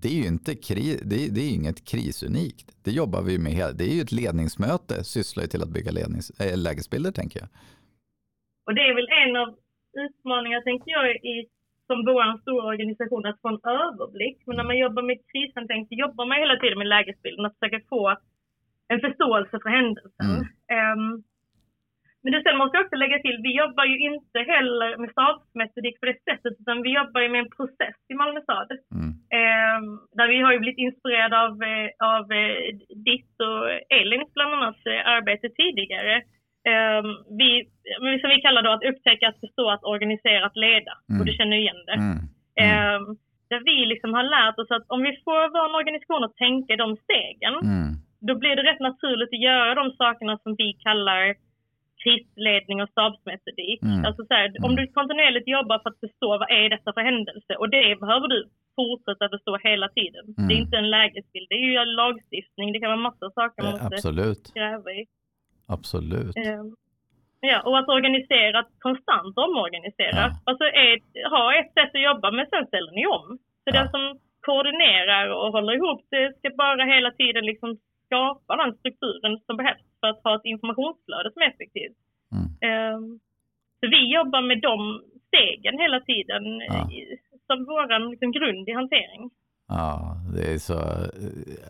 det 0.03 0.09
är 0.09 0.19
ju 0.23 0.27
inte 0.27 0.55
kri, 0.55 0.87
det 1.11 1.17
är, 1.25 1.29
det 1.35 1.41
är 1.41 1.51
inget 1.55 1.89
krisunikt. 1.91 2.67
Det 2.85 2.91
jobbar 2.91 3.23
vi 3.23 3.39
med, 3.39 3.67
det 3.79 3.85
är 3.91 3.95
ju 3.95 4.01
ett 4.01 4.13
ledningsmöte, 4.13 5.05
sysslar 5.05 5.43
ju 5.45 5.49
till 5.49 5.63
att 5.63 5.75
bygga 5.77 5.91
lednings, 5.91 6.31
äh, 6.41 6.59
lägesbilder 6.67 7.13
tänker 7.13 7.41
jag. 7.41 7.49
Och 8.67 8.75
det 8.75 8.85
är 8.91 8.95
väl 8.95 9.11
en 9.23 9.37
av 9.43 9.49
utmaningarna 10.05 10.63
tänker 10.63 10.91
jag 10.91 11.05
i 11.33 11.49
som 11.87 11.99
vår 12.09 12.41
stora 12.43 12.67
organisation 12.75 13.27
att 13.27 13.41
få 13.43 13.49
en 13.49 13.63
överblick. 13.83 14.39
Men 14.47 14.57
när 14.57 14.65
man 14.65 14.79
jobbar 14.79 15.03
med 15.03 15.19
krishantering 15.33 15.87
så 15.87 15.95
jobbar 15.95 16.25
man 16.27 16.39
hela 16.39 16.57
tiden 16.57 16.79
med 16.79 16.89
lägesbilden, 16.95 17.47
att 17.47 17.59
försöka 17.59 17.81
få 17.89 18.17
en 18.89 19.01
förståelse 19.01 19.59
för 19.63 19.71
händelsen. 19.71 20.33
Mm. 20.71 20.99
Um, 20.99 21.23
men 22.27 22.33
det 22.33 22.43
sen 22.43 22.59
måste 22.59 22.77
jag 22.77 22.85
också 22.85 22.97
lägga 22.97 23.19
till, 23.19 23.39
vi 23.49 23.53
jobbar 23.63 23.85
ju 23.85 23.99
inte 24.11 24.39
heller 24.53 24.97
med 25.01 25.11
stabsmetodik 25.11 25.97
på 26.01 26.07
det 26.07 26.19
sättet, 26.29 26.55
utan 26.61 26.83
vi 26.83 26.91
jobbar 27.01 27.21
ju 27.21 27.29
med 27.29 27.41
en 27.45 27.55
process 27.59 27.99
i 28.13 28.15
Malmö 28.21 28.41
stad. 28.47 28.71
Mm. 28.97 29.11
Um, 29.41 29.87
där 30.19 30.29
vi 30.33 30.39
har 30.45 30.53
ju 30.53 30.59
blivit 30.59 30.85
inspirerade 30.87 31.37
av, 31.45 31.53
eh, 31.73 31.89
av 32.17 32.25
eh, 32.41 32.57
ditt 33.11 33.35
och 33.49 33.63
Elins 33.99 34.31
bland 34.35 34.55
annat 34.55 34.81
eh, 34.93 35.01
arbete 35.15 35.49
tidigare. 35.61 36.15
Um, 36.75 37.09
vi, 37.41 37.51
som 38.21 38.31
vi 38.35 38.41
kallar 38.45 38.63
då 38.63 38.71
att 38.71 38.89
upptäcka, 38.91 39.29
att 39.29 39.41
förstå, 39.45 39.71
att 39.71 39.85
organisera, 39.85 40.47
att 40.47 40.63
leda. 40.67 40.95
Mm. 41.09 41.21
Och 41.21 41.27
du 41.27 41.33
känner 41.33 41.57
igen 41.57 41.83
det. 41.89 41.97
Um, 42.67 43.05
där 43.51 43.61
vi 43.71 43.87
liksom 43.87 44.15
har 44.15 44.27
lärt 44.37 44.59
oss 44.59 44.71
att 44.71 44.87
om 44.95 45.03
vi 45.03 45.13
får 45.25 45.43
vår 45.57 45.79
organisation 45.81 46.25
att 46.25 46.37
tänka 46.37 46.77
de 46.77 46.97
stegen, 46.97 47.55
mm 47.55 48.06
då 48.21 48.35
blir 48.35 48.57
det 48.57 48.63
rätt 48.63 48.81
naturligt 48.81 49.33
att 49.33 49.49
göra 49.51 49.75
de 49.75 49.93
sakerna 49.97 50.39
som 50.39 50.55
vi 50.59 50.73
kallar 50.73 51.37
krisledning 52.03 52.83
och 52.83 52.89
stabsmetodik. 52.89 53.83
Mm. 53.83 54.05
Alltså 54.07 54.23
så 54.29 54.35
här, 54.35 54.47
om 54.67 54.77
du 54.77 54.87
kontinuerligt 54.87 55.49
jobbar 55.49 55.79
för 55.79 55.91
att 55.91 56.01
förstå 56.01 56.29
vad 56.43 56.51
är 56.51 56.69
detta 56.69 56.93
för 56.93 57.01
händelse 57.01 57.53
och 57.61 57.71
det 57.71 58.01
behöver 58.01 58.29
du 58.29 58.41
fortsätta 58.77 59.29
förstå 59.29 59.53
hela 59.71 59.89
tiden. 59.89 60.25
Mm. 60.39 60.49
Det 60.49 60.55
är 60.55 60.59
inte 60.65 60.77
en 60.77 60.91
lägesbild, 60.91 61.47
det 61.51 61.55
är 61.55 61.67
ju 61.71 61.85
lagstiftning, 61.85 62.73
det 62.73 62.81
kan 62.81 62.91
vara 62.95 63.09
massa 63.09 63.31
saker 63.31 63.63
man 63.63 63.73
måste 63.73 63.87
Absolut. 63.87 64.45
gräva 64.55 64.91
i. 65.01 65.07
Absolut. 65.77 66.37
Um, 66.37 66.77
ja, 67.41 67.59
och 67.69 67.79
att 67.79 67.89
organisera, 67.89 68.59
att 68.59 68.73
konstant 68.79 69.39
omorganisera. 69.47 70.23
Ja. 70.25 70.31
Alltså 70.49 70.65
är, 70.65 70.95
ha 71.37 71.45
ett 71.61 71.73
sätt 71.77 71.93
att 71.95 72.09
jobba 72.11 72.31
men 72.31 72.47
sen 72.53 72.67
ställer 72.67 72.93
ni 72.93 73.07
om. 73.07 73.27
Så 73.65 73.69
ja. 73.71 73.73
den 73.79 73.89
som 73.95 74.03
koordinerar 74.47 75.25
och 75.41 75.53
håller 75.53 75.73
ihop 75.79 76.01
det 76.11 76.37
ska 76.39 76.51
bara 76.65 76.85
hela 76.95 77.11
tiden 77.11 77.45
liksom 77.47 77.71
skapa 78.07 78.57
den 78.57 78.73
strukturen 78.79 79.33
som 79.47 79.57
behövs 79.57 79.87
för 80.01 80.09
att 80.09 80.25
ha 80.25 80.33
ett 80.37 80.51
informationsflöde 80.55 81.33
som 81.33 81.43
är 81.43 81.51
effektivt. 81.55 81.99
Mm. 82.35 82.47
Um, 82.95 83.21
så 83.81 83.85
vi 83.95 84.15
jobbar 84.15 84.43
med 84.51 84.61
de 84.61 85.03
stegen 85.29 85.79
hela 85.79 86.01
tiden 86.01 86.45
ja. 86.61 86.89
som 87.47 87.65
vår 87.65 88.11
liksom, 88.11 88.33
grund 88.33 88.69
i 88.69 88.73
hantering. 88.73 89.31
Ja, 89.69 90.21
det 90.35 90.55
är 90.55 90.59
så 90.59 90.79
eh, 90.79 91.09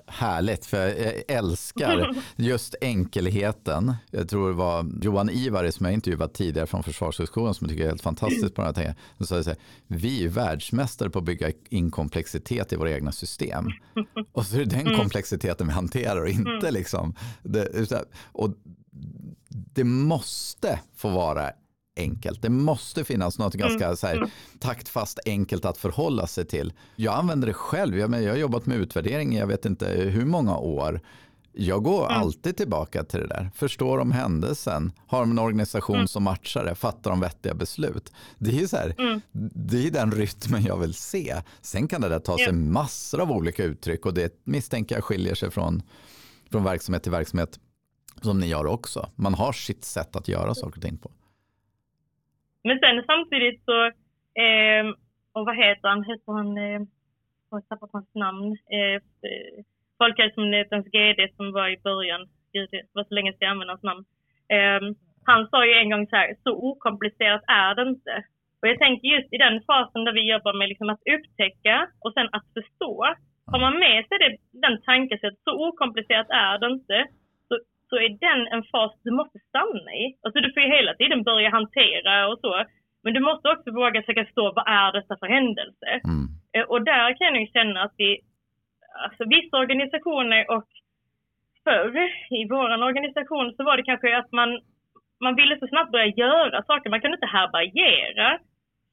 härligt 0.07 0.67
för 0.67 0.87
jag 0.87 1.23
älskar 1.29 2.17
just 2.37 2.75
enkelheten. 2.81 3.95
Jag 4.11 4.29
tror 4.29 4.49
det 4.49 4.55
var 4.55 4.87
Johan 5.03 5.31
Ivar 5.31 5.71
som 5.71 5.87
jag 5.87 5.93
intervjuat 5.93 6.35
tidigare 6.35 6.67
från 6.67 6.83
Försvarshögskolan 6.83 7.55
som 7.55 7.65
jag 7.65 7.71
tycker 7.71 7.85
är 7.85 7.89
helt 7.89 8.03
fantastiskt 8.03 8.55
på 8.55 8.63
den 8.63 8.67
här 8.67 8.73
tänken. 8.73 8.95
Så 9.27 9.35
här, 9.35 9.57
vi 9.87 10.25
är 10.25 10.29
världsmästare 10.29 11.11
på 11.11 11.19
att 11.19 11.25
bygga 11.25 11.53
in 11.69 11.91
komplexitet 11.91 12.73
i 12.73 12.77
våra 12.77 12.91
egna 12.91 13.13
system. 13.13 13.67
Och 14.33 14.47
så 14.47 14.57
är 14.57 14.59
det 14.59 14.65
den 14.65 14.87
mm. 14.87 14.99
komplexiteten 14.99 15.67
vi 15.67 15.73
hanterar 15.73 16.21
och 16.21 16.29
inte 16.29 16.51
mm. 16.51 16.75
liksom. 16.75 17.15
Det, 17.43 17.89
och 18.33 18.51
det 19.49 19.85
måste 19.85 20.81
få 20.97 21.09
vara 21.09 21.53
enkelt. 21.97 22.43
Det 22.43 22.49
måste 22.49 23.05
finnas 23.05 23.39
något 23.39 23.55
mm. 23.55 23.69
ganska 23.69 23.97
så 23.97 24.07
här, 24.07 24.17
mm. 24.17 24.31
taktfast 24.59 25.19
enkelt 25.27 25.65
att 25.65 25.79
förhålla 25.79 26.27
sig 26.27 26.45
till. 26.45 26.73
Jag 26.97 27.15
använder 27.15 27.47
det 27.47 27.55
själv. 27.55 27.99
Jag, 27.99 28.23
jag 28.23 28.31
har 28.31 28.39
jobbat 28.39 28.67
med 28.67 28.77
utvärdering 28.79 29.35
i 29.35 29.39
jag 29.39 29.47
vet 29.47 29.65
inte 29.65 29.87
hur 29.87 30.25
många 30.25 30.57
år. 30.57 31.01
Jag 31.59 31.83
går 31.83 32.07
mm. 32.07 32.21
alltid 32.21 32.57
tillbaka 32.57 33.05
till 33.05 33.21
det 33.21 33.27
där. 33.27 33.51
Förstår 33.55 33.99
om 33.99 34.13
händelsen, 34.13 34.93
har 35.07 35.23
en 35.23 35.39
organisation 35.39 35.97
mm. 35.97 36.09
som 36.09 36.23
matchar 36.23 36.65
det, 36.65 36.75
fattar 36.75 37.11
de 37.11 37.21
vettiga 37.21 37.55
beslut. 37.55 38.13
Det 38.39 38.61
är, 38.61 38.67
så 38.67 38.77
här, 38.77 38.95
mm. 38.99 39.21
det 39.55 39.87
är 39.87 39.91
den 39.91 40.13
rytmen 40.13 40.65
jag 40.65 40.77
vill 40.77 40.95
se. 40.95 41.43
Sen 41.61 41.89
kan 41.89 42.01
det 42.01 42.09
där 42.09 42.19
ta 42.19 42.39
sig 42.39 42.53
massor 42.53 43.21
av 43.21 43.33
olika 43.33 43.65
uttryck 43.65 44.07
och 44.07 44.15
det 44.15 44.41
misstänker 44.45 44.95
jag 44.95 45.05
skiljer 45.05 45.35
sig 45.35 45.51
från, 45.51 45.83
från 46.51 46.65
verksamhet 46.65 47.03
till 47.03 47.13
verksamhet 47.13 47.59
som 48.23 48.39
ni 48.39 48.47
gör 48.47 48.67
också. 48.67 49.11
Man 49.15 49.35
har 49.35 49.53
sitt 49.53 49.85
sätt 49.85 50.17
att 50.17 50.29
göra 50.29 50.55
saker 50.55 50.77
och 50.77 50.83
ting 50.83 50.99
på. 50.99 51.11
Men 52.67 52.79
sen 52.79 53.05
samtidigt 53.07 53.65
så, 53.65 53.79
eh, 54.45 54.85
och 55.35 55.45
vad 55.47 55.57
heter 55.57 55.89
han, 55.89 56.05
heter 56.05 56.33
han, 56.33 56.59
eh, 56.59 56.81
jag 57.47 57.57
har 57.57 57.61
tappat 57.61 57.91
hans 57.93 58.15
namn, 58.15 58.57
ehm, 58.77 59.01
eh, 59.27 59.65
Folkhälsomyndighetens 59.99 60.87
GD 60.95 61.21
som 61.37 61.53
var 61.53 61.69
i 61.69 61.85
början, 61.89 62.23
gud 62.53 62.69
det 62.71 62.83
var 62.93 63.05
så 63.05 63.15
länge 63.15 63.33
sedan 63.33 63.47
jag 63.47 63.51
använde 63.51 63.73
hans 63.73 63.89
namn. 63.91 64.05
Eh, 64.57 64.81
han 65.31 65.49
sa 65.51 65.67
ju 65.67 65.73
en 65.73 65.91
gång 65.91 66.07
så 66.07 66.17
här, 66.17 66.29
så 66.45 66.51
okomplicerat 66.69 67.45
är 67.47 67.75
det 67.75 67.89
inte. 67.91 68.15
Och 68.61 68.69
jag 68.69 68.79
tänker 68.79 69.09
just 69.09 69.33
i 69.35 69.39
den 69.47 69.57
fasen 69.67 70.05
där 70.05 70.13
vi 70.13 70.31
jobbar 70.33 70.55
med 70.59 70.69
liksom 70.69 70.91
att 70.91 71.09
upptäcka 71.15 71.77
och 72.05 72.13
sen 72.13 72.29
att 72.33 72.47
förstå. 72.57 73.15
Har 73.51 73.61
man 73.61 73.79
med 73.79 73.99
sig 74.09 74.19
det, 74.19 74.37
den 74.65 74.83
tankesättet, 74.83 75.45
så 75.45 75.69
okomplicerat 75.69 76.31
är 76.31 76.59
det 76.59 76.67
inte, 76.67 77.07
så 77.89 77.97
är 77.97 78.09
den 78.27 78.41
en 78.55 78.65
fas 78.73 78.93
du 79.05 79.11
måste 79.11 79.39
stanna 79.49 79.91
i. 80.03 80.05
Alltså 80.23 80.41
du 80.41 80.53
får 80.53 80.63
ju 80.63 80.69
hela 80.77 80.95
tiden 80.95 81.23
börja 81.23 81.51
hantera 81.51 82.29
och 82.29 82.39
så. 82.41 82.65
Men 83.03 83.15
du 83.15 83.21
måste 83.21 83.49
också 83.49 83.71
våga 83.71 84.03
försöka 84.03 84.25
förstå 84.25 84.53
vad 84.57 84.69
är 84.69 84.93
detta 84.93 85.17
för 85.21 85.27
händelse? 85.27 85.91
Mm. 86.11 86.27
Eh, 86.55 86.65
och 86.73 86.83
där 86.85 87.19
kan 87.19 87.35
jag 87.35 87.49
känna 87.57 87.83
att 87.83 87.95
vi, 87.97 88.21
alltså 89.05 89.25
vissa 89.37 89.57
organisationer 89.59 90.51
och 90.55 90.69
förr 91.65 91.95
i 92.39 92.41
vår 92.49 92.69
organisation 92.91 93.55
så 93.57 93.65
var 93.65 93.77
det 93.77 93.83
kanske 93.91 94.19
att 94.19 94.33
man, 94.33 94.61
man 95.21 95.35
ville 95.37 95.59
så 95.59 95.67
snabbt 95.67 95.93
börja 95.93 96.07
göra 96.25 96.63
saker. 96.63 96.91
Man 96.91 97.01
kunde 97.01 97.17
inte 97.17 97.37
härbärgera 97.37 98.39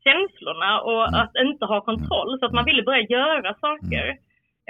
känslorna 0.03 0.81
och 0.81 1.07
mm. 1.07 1.19
att 1.21 1.35
inte 1.35 1.65
ha 1.65 1.81
kontroll. 1.81 2.39
Så 2.39 2.45
att 2.45 2.57
man 2.57 2.65
ville 2.65 2.83
börja 2.83 3.01
göra 3.17 3.53
saker. 3.53 4.17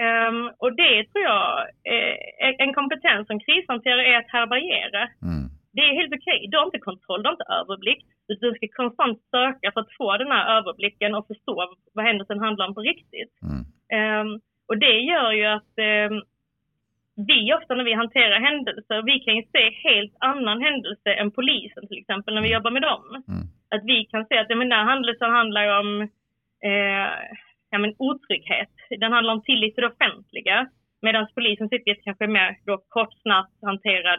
Mm. 0.02 0.36
Um, 0.36 0.50
och 0.58 0.72
det 0.76 1.04
tror 1.04 1.24
jag, 1.24 1.60
eh, 1.92 2.54
en 2.58 2.74
kompetens 2.74 3.26
som 3.26 3.40
krishanterare 3.40 4.06
är 4.06 4.18
att 4.18 4.30
härbärgera. 4.36 5.02
Mm. 5.22 5.44
Det 5.72 5.80
är 5.80 6.00
helt 6.00 6.14
okej. 6.18 6.38
Okay. 6.38 6.48
Du 6.50 6.56
har 6.56 6.64
inte 6.64 6.78
kontroll, 6.78 7.22
du 7.22 7.28
har 7.28 7.34
inte 7.38 7.54
överblick. 7.60 8.00
Du 8.28 8.54
ska 8.54 8.68
konstant 8.82 9.18
söka 9.30 9.72
för 9.72 9.80
att 9.80 9.96
få 9.98 10.16
den 10.16 10.30
här 10.30 10.56
överblicken 10.58 11.14
och 11.14 11.26
förstå 11.26 11.74
vad 11.94 12.04
händelsen 12.04 12.38
handlar 12.38 12.68
om 12.68 12.74
på 12.74 12.80
riktigt. 12.80 13.32
Mm. 13.48 13.62
Um, 14.00 14.40
och 14.68 14.78
det 14.78 14.98
gör 15.10 15.32
ju 15.32 15.44
att 15.44 15.74
um, 16.10 16.22
vi 17.16 17.54
ofta 17.54 17.74
när 17.74 17.84
vi 17.84 17.92
hanterar 17.92 18.40
händelser, 18.40 19.02
vi 19.02 19.20
kan 19.20 19.36
ju 19.36 19.42
se 19.42 19.70
helt 19.88 20.16
annan 20.18 20.62
händelse 20.62 21.10
än 21.12 21.30
polisen 21.30 21.88
till 21.88 21.98
exempel 21.98 22.34
när 22.34 22.42
vi 22.42 22.52
jobbar 22.52 22.70
med 22.70 22.82
dem. 22.82 23.04
Mm. 23.28 23.44
Att 23.74 23.84
vi 23.84 24.04
kan 24.04 24.26
se 24.26 24.38
att 24.38 24.48
den 24.48 24.72
här 24.72 24.84
händelsen 24.84 25.30
handlar 25.30 25.80
om 25.80 26.02
eh, 26.70 27.08
ja, 27.74 27.78
men 27.78 27.94
otrygghet. 27.98 28.72
Den 29.02 29.12
handlar 29.12 29.34
om 29.34 29.42
tillit 29.42 29.74
till 29.74 29.84
det 29.84 29.92
offentliga. 29.94 30.56
Medan 31.06 31.26
polisens 31.34 31.72
uppgift 31.72 32.04
kanske 32.04 32.24
är 32.24 32.36
mer 32.38 32.50
då 32.66 32.74
kort, 32.88 33.14
snabbt 33.22 33.56
hantera 33.70 34.10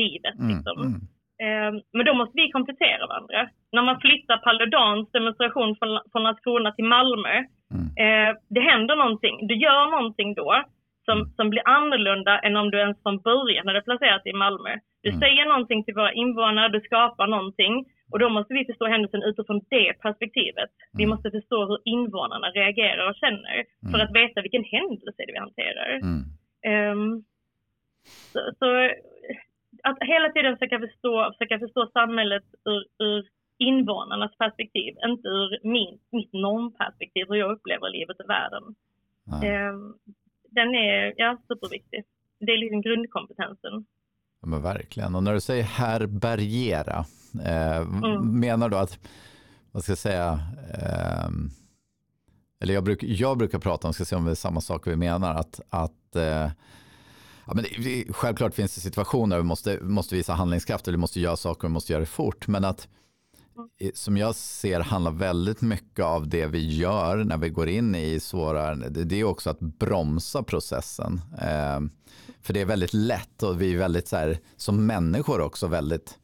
livet. 0.00 0.36
Mm, 0.38 0.50
liksom. 0.52 0.76
mm. 0.88 1.00
Eh, 1.44 1.72
men 1.96 2.04
då 2.06 2.14
måste 2.14 2.36
vi 2.40 2.50
komplettera 2.56 3.06
varandra. 3.06 3.40
När 3.72 3.82
man 3.82 4.00
flyttar 4.00 4.36
Paludans 4.38 5.10
demonstration 5.10 5.76
från, 5.78 6.00
från 6.12 6.22
Landskrona 6.22 6.72
till 6.72 6.92
Malmö, 6.96 7.34
mm. 7.74 7.86
eh, 8.02 8.30
det 8.54 8.60
händer 8.70 8.96
någonting. 8.96 9.46
Du 9.50 9.54
gör 9.66 9.90
någonting 9.90 10.34
då 10.34 10.64
som, 11.04 11.18
mm. 11.18 11.30
som 11.36 11.50
blir 11.50 11.68
annorlunda 11.68 12.38
än 12.38 12.56
om 12.56 12.70
du 12.70 12.78
ens 12.78 13.02
från 13.02 13.18
början 13.18 13.66
hade 13.66 13.82
placerat 13.82 14.26
i 14.26 14.32
Malmö. 14.32 14.72
Du 15.02 15.08
mm. 15.08 15.20
säger 15.20 15.44
någonting 15.46 15.84
till 15.84 15.94
våra 15.94 16.12
invånare, 16.12 16.68
du 16.68 16.80
skapar 16.80 17.26
någonting 17.26 17.74
och 18.12 18.18
då 18.18 18.28
måste 18.28 18.54
vi 18.54 18.64
förstå 18.64 18.86
händelsen 18.86 19.22
utifrån 19.22 19.60
det 19.70 19.92
perspektivet. 20.00 20.72
Mm. 20.78 20.98
Vi 21.00 21.06
måste 21.06 21.30
förstå 21.30 21.58
hur 21.66 21.78
invånarna 21.84 22.48
reagerar 22.50 23.10
och 23.10 23.16
känner 23.16 23.56
för 23.90 23.98
mm. 23.98 24.06
att 24.06 24.14
veta 24.20 24.42
vilken 24.42 24.64
händelse 24.64 25.14
det 25.16 25.22
är 25.22 25.32
vi 25.32 25.44
hanterar. 25.46 25.90
Um, 26.92 27.24
så, 28.32 28.40
så, 28.58 28.66
att 29.82 29.98
hela 30.00 30.28
tiden 30.32 30.56
försöka 30.56 30.78
förstå, 30.78 31.32
försöka 31.32 31.58
förstå 31.58 31.90
samhället 31.92 32.44
ur, 32.64 33.06
ur 33.06 33.26
invånarnas 33.58 34.36
perspektiv, 34.38 34.96
inte 35.04 35.28
ur 35.28 35.58
min, 35.62 35.98
mitt 36.10 36.32
normperspektiv, 36.32 37.26
hur 37.28 37.36
jag 37.36 37.52
upplever 37.52 37.90
livet 37.90 38.20
och 38.20 38.30
världen. 38.30 38.64
Um, 39.72 39.98
den 40.50 40.74
är 40.74 41.14
ja, 41.16 41.38
superviktig. 41.48 42.04
Det 42.38 42.52
är 42.52 42.58
liksom 42.58 42.82
grundkompetensen. 42.82 43.84
Ja, 44.42 44.48
men 44.48 44.62
verkligen. 44.62 45.14
Och 45.14 45.22
när 45.22 45.34
du 45.34 45.40
säger 45.40 45.62
härbärgera, 45.62 47.04
eh, 47.44 47.76
mm. 47.76 48.40
menar 48.40 48.68
du 48.68 48.76
att, 48.76 48.98
vad 49.72 49.82
ska 49.82 49.92
jag 49.92 49.98
säga, 49.98 50.40
eh, 50.74 51.28
eller 52.60 52.74
jag, 52.74 52.84
bruk, 52.84 53.02
jag 53.02 53.38
brukar 53.38 53.58
prata 53.58 53.88
om, 53.88 53.94
ska 53.94 54.04
se 54.04 54.16
om 54.16 54.24
det 54.24 54.30
är 54.30 54.34
samma 54.34 54.60
sak 54.60 54.86
vi 54.86 54.96
menar, 54.96 55.34
att, 55.34 55.60
att 55.70 56.16
eh, 56.16 56.50
Ja, 57.46 57.54
men 57.54 57.64
det, 57.78 58.12
självklart 58.12 58.54
finns 58.54 58.74
det 58.74 58.80
situationer 58.80 59.36
där 59.36 59.42
vi 59.42 59.48
måste, 59.48 59.78
måste 59.82 60.14
visa 60.14 60.32
handlingskraft 60.32 60.88
eller 60.88 60.98
vi 60.98 61.00
måste 61.00 61.20
göra 61.20 61.36
saker 61.36 61.64
och 61.64 61.70
vi 61.70 61.72
måste 61.72 61.92
göra 61.92 62.00
det 62.00 62.06
fort. 62.06 62.48
Men 62.48 62.64
att 62.64 62.88
som 63.94 64.16
jag 64.16 64.34
ser 64.34 64.80
handlar 64.80 65.10
väldigt 65.12 65.60
mycket 65.60 66.04
av 66.04 66.28
det 66.28 66.46
vi 66.46 66.76
gör 66.76 67.24
när 67.24 67.36
vi 67.36 67.48
går 67.48 67.68
in 67.68 67.94
i 67.94 68.20
svåra, 68.20 68.74
det 68.74 69.20
är 69.20 69.24
också 69.24 69.50
att 69.50 69.60
bromsa 69.60 70.42
processen. 70.42 71.20
Eh, 71.38 71.80
för 72.40 72.52
det 72.52 72.60
är 72.60 72.64
väldigt 72.64 72.94
lätt 72.94 73.42
och 73.42 73.62
vi 73.62 73.72
är 73.74 73.78
väldigt 73.78 74.08
så 74.08 74.16
här, 74.16 74.38
som 74.56 74.86
människor 74.86 75.40
också 75.40 75.66
väldigt, 75.66 76.18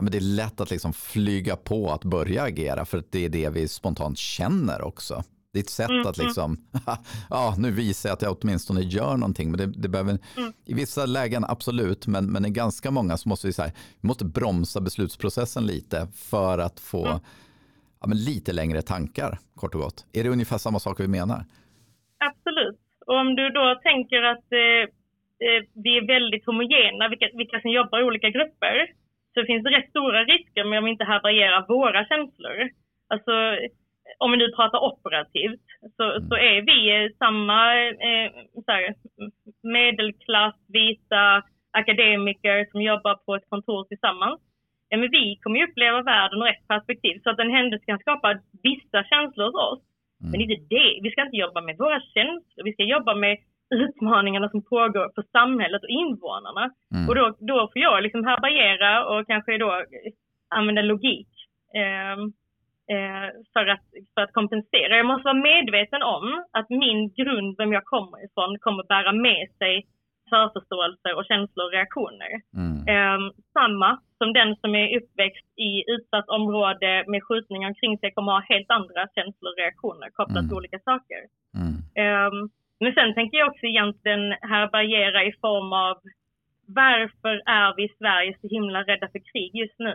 men 0.00 0.10
det 0.10 0.18
är 0.18 0.20
lätt 0.20 0.60
att 0.60 0.70
liksom 0.70 0.92
flyga 0.92 1.56
på 1.56 1.92
att 1.92 2.04
börja 2.04 2.42
agera 2.42 2.84
för 2.84 2.98
att 2.98 3.12
det 3.12 3.24
är 3.24 3.28
det 3.28 3.48
vi 3.48 3.68
spontant 3.68 4.18
känner 4.18 4.82
också. 4.82 5.24
Ett 5.60 5.70
sätt 5.70 5.90
mm, 5.90 6.06
att 6.06 6.18
mm. 6.18 6.26
liksom, 6.26 6.56
ja 7.30 7.54
nu 7.58 7.70
visar 7.70 8.08
jag 8.08 8.14
att 8.14 8.22
jag 8.22 8.36
åtminstone 8.40 8.80
gör 8.80 9.16
någonting. 9.16 9.50
Men 9.50 9.58
det, 9.58 9.66
det 9.66 9.88
behöver, 9.88 10.18
mm. 10.36 10.52
I 10.64 10.74
vissa 10.74 11.06
lägen 11.06 11.44
absolut, 11.48 12.06
men, 12.06 12.32
men 12.32 12.46
i 12.46 12.50
ganska 12.50 12.90
många 12.90 13.16
så 13.16 13.28
måste 13.28 13.46
vi, 13.46 13.52
så 13.52 13.62
här, 13.62 13.72
vi 14.00 14.06
måste 14.06 14.24
bromsa 14.24 14.80
beslutsprocessen 14.80 15.66
lite 15.66 16.06
för 16.30 16.58
att 16.58 16.80
få 16.80 17.06
mm. 17.06 17.18
ja, 18.00 18.08
lite 18.12 18.52
längre 18.52 18.82
tankar, 18.82 19.38
kort 19.54 19.74
och 19.74 19.80
gott. 19.80 20.06
Är 20.12 20.24
det 20.24 20.30
ungefär 20.30 20.58
samma 20.58 20.78
sak 20.78 21.00
vi 21.00 21.08
menar? 21.08 21.44
Absolut. 22.18 22.78
Och 23.06 23.16
om 23.16 23.34
du 23.36 23.50
då 23.50 23.80
tänker 23.82 24.22
att 24.22 24.52
eh, 24.52 24.82
eh, 25.46 25.60
vi 25.84 25.92
är 25.98 26.06
väldigt 26.06 26.46
homogena, 26.46 27.08
vilka, 27.08 27.28
vilka 27.34 27.60
som 27.60 27.70
jobbar 27.70 28.00
i 28.00 28.04
olika 28.04 28.30
grupper, 28.30 28.76
så 29.34 29.44
finns 29.48 29.62
det 29.64 29.70
rätt 29.70 29.90
stora 29.90 30.24
risker 30.24 30.64
med 30.64 30.78
om 30.78 30.84
vi 30.84 30.90
inte 30.90 31.04
härbärgerar 31.04 31.66
våra 31.68 32.04
känslor. 32.04 32.58
Alltså, 33.12 33.32
om 34.18 34.30
vi 34.30 34.36
nu 34.36 34.48
pratar 34.56 34.78
operativt, 34.90 35.66
så, 35.96 36.04
så 36.28 36.34
mm. 36.36 36.46
är 36.50 36.58
vi 36.70 36.78
samma 37.18 37.58
eh, 38.08 38.28
här, 38.66 38.94
medelklass, 39.62 40.54
vita 40.68 41.42
akademiker 41.70 42.66
som 42.70 42.82
jobbar 42.82 43.14
på 43.14 43.34
ett 43.34 43.50
kontor 43.50 43.84
tillsammans. 43.84 44.40
Ja, 44.88 44.96
men 44.98 45.10
vi 45.10 45.36
kommer 45.42 45.58
ju 45.58 45.66
uppleva 45.66 46.02
världen 46.02 46.42
ur 46.42 46.48
ett 46.48 46.68
perspektiv, 46.68 47.20
så 47.22 47.30
att 47.30 47.38
en 47.38 47.56
händelse 47.58 47.84
kan 47.86 47.98
skapa 47.98 48.38
vissa 48.62 49.04
känslor 49.10 49.44
hos 49.46 49.54
oss. 49.68 49.82
Mm. 50.20 50.30
Men 50.30 50.40
inte 50.40 50.66
det. 50.74 50.90
Vi 51.02 51.10
ska 51.10 51.22
inte 51.22 51.36
jobba 51.44 51.60
med 51.60 51.76
våra 51.78 52.00
känslor, 52.00 52.64
vi 52.64 52.72
ska 52.72 52.82
jobba 52.82 53.14
med 53.14 53.36
utmaningarna 53.74 54.48
som 54.48 54.62
pågår 54.62 55.06
för 55.14 55.24
samhället 55.32 55.82
och 55.82 55.88
invånarna. 55.88 56.64
Mm. 56.94 57.08
Och 57.08 57.14
då, 57.14 57.36
då 57.40 57.56
får 57.72 57.82
jag 57.82 58.02
liksom 58.02 58.24
härbärgera 58.24 59.06
och 59.10 59.26
kanske 59.26 59.58
då 59.58 59.84
använda 60.48 60.82
logik. 60.82 61.28
Eh, 61.74 62.16
för, 63.52 63.66
att, 63.66 63.86
för 64.14 64.20
att 64.22 64.32
kompensera. 64.32 64.96
Jag 64.96 65.06
måste 65.06 65.24
vara 65.24 65.46
medveten 65.52 66.02
om 66.02 66.44
att 66.50 66.68
min 66.70 67.00
grund, 67.18 67.54
vem 67.58 67.72
jag 67.72 67.84
kommer 67.84 68.24
ifrån, 68.24 68.58
kommer 68.58 68.84
bära 68.84 69.12
med 69.12 69.48
sig 69.58 69.86
förförståelse 70.30 71.08
och 71.16 71.24
känslor 71.30 71.66
och 71.66 71.72
reaktioner. 71.72 72.32
Mm. 72.62 72.76
Eh, 72.92 73.20
samma 73.52 74.00
som 74.18 74.32
den 74.32 74.56
som 74.56 74.74
är 74.74 74.96
uppväxt 74.98 75.46
i 75.56 75.72
utsatt 75.94 76.28
område 76.28 77.04
med 77.06 77.24
skjutningar 77.24 77.68
omkring 77.68 77.98
sig 77.98 78.10
kommer 78.12 78.32
ha 78.32 78.40
helt 78.40 78.70
andra 78.70 79.08
känslor 79.14 79.50
och 79.52 79.58
reaktioner 79.58 80.08
kopplat 80.10 80.38
mm. 80.38 80.48
till 80.48 80.58
olika 80.58 80.78
saker. 80.78 81.20
Mm. 81.60 81.74
Eh, 82.00 82.32
men 82.80 82.92
sen 82.94 83.14
tänker 83.14 83.38
jag 83.38 83.48
också 83.48 83.66
egentligen 83.66 84.24
härbärgera 84.40 85.24
i 85.24 85.32
form 85.40 85.72
av 85.72 85.96
varför 86.66 87.42
är 87.46 87.76
vi 87.76 87.84
i 87.84 87.94
Sverige 87.98 88.36
så 88.40 88.48
himla 88.48 88.82
rädda 88.82 89.08
för 89.08 89.22
krig 89.32 89.50
just 89.54 89.78
nu? 89.78 89.94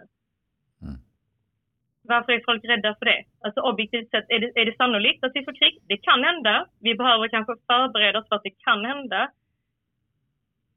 Varför 2.03 2.31
är 2.31 2.41
folk 2.45 2.65
rädda 2.65 2.95
för 2.99 3.05
det? 3.05 3.23
Alltså 3.43 3.61
objektivt 3.61 4.09
sett, 4.09 4.25
är 4.29 4.39
det, 4.39 4.51
är 4.61 4.65
det 4.65 4.75
sannolikt 4.77 5.23
att 5.23 5.31
vi 5.35 5.45
får 5.45 5.53
krig? 5.59 5.77
Det 5.87 5.97
kan 5.97 6.23
hända. 6.23 6.65
Vi 6.79 6.95
behöver 6.95 7.27
kanske 7.27 7.53
förbereda 7.67 8.19
oss 8.19 8.27
för 8.27 8.35
att 8.35 8.43
det 8.43 8.63
kan 8.67 8.85
hända. 8.85 9.31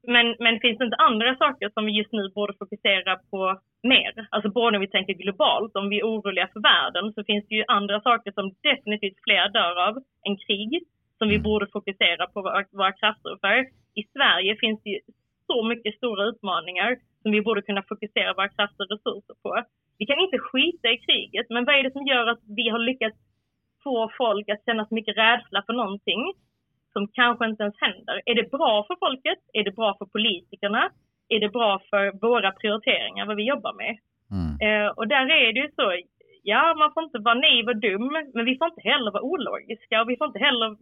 Men, 0.07 0.37
men 0.39 0.61
finns 0.61 0.79
det 0.79 0.85
inte 0.85 0.97
andra 0.97 1.37
saker 1.37 1.71
som 1.75 1.87
vi 1.87 1.93
just 1.93 2.13
nu 2.13 2.29
borde 2.35 2.55
fokusera 2.59 3.17
på 3.31 3.61
mer? 3.83 4.27
Alltså 4.31 4.49
både 4.51 4.71
när 4.71 4.79
vi 4.79 4.91
tänker 4.91 5.15
globalt, 5.15 5.77
om 5.77 5.89
vi 5.89 5.99
är 6.01 6.05
oroliga 6.05 6.49
för 6.53 6.61
världen, 6.61 7.13
så 7.13 7.25
finns 7.25 7.45
det 7.49 7.55
ju 7.55 7.65
andra 7.69 8.01
saker 8.01 8.33
som 8.33 8.55
definitivt 8.63 9.19
fler 9.25 9.49
dör 9.49 9.89
av 9.89 9.95
än 10.27 10.37
krig, 10.37 10.83
som 11.19 11.29
vi 11.29 11.35
mm. 11.35 11.43
borde 11.43 11.67
fokusera 11.67 12.27
på 12.27 12.43
våra, 12.43 12.65
våra 12.73 12.93
krafter 12.93 13.37
för. 13.41 13.59
I 13.95 14.03
Sverige 14.13 14.57
finns 14.57 14.83
det 14.83 14.91
ju 14.91 15.01
så 15.47 15.65
mycket 15.65 15.97
stora 15.97 16.25
utmaningar 16.25 16.97
som 17.25 17.33
vi 17.33 17.43
borde 17.43 17.63
kunna 17.63 17.83
fokusera 17.83 18.35
våra 18.35 18.49
krafter 18.49 18.85
och 18.85 18.91
resurser 18.91 19.35
på. 19.43 19.51
Vi 19.99 20.07
kan 20.07 20.19
inte 20.19 20.39
skita 20.39 20.89
i 20.89 20.99
kriget, 21.07 21.47
men 21.51 21.65
vad 21.65 21.75
är 21.75 21.83
det 21.83 21.93
som 21.93 22.07
gör 22.07 22.27
att 22.27 22.43
vi 22.59 22.69
har 22.69 22.79
lyckats 22.79 23.19
få 23.85 24.11
folk 24.19 24.49
att 24.49 24.65
känna 24.67 24.87
så 24.87 24.95
mycket 24.95 25.17
rädsla 25.17 25.63
för 25.67 25.73
någonting 25.73 26.23
som 26.93 27.09
kanske 27.09 27.45
inte 27.47 27.63
ens 27.63 27.81
händer? 27.81 28.23
Är 28.27 28.35
det 28.35 28.51
bra 28.51 28.85
för 28.89 28.97
folket? 29.05 29.41
Är 29.53 29.65
det 29.65 29.77
bra 29.81 29.97
för 29.99 30.07
politikerna? 30.07 30.91
Är 31.29 31.41
det 31.41 31.49
bra 31.49 31.83
för 31.91 32.05
våra 32.27 32.51
prioriteringar, 32.53 33.27
vad 33.27 33.37
vi 33.37 33.47
jobbar 33.55 33.73
med? 33.83 33.95
Mm. 34.37 34.53
Eh, 34.65 34.89
och 34.99 35.09
där 35.09 35.25
är 35.47 35.53
det 35.53 35.61
ju 35.61 35.71
så, 35.77 35.87
ja 36.43 36.75
man 36.79 36.93
får 36.95 37.03
inte 37.05 37.19
vara 37.19 37.35
naiv 37.35 37.69
och 37.69 37.77
dum, 37.77 38.13
men 38.35 38.45
vi 38.45 38.59
får 38.59 38.67
inte 38.69 38.89
heller 38.91 39.11
vara 39.11 39.23
ologiska 39.23 40.01
och 40.01 40.09
vi 40.11 40.17
får 40.17 40.27
inte 40.27 40.47
heller 40.49 40.77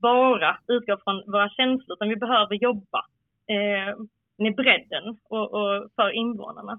bara 0.00 0.58
utgå 0.68 0.96
från 1.04 1.16
våra 1.32 1.48
känslor, 1.48 1.96
utan 1.96 2.08
vi 2.08 2.16
behöver 2.16 2.54
jobba 2.54 3.00
eh, 3.54 3.94
med 4.38 4.54
bredden 4.54 5.04
och, 5.28 5.46
och 5.54 5.90
för 5.96 6.10
invånarna. 6.10 6.78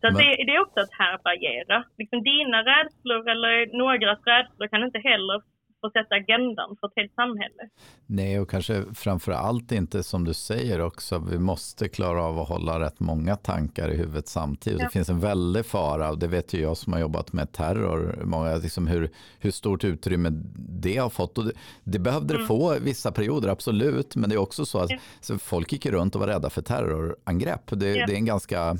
Så 0.00 0.06
Men... 0.06 0.14
det, 0.14 0.44
det, 0.46 0.54
är 0.54 0.60
också 0.60 0.80
att 0.80 0.98
härbärgera. 1.02 1.84
Liksom 1.98 2.22
dina 2.22 2.58
rädslor 2.62 3.28
eller 3.28 3.76
någras 3.78 4.20
rädslor 4.26 4.68
kan 4.68 4.84
inte 4.84 4.98
heller 4.98 5.42
få 5.80 5.90
sätta 5.90 6.14
agendan 6.14 6.76
för 6.80 6.86
ett 6.86 6.92
helt 6.96 7.14
samhälle. 7.14 7.68
Nej, 8.06 8.40
och 8.40 8.50
kanske 8.50 8.84
framför 8.94 9.32
allt 9.32 9.72
inte 9.72 10.02
som 10.02 10.24
du 10.24 10.34
säger 10.34 10.80
också, 10.80 11.18
vi 11.18 11.38
måste 11.38 11.88
klara 11.88 12.22
av 12.22 12.38
att 12.38 12.48
hålla 12.48 12.80
rätt 12.80 13.00
många 13.00 13.36
tankar 13.36 13.90
i 13.90 13.96
huvudet 13.96 14.28
samtidigt. 14.28 14.80
Ja. 14.80 14.86
Det 14.86 14.92
finns 14.92 15.08
en 15.08 15.20
väldig 15.20 15.66
fara, 15.66 16.10
och 16.10 16.18
det 16.18 16.26
vet 16.26 16.54
ju 16.54 16.60
jag 16.60 16.76
som 16.76 16.92
har 16.92 17.00
jobbat 17.00 17.32
med 17.32 17.52
terror, 17.52 18.18
många, 18.24 18.56
liksom 18.56 18.86
hur, 18.86 19.10
hur 19.38 19.50
stort 19.50 19.84
utrymme 19.84 20.30
det 20.56 20.96
har 20.96 21.10
fått. 21.10 21.38
Och 21.38 21.44
det, 21.44 21.52
det 21.84 21.98
behövde 21.98 22.34
mm. 22.34 22.42
det 22.42 22.48
få 22.48 22.78
vissa 22.78 23.12
perioder, 23.12 23.48
absolut, 23.48 24.16
men 24.16 24.30
det 24.30 24.36
är 24.36 24.40
också 24.40 24.66
så 24.66 24.78
att 24.78 24.90
ja. 25.28 25.38
folk 25.38 25.72
gick 25.72 25.86
runt 25.86 26.14
och 26.14 26.20
var 26.20 26.28
rädda 26.28 26.50
för 26.50 26.62
terrorangrepp. 26.62 27.62
Det, 27.66 27.94
ja. 27.94 28.06
det 28.06 28.12
är 28.12 28.16
en 28.16 28.24
ganska 28.24 28.76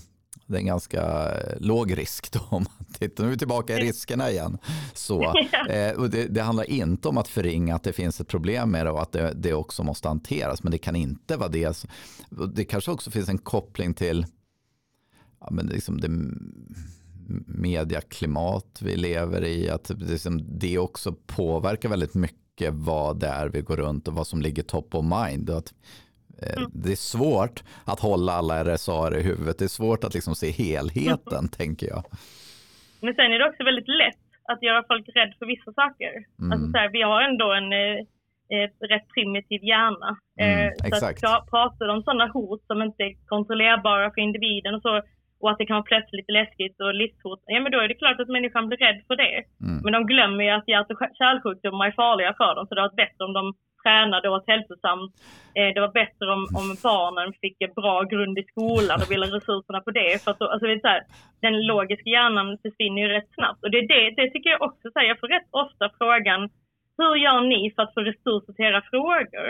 det 0.46 0.56
är 0.56 0.60
en 0.60 0.66
ganska 0.66 1.32
låg 1.60 1.98
risk 1.98 2.32
då 2.32 2.40
om 2.48 2.66
man 2.88 2.94
tittar. 2.98 3.24
Nu 3.24 3.28
är 3.28 3.30
vi 3.30 3.38
tillbaka 3.38 3.78
i 3.78 3.80
riskerna 3.80 4.30
igen. 4.30 4.58
Så, 4.94 5.22
eh, 5.68 5.92
och 5.92 6.10
det, 6.10 6.26
det, 6.26 6.42
handlar 6.42 6.70
inte 6.70 7.08
om 7.08 7.18
att 7.18 7.28
förringa 7.28 7.74
att 7.74 7.82
det 7.82 7.92
finns 7.92 8.20
ett 8.20 8.28
problem 8.28 8.70
med 8.70 8.86
det 8.86 8.90
och 8.90 9.02
att 9.02 9.12
det, 9.12 9.32
det 9.36 9.54
också 9.54 9.82
måste 9.82 10.08
hanteras. 10.08 10.62
Men 10.62 10.72
det 10.72 10.78
kan 10.78 10.96
inte 10.96 11.36
vara 11.36 11.48
det. 11.48 11.84
Det 12.54 12.64
kanske 12.64 12.90
också 12.90 13.10
finns 13.10 13.28
en 13.28 13.38
koppling 13.38 13.94
till 13.94 14.26
ja, 15.40 15.48
men 15.50 15.66
liksom 15.66 16.00
det 16.00 16.08
mediaklimat 17.46 18.78
vi 18.82 18.96
lever 18.96 19.44
i. 19.44 19.70
Att 19.70 19.84
det, 19.84 19.94
liksom, 19.94 20.58
det 20.58 20.78
också 20.78 21.14
påverkar 21.26 21.88
väldigt 21.88 22.14
mycket 22.14 22.74
vad 22.74 23.20
det 23.20 23.26
är 23.26 23.48
vi 23.48 23.60
går 23.60 23.76
runt 23.76 24.08
och 24.08 24.14
vad 24.14 24.26
som 24.26 24.42
ligger 24.42 24.62
top 24.62 24.94
of 24.94 25.04
mind. 25.04 25.50
Att 25.50 25.72
Eh, 26.42 26.56
mm. 26.56 26.70
Det 26.74 26.92
är 26.92 26.96
svårt 26.96 27.64
att 27.84 28.00
hålla 28.00 28.32
alla 28.32 28.64
RSA 28.64 29.18
i 29.18 29.22
huvudet. 29.22 29.58
Det 29.58 29.64
är 29.64 29.68
svårt 29.68 30.04
att 30.04 30.14
liksom 30.14 30.34
se 30.34 30.50
helheten, 30.50 31.38
mm. 31.38 31.48
tänker 31.48 31.88
jag. 31.88 32.04
Men 33.00 33.14
sen 33.14 33.32
är 33.32 33.38
det 33.38 33.48
också 33.48 33.64
väldigt 33.64 33.88
lätt 33.88 34.24
att 34.52 34.62
göra 34.62 34.84
folk 34.88 35.08
rädd 35.14 35.32
för 35.38 35.46
vissa 35.46 35.72
saker. 35.72 36.12
Mm. 36.38 36.52
Alltså 36.52 36.66
så 36.70 36.78
här, 36.78 36.88
vi 36.88 37.02
har 37.02 37.20
ändå 37.22 37.52
en 37.52 37.72
eh, 37.72 37.98
rätt 38.92 39.08
primitiv 39.14 39.64
hjärna. 39.64 40.10
Mm, 40.40 40.66
eh, 40.66 40.72
så 40.78 40.86
exakt. 40.86 41.24
att 41.24 41.50
pratar 41.50 41.88
om 41.88 42.02
sådana 42.02 42.26
hot 42.26 42.62
som 42.66 42.82
inte 42.82 43.02
är 43.02 43.14
kontrollerbara 43.26 44.10
för 44.10 44.20
individen 44.20 44.74
och 44.74 44.82
så, 44.82 45.02
och 45.40 45.50
att 45.50 45.58
det 45.58 45.66
kan 45.66 45.80
vara 45.80 45.90
plötsligt 45.92 46.20
lite 46.20 46.32
läskigt 46.32 46.80
och 46.80 46.94
livshot, 46.94 47.42
ja 47.46 47.60
men 47.60 47.72
då 47.72 47.78
är 47.80 47.88
det 47.88 48.00
klart 48.02 48.20
att 48.20 48.34
människan 48.36 48.68
blir 48.68 48.78
rädd 48.78 49.00
för 49.06 49.16
det. 49.16 49.36
Mm. 49.66 49.78
Men 49.84 49.92
de 49.92 50.06
glömmer 50.12 50.44
ju 50.44 50.50
att 50.50 50.68
hjärt 50.68 50.90
och 50.90 50.98
kärlsjukdomar 51.20 51.86
är 51.86 52.00
farliga 52.02 52.34
för 52.40 52.54
dem, 52.54 52.66
så 52.66 52.74
det 52.74 52.86
varit 52.86 53.02
bättre 53.04 53.24
om 53.24 53.32
de 53.32 53.44
tränade 53.82 54.28
och 54.28 54.36
åt 54.36 54.50
hälsosamt. 54.52 55.12
Eh, 55.58 55.70
det 55.74 55.80
var 55.80 55.92
bättre 56.02 56.26
om, 56.36 56.42
om 56.60 56.66
barnen 56.88 57.30
fick 57.42 57.56
en 57.60 57.74
bra 57.80 57.96
grund 58.12 58.38
i 58.38 58.48
skolan 58.52 59.00
och 59.02 59.10
ville 59.12 59.26
resurserna 59.36 59.80
på 59.80 59.90
det. 59.90 60.22
För 60.22 60.30
att 60.30 60.40
alltså, 60.40 60.66
det 60.66 60.72
är 60.78 60.86
så 60.86 60.94
här, 60.94 61.02
den 61.46 61.56
logiska 61.66 62.10
hjärnan 62.10 62.58
försvinner 62.64 63.00
ju 63.02 63.08
rätt 63.08 63.34
snabbt. 63.34 63.64
Och 63.64 63.70
det, 63.70 63.80
det, 63.92 64.02
det 64.18 64.30
tycker 64.30 64.50
jag 64.50 64.62
också, 64.68 64.84
så 64.90 64.98
här, 64.98 65.06
jag 65.06 65.20
får 65.20 65.28
rätt 65.36 65.50
ofta 65.64 65.84
frågan, 65.98 66.40
hur 66.98 67.14
gör 67.24 67.40
ni 67.40 67.72
för 67.74 67.82
att 67.82 67.94
få 67.94 68.00
resurser 68.00 68.52
till 68.52 68.64
era 68.70 68.82
frågor? 68.90 69.48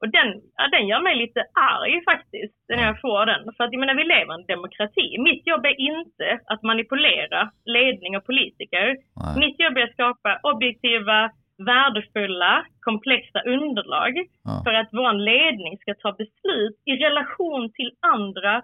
Och 0.00 0.08
den, 0.08 0.28
ja, 0.56 0.68
den 0.68 0.86
gör 0.88 1.00
mig 1.00 1.16
lite 1.16 1.40
arg 1.74 2.04
faktiskt, 2.04 2.54
när 2.68 2.84
jag 2.86 3.00
får 3.00 3.26
den. 3.26 3.42
För 3.56 3.64
att 3.64 3.72
jag 3.72 3.80
menar, 3.80 3.94
vi 3.94 4.04
lever 4.04 4.32
i 4.34 4.40
en 4.40 4.46
demokrati. 4.46 5.18
Mitt 5.18 5.46
jobb 5.46 5.64
är 5.66 5.80
inte 5.80 6.40
att 6.46 6.62
manipulera 6.62 7.50
ledning 7.64 8.16
och 8.16 8.26
politiker. 8.26 8.86
Nej. 9.16 9.38
Mitt 9.38 9.60
jobb 9.60 9.76
är 9.78 9.84
att 9.84 9.92
skapa 9.92 10.40
objektiva, 10.42 11.30
värdefulla, 11.72 12.66
komplexa 12.80 13.40
underlag 13.40 14.12
Ja. 14.44 14.60
för 14.64 14.74
att 14.74 14.88
vår 14.92 15.12
ledning 15.12 15.78
ska 15.78 15.94
ta 15.94 16.12
beslut 16.12 16.76
i 16.84 16.92
relation 17.06 17.72
till 17.72 17.90
andra 18.16 18.54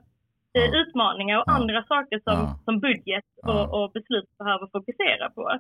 eh, 0.59 0.71
utmaningar 0.81 1.39
och 1.39 1.51
andra 1.59 1.83
saker 1.85 2.21
som, 2.25 2.39
som 2.65 2.81
budget 2.81 3.25
och, 3.47 3.65
och 3.85 3.93
beslut 3.93 4.39
behöver 4.39 4.67
fokusera 4.67 5.31
på. 5.31 5.59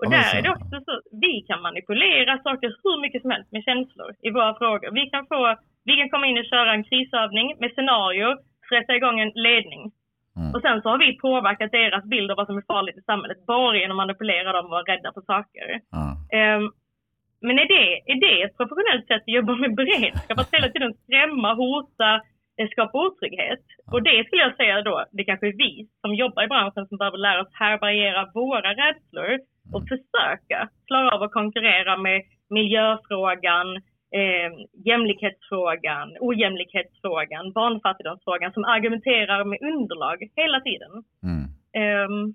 Och 0.00 0.10
men 0.10 0.16
där 0.16 0.38
är 0.38 0.42
det 0.42 0.56
också 0.58 0.76
så, 0.86 0.94
vi 1.24 1.34
kan 1.48 1.60
manipulera 1.68 2.32
saker 2.46 2.68
hur 2.82 3.00
mycket 3.04 3.22
som 3.22 3.30
helst 3.30 3.52
med 3.52 3.64
känslor 3.68 4.10
i 4.26 4.30
våra 4.30 4.52
frågor. 4.60 4.90
Vi 5.00 5.04
kan, 5.12 5.26
få, 5.26 5.40
vi 5.88 5.94
kan 5.96 6.10
komma 6.10 6.26
in 6.26 6.38
och 6.38 6.50
köra 6.52 6.70
en 6.72 6.84
krisövning 6.84 7.46
med 7.60 7.70
scenario, 7.74 8.28
sätta 8.72 8.92
igång 8.96 9.20
en 9.20 9.32
ledning. 9.48 9.82
Mm. 10.36 10.50
Och 10.54 10.60
sen 10.62 10.82
så 10.82 10.88
har 10.88 10.98
vi 10.98 11.18
påverkat 11.28 11.72
deras 11.72 12.04
bild 12.04 12.30
av 12.30 12.36
vad 12.36 12.46
som 12.46 12.56
är 12.56 12.70
farligt 12.72 12.98
i 12.98 13.02
samhället 13.10 13.46
bara 13.46 13.76
genom 13.76 13.98
att 13.98 14.06
manipulera 14.06 14.52
dem 14.52 14.64
och 14.64 14.70
vara 14.70 14.90
rädda 14.92 15.12
för 15.16 15.24
saker. 15.32 15.66
Ja. 15.96 16.06
Ehm, 16.38 16.64
men 17.46 17.58
är 17.58 17.68
det, 17.74 17.86
är 18.12 18.18
det 18.24 18.42
ett 18.42 18.56
professionellt 18.56 19.06
sätt 19.06 19.22
att 19.22 19.36
jobba 19.38 19.54
med 19.54 19.74
beredskap? 19.74 20.38
Att 20.38 20.54
hela 20.54 20.68
tiden 20.68 20.94
skrämma, 21.04 21.54
hota, 21.54 22.10
eh, 22.58 22.68
skapa 22.72 22.98
otrygghet? 23.06 23.64
Och 23.92 24.02
det 24.02 24.24
skulle 24.24 24.42
jag 24.42 24.56
säga 24.56 24.82
då, 24.82 25.04
det 25.16 25.24
kanske 25.24 25.46
är 25.48 25.56
vi 25.64 25.72
som 26.00 26.14
jobbar 26.14 26.42
i 26.44 26.52
branschen 26.54 26.86
som 26.86 26.98
behöver 26.98 27.18
lära 27.18 27.40
oss 27.42 27.54
härbärgera 27.62 28.30
våra 28.34 28.70
rädslor 28.82 29.32
och 29.72 29.82
försöka 29.88 30.68
klara 30.86 31.10
av 31.14 31.22
att 31.22 31.32
konkurrera 31.32 31.96
med 31.96 32.22
miljöfrågan, 32.50 33.76
eh, 34.18 34.50
jämlikhetsfrågan, 34.88 36.16
ojämlikhetsfrågan, 36.20 37.52
barnfattigdomsfrågan 37.52 38.52
som 38.52 38.64
argumenterar 38.64 39.44
med 39.44 39.58
underlag 39.62 40.18
hela 40.36 40.60
tiden. 40.60 40.92
Mm. 41.28 41.44
Ehm, 41.80 42.34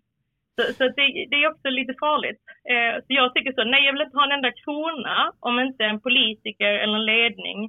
så 0.56 0.74
så 0.78 0.84
det, 0.84 1.06
det 1.32 1.38
är 1.44 1.52
också 1.52 1.70
lite 1.70 1.94
farligt. 2.00 2.42
Eh, 2.72 2.96
så 3.06 3.10
jag 3.20 3.34
tycker 3.34 3.54
så, 3.54 3.64
nej 3.64 3.86
jag 3.86 3.94
vill 3.94 4.02
inte 4.02 4.18
ha 4.18 4.26
en 4.26 4.38
enda 4.38 4.52
krona 4.52 5.32
om 5.40 5.60
inte 5.60 5.84
en 5.86 6.00
politiker 6.00 6.74
eller 6.74 6.98
en 7.00 7.06
ledning 7.06 7.60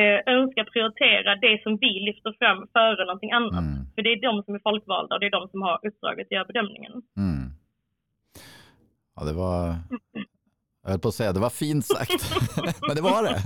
eh, 0.00 0.34
önskar 0.34 0.64
prioritera 0.64 1.36
det 1.36 1.62
som 1.62 1.72
vi 1.84 1.92
lyfter 2.08 2.32
fram 2.38 2.60
före 2.72 3.04
någonting 3.04 3.32
annat. 3.32 3.66
Mm. 3.68 3.78
För 3.94 4.02
det 4.02 4.12
är 4.12 4.20
de 4.28 4.42
som 4.44 4.54
är 4.54 4.62
folkvalda 4.68 5.14
och 5.14 5.20
det 5.20 5.26
är 5.26 5.38
de 5.38 5.48
som 5.48 5.62
har 5.62 5.76
uppdraget 5.86 6.26
att 6.26 6.32
göra 6.36 6.50
bedömningen. 6.52 6.92
Mm. 7.24 7.37
Ja, 9.20 9.24
det 9.26 9.32
var... 9.32 9.74
Jag 10.82 10.90
höll 10.90 11.00
på 11.00 11.08
att 11.08 11.14
säga, 11.20 11.32
det 11.32 11.40
var 11.48 11.50
fint 11.64 11.84
sagt. 11.96 12.22
Men 12.86 12.96
det 12.96 13.02
var 13.12 13.22
det. 13.28 13.38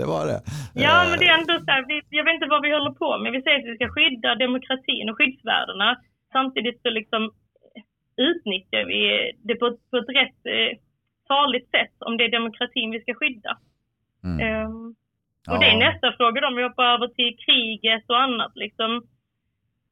Det 0.00 0.06
var 0.14 0.26
det. 0.26 0.40
Ja, 0.86 0.94
Eh, 1.04 1.08
men 1.10 1.18
det 1.18 1.26
är 1.28 1.38
ändå 1.40 1.54
så 1.64 1.70
här, 1.74 1.84
vi, 1.88 1.96
jag 2.18 2.24
vet 2.24 2.34
inte 2.34 2.46
vad 2.54 2.62
vi 2.62 2.72
håller 2.76 2.94
på 3.04 3.18
med. 3.18 3.32
Vi 3.32 3.42
säger 3.42 3.58
att 3.58 3.70
vi 3.72 3.76
ska 3.78 3.88
skydda 3.96 4.34
demokratin 4.34 5.08
och 5.10 5.16
skyddsvärdena. 5.18 5.88
Samtidigt 6.32 6.82
så 6.82 6.90
liksom 6.90 7.22
utnyttjar 8.30 8.84
vi 8.92 9.00
det 9.48 9.54
på, 9.60 9.66
ett- 9.66 9.90
på 9.90 9.96
ett 9.96 10.08
rätt 10.20 10.40
eh, 10.56 10.70
farligt 11.28 11.68
sätt 11.70 11.96
om 12.06 12.16
det 12.16 12.24
är 12.24 12.30
demokratin 12.40 12.90
vi 12.90 13.00
ska 13.00 13.14
skydda. 13.14 13.52
Mm. 14.24 14.38
Ehm, 14.46 14.94
och 15.50 15.58
det 15.60 15.66
är 15.66 15.72
Ja. 15.80 15.86
nästa 15.90 16.12
fråga 16.18 16.40
då, 16.40 16.46
om 16.46 16.56
vi 16.56 16.62
hoppar 16.62 16.84
över 16.94 17.08
till 17.08 17.36
kriget 17.46 18.04
och 18.12 18.20
annat. 18.26 18.52
Liksom. 18.54 18.90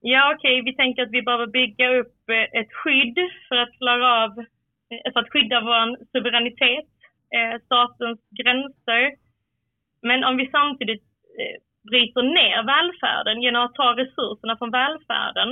Ja, 0.00 0.34
okej, 0.34 0.62
vi 0.62 0.76
tänker 0.76 1.02
att 1.02 1.10
vi 1.18 1.22
behöver 1.22 1.46
bygga 1.46 1.86
upp 2.00 2.16
eh, 2.30 2.60
ett 2.60 2.72
skydd 2.72 3.18
för 3.48 3.56
att 3.56 3.72
klara 3.78 4.24
av, 4.24 4.30
eh, 4.38 4.44
Eh, 4.90 5.12
för 5.12 5.20
att 5.20 5.32
skydda 5.32 5.60
vår 5.60 5.96
suveränitet, 6.12 6.90
eh, 7.36 7.60
statens 7.64 8.20
gränser. 8.38 9.02
Men 10.02 10.24
om 10.24 10.36
vi 10.36 10.50
samtidigt 10.50 11.04
eh, 11.40 11.56
bryter 11.90 12.22
ner 12.22 12.62
välfärden 12.74 13.42
genom 13.42 13.62
att 13.64 13.74
ta 13.74 13.96
resurserna 13.96 14.56
från 14.56 14.70
välfärden, 14.70 15.50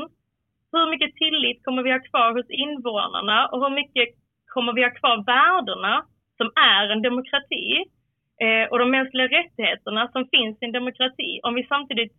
hur 0.72 0.90
mycket 0.90 1.14
tillit 1.14 1.64
kommer 1.64 1.82
vi 1.82 1.92
ha 1.92 2.00
kvar 2.00 2.32
hos 2.36 2.50
invånarna 2.50 3.46
och 3.46 3.60
hur 3.64 3.74
mycket 3.80 4.08
kommer 4.46 4.72
vi 4.72 4.82
ha 4.82 4.90
kvar 4.90 5.16
värdena 5.26 6.04
som 6.36 6.50
är 6.54 6.88
en 6.88 7.02
demokrati 7.02 7.84
och 8.70 8.78
de 8.78 8.90
mänskliga 8.90 9.26
rättigheterna 9.26 10.08
som 10.12 10.28
finns 10.28 10.62
i 10.62 10.64
en 10.64 10.72
demokrati 10.72 11.40
om 11.42 11.54
vi 11.54 11.66
samtidigt 11.66 12.12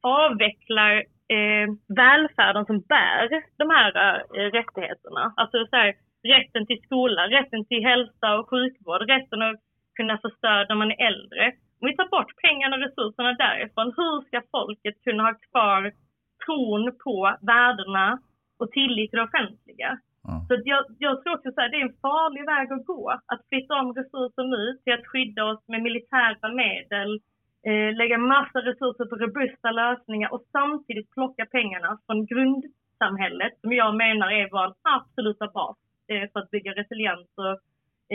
avvecklar 0.00 0.94
eh, 1.36 1.66
välfärden 1.96 2.64
som 2.66 2.80
bär 2.80 3.42
de 3.56 3.70
här 3.70 3.92
eh, 4.36 4.50
rättigheterna. 4.58 5.32
Alltså 5.36 5.66
så 5.70 5.76
här, 5.76 5.94
rätten 6.24 6.66
till 6.66 6.82
skola, 6.86 7.22
rätten 7.28 7.64
till 7.64 7.84
hälsa 7.84 8.38
och 8.38 8.50
sjukvård, 8.50 9.02
rätten 9.10 9.42
att 9.42 9.60
kunna 9.96 10.18
få 10.22 10.30
stöd 10.30 10.66
när 10.68 10.76
man 10.76 10.90
är 10.92 11.06
äldre. 11.08 11.44
Om 11.80 11.88
vi 11.88 11.96
tar 11.96 12.08
bort 12.16 12.32
pengarna 12.46 12.76
och 12.76 12.82
resurserna 12.82 13.32
därifrån, 13.32 13.92
hur 13.98 14.14
ska 14.26 14.38
folket 14.56 14.96
kunna 15.04 15.22
ha 15.22 15.34
kvar 15.48 15.82
tron 16.44 16.84
på 17.04 17.36
värdena 17.52 18.18
och 18.58 18.70
tillit 18.70 19.10
till 19.10 19.18
det 19.18 19.28
offentliga? 19.30 19.90
Ja. 20.22 20.34
Så 20.48 20.52
jag, 20.64 20.84
jag 20.98 21.22
tror 21.22 21.34
också 21.34 21.48
att 21.48 21.70
det 21.72 21.80
är 21.80 21.88
en 21.88 22.00
farlig 22.08 22.44
väg 22.52 22.72
att 22.72 22.86
gå. 22.86 23.10
Att 23.32 23.42
flytta 23.48 23.74
om 23.80 23.94
resurser 24.00 24.44
nu 24.54 24.78
till 24.84 24.92
att 24.92 25.06
skydda 25.06 25.44
oss 25.44 25.62
med 25.68 25.82
militära 25.82 26.48
medel, 26.64 27.10
eh, 27.68 27.90
lägga 28.00 28.18
massa 28.18 28.58
resurser 28.58 29.04
på 29.10 29.16
robusta 29.16 29.70
lösningar 29.70 30.32
och 30.34 30.44
samtidigt 30.52 31.10
plocka 31.10 31.46
pengarna 31.46 31.98
från 32.06 32.26
grundsamhället 32.26 33.52
som 33.60 33.72
jag 33.72 33.96
menar 34.04 34.28
är 34.30 34.48
vår 34.50 34.74
absoluta 34.96 35.46
bas 35.54 35.76
för 36.32 36.40
att 36.40 36.50
bygga 36.50 36.72
resilient 36.72 37.30
och, 37.36 37.54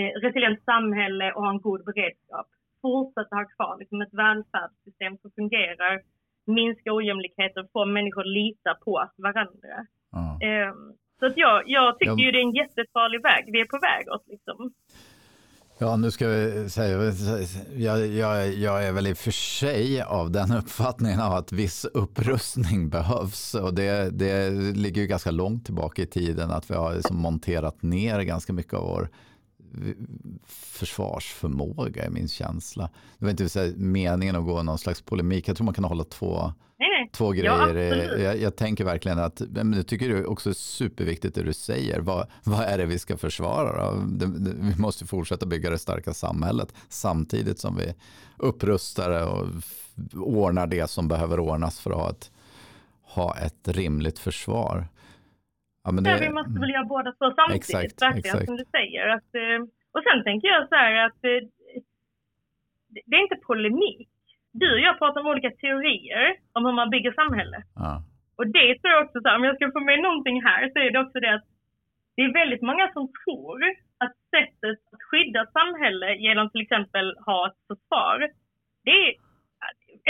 eh, 0.02 0.12
resilient 0.22 0.64
samhälle 0.64 1.32
och 1.34 1.42
ha 1.44 1.50
en 1.50 1.62
god 1.62 1.86
beredskap. 1.86 2.48
Fortsätta 2.82 3.36
ha 3.36 3.46
kvar 3.46 3.78
liksom 3.80 4.02
ett 4.02 4.14
välfärdssystem 4.14 5.18
som 5.18 5.32
fungerar, 5.32 6.02
minska 6.46 6.94
ojämlikheter, 6.94 7.68
få 7.74 7.86
människor 7.86 8.22
att 8.22 8.28
lita 8.28 8.76
på 8.86 9.10
varandra. 9.18 9.86
Ja. 10.12 10.40
Ehm, 10.48 10.94
Så 11.20 11.26
att 11.26 11.38
jag, 11.38 11.64
jag 11.66 12.00
tycker 12.00 12.12
Ja. 12.12 12.26
ju 12.26 12.32
det 12.32 12.38
är 12.38 12.42
en 12.42 12.52
jättefarlig 12.56 13.22
väg 13.24 13.44
vi 13.54 13.62
är 13.62 13.66
på 13.66 13.80
väg 13.80 14.10
åt. 14.16 14.28
Liksom. 14.28 14.74
Ja, 15.82 15.96
nu 15.96 16.12
ska 16.12 16.28
vi 16.28 16.70
säga, 16.70 17.14
jag, 17.76 18.08
jag, 18.08 18.54
jag 18.54 18.84
är 18.84 18.92
väl 18.92 19.08
i 19.08 19.14
och 19.14 19.18
för 19.18 19.32
sig 19.32 20.02
av 20.02 20.32
den 20.32 20.52
uppfattningen 20.52 21.20
av 21.20 21.34
att 21.34 21.52
viss 21.52 21.86
upprustning 21.86 22.90
behövs 22.90 23.56
och 23.56 23.74
det, 23.74 24.10
det 24.10 24.50
ligger 24.52 25.02
ju 25.02 25.08
ganska 25.08 25.32
långt 25.32 25.66
tillbaka 25.66 26.02
i 26.02 26.06
tiden 26.06 26.52
att 26.52 26.72
vi 26.72 26.76
har 26.76 26.96
liksom 26.96 27.18
monterat 27.18 27.82
ner 27.82 28.22
ganska 28.22 28.54
mycket 28.54 28.74
av 28.74 28.84
vår 28.84 29.10
försvarsförmåga 30.48 32.06
i 32.06 32.10
min 32.10 32.28
känsla. 32.28 32.90
Det 33.18 33.26
var 33.26 33.32
inte 33.32 33.74
meningen 33.78 34.36
att 34.36 34.46
gå 34.46 34.64
någon 34.64 34.78
slags 34.78 35.02
polemik. 35.02 35.48
Jag 35.48 35.58
tror 35.58 35.66
man 35.66 35.74
kan 35.74 35.84
hålla 35.84 36.04
två, 36.04 36.54
två 37.12 37.26
Ja, 37.36 37.66
grejer. 37.72 38.02
absolut. 38.04 38.24
jag, 38.24 38.38
jag 38.38 38.56
tänker 38.56 38.86
verkligen 38.86 39.20
att, 39.20 39.42
men 39.50 39.74
jag 39.74 39.88
tycker 39.88 40.10
det 40.10 40.18
är 40.18 40.30
också 40.30 40.54
superviktigt 40.54 41.36
det 41.36 41.44
du 41.44 41.54
säger. 41.54 42.00
Vad, 42.00 42.28
vad 42.44 42.62
är 42.62 42.78
det 42.78 42.86
vi 42.86 43.00
ska 43.00 43.18
försvara? 43.18 43.92
Det, 43.92 44.26
det, 44.26 44.54
vi 44.56 44.82
måste 44.82 45.06
fortsätta 45.06 45.46
bygga 45.46 45.70
det 45.70 45.78
starka 45.78 46.14
samhället 46.14 46.74
samtidigt 46.90 47.60
som 47.60 47.78
vi 47.78 47.94
upprustar 48.38 49.10
det 49.10 49.24
och 49.26 49.48
ordnar 50.16 50.68
det 50.68 50.90
som 50.90 51.08
behöver 51.08 51.40
ordnas 51.40 51.80
för 51.80 51.92
att 51.92 51.98
ha 51.98 52.10
ett, 52.10 52.32
ha 53.02 53.38
ett 53.38 53.68
rimligt 53.68 54.20
försvar. 54.20 54.88
Ja, 55.84 55.92
men 55.92 56.06
Ja, 56.06 56.14
det, 56.18 56.20
vi 56.28 56.30
måste 56.34 56.60
väl 56.60 56.70
göra 56.70 56.86
båda 56.86 57.12
två 57.12 57.34
samtidigt, 57.36 57.64
Exakt, 57.70 58.02
verkligen 58.02 58.18
exakt. 58.26 58.46
som 58.46 58.56
du 58.58 58.66
säger. 58.72 59.08
Att, 59.08 59.36
eh, 59.36 59.60
och 59.94 60.02
sen 60.08 60.24
tänker 60.24 60.48
jag 60.48 60.68
så 60.70 60.76
här 60.76 61.06
att 61.06 61.24
eh, 61.24 61.48
det- 62.94 63.02
det 63.06 63.16
är 63.16 63.22
inte 63.22 63.36
polemik. 63.48 64.10
Du 64.52 64.74
och 64.74 64.80
jag 64.80 64.98
pratar 64.98 65.22
om 65.22 65.28
olika 65.28 65.52
teorier 65.52 66.36
om 66.54 66.66
hur 66.66 66.72
man 66.72 66.90
bygger 66.90 67.12
samhälle. 67.12 67.64
ja, 67.76 68.04
Och 68.36 68.48
det 68.48 68.80
tror 68.80 68.94
jag 68.94 69.06
också, 69.06 69.22
så 69.22 69.28
här, 69.28 69.36
om 69.36 69.44
jag 69.44 69.56
ska 69.56 69.72
få 69.72 69.80
med 69.80 70.00
någonting 70.00 70.44
här, 70.44 70.70
så 70.70 70.80
är 70.80 70.92
det 70.92 71.00
också 71.00 71.20
det 71.20 71.34
att 71.34 71.48
det 72.16 72.22
är 72.22 72.34
väldigt 72.34 72.62
många 72.62 72.92
som 72.94 73.12
tror 73.24 73.64
att 73.98 74.16
sättet 74.36 74.80
att 74.94 75.04
skydda 75.10 75.46
samhälle 75.46 76.16
genom 76.16 76.50
till 76.50 76.62
exempel 76.62 77.18
ha 77.26 77.48
ett 77.48 77.60
försvar, 77.68 78.30
det 78.84 78.92
är, 78.92 79.14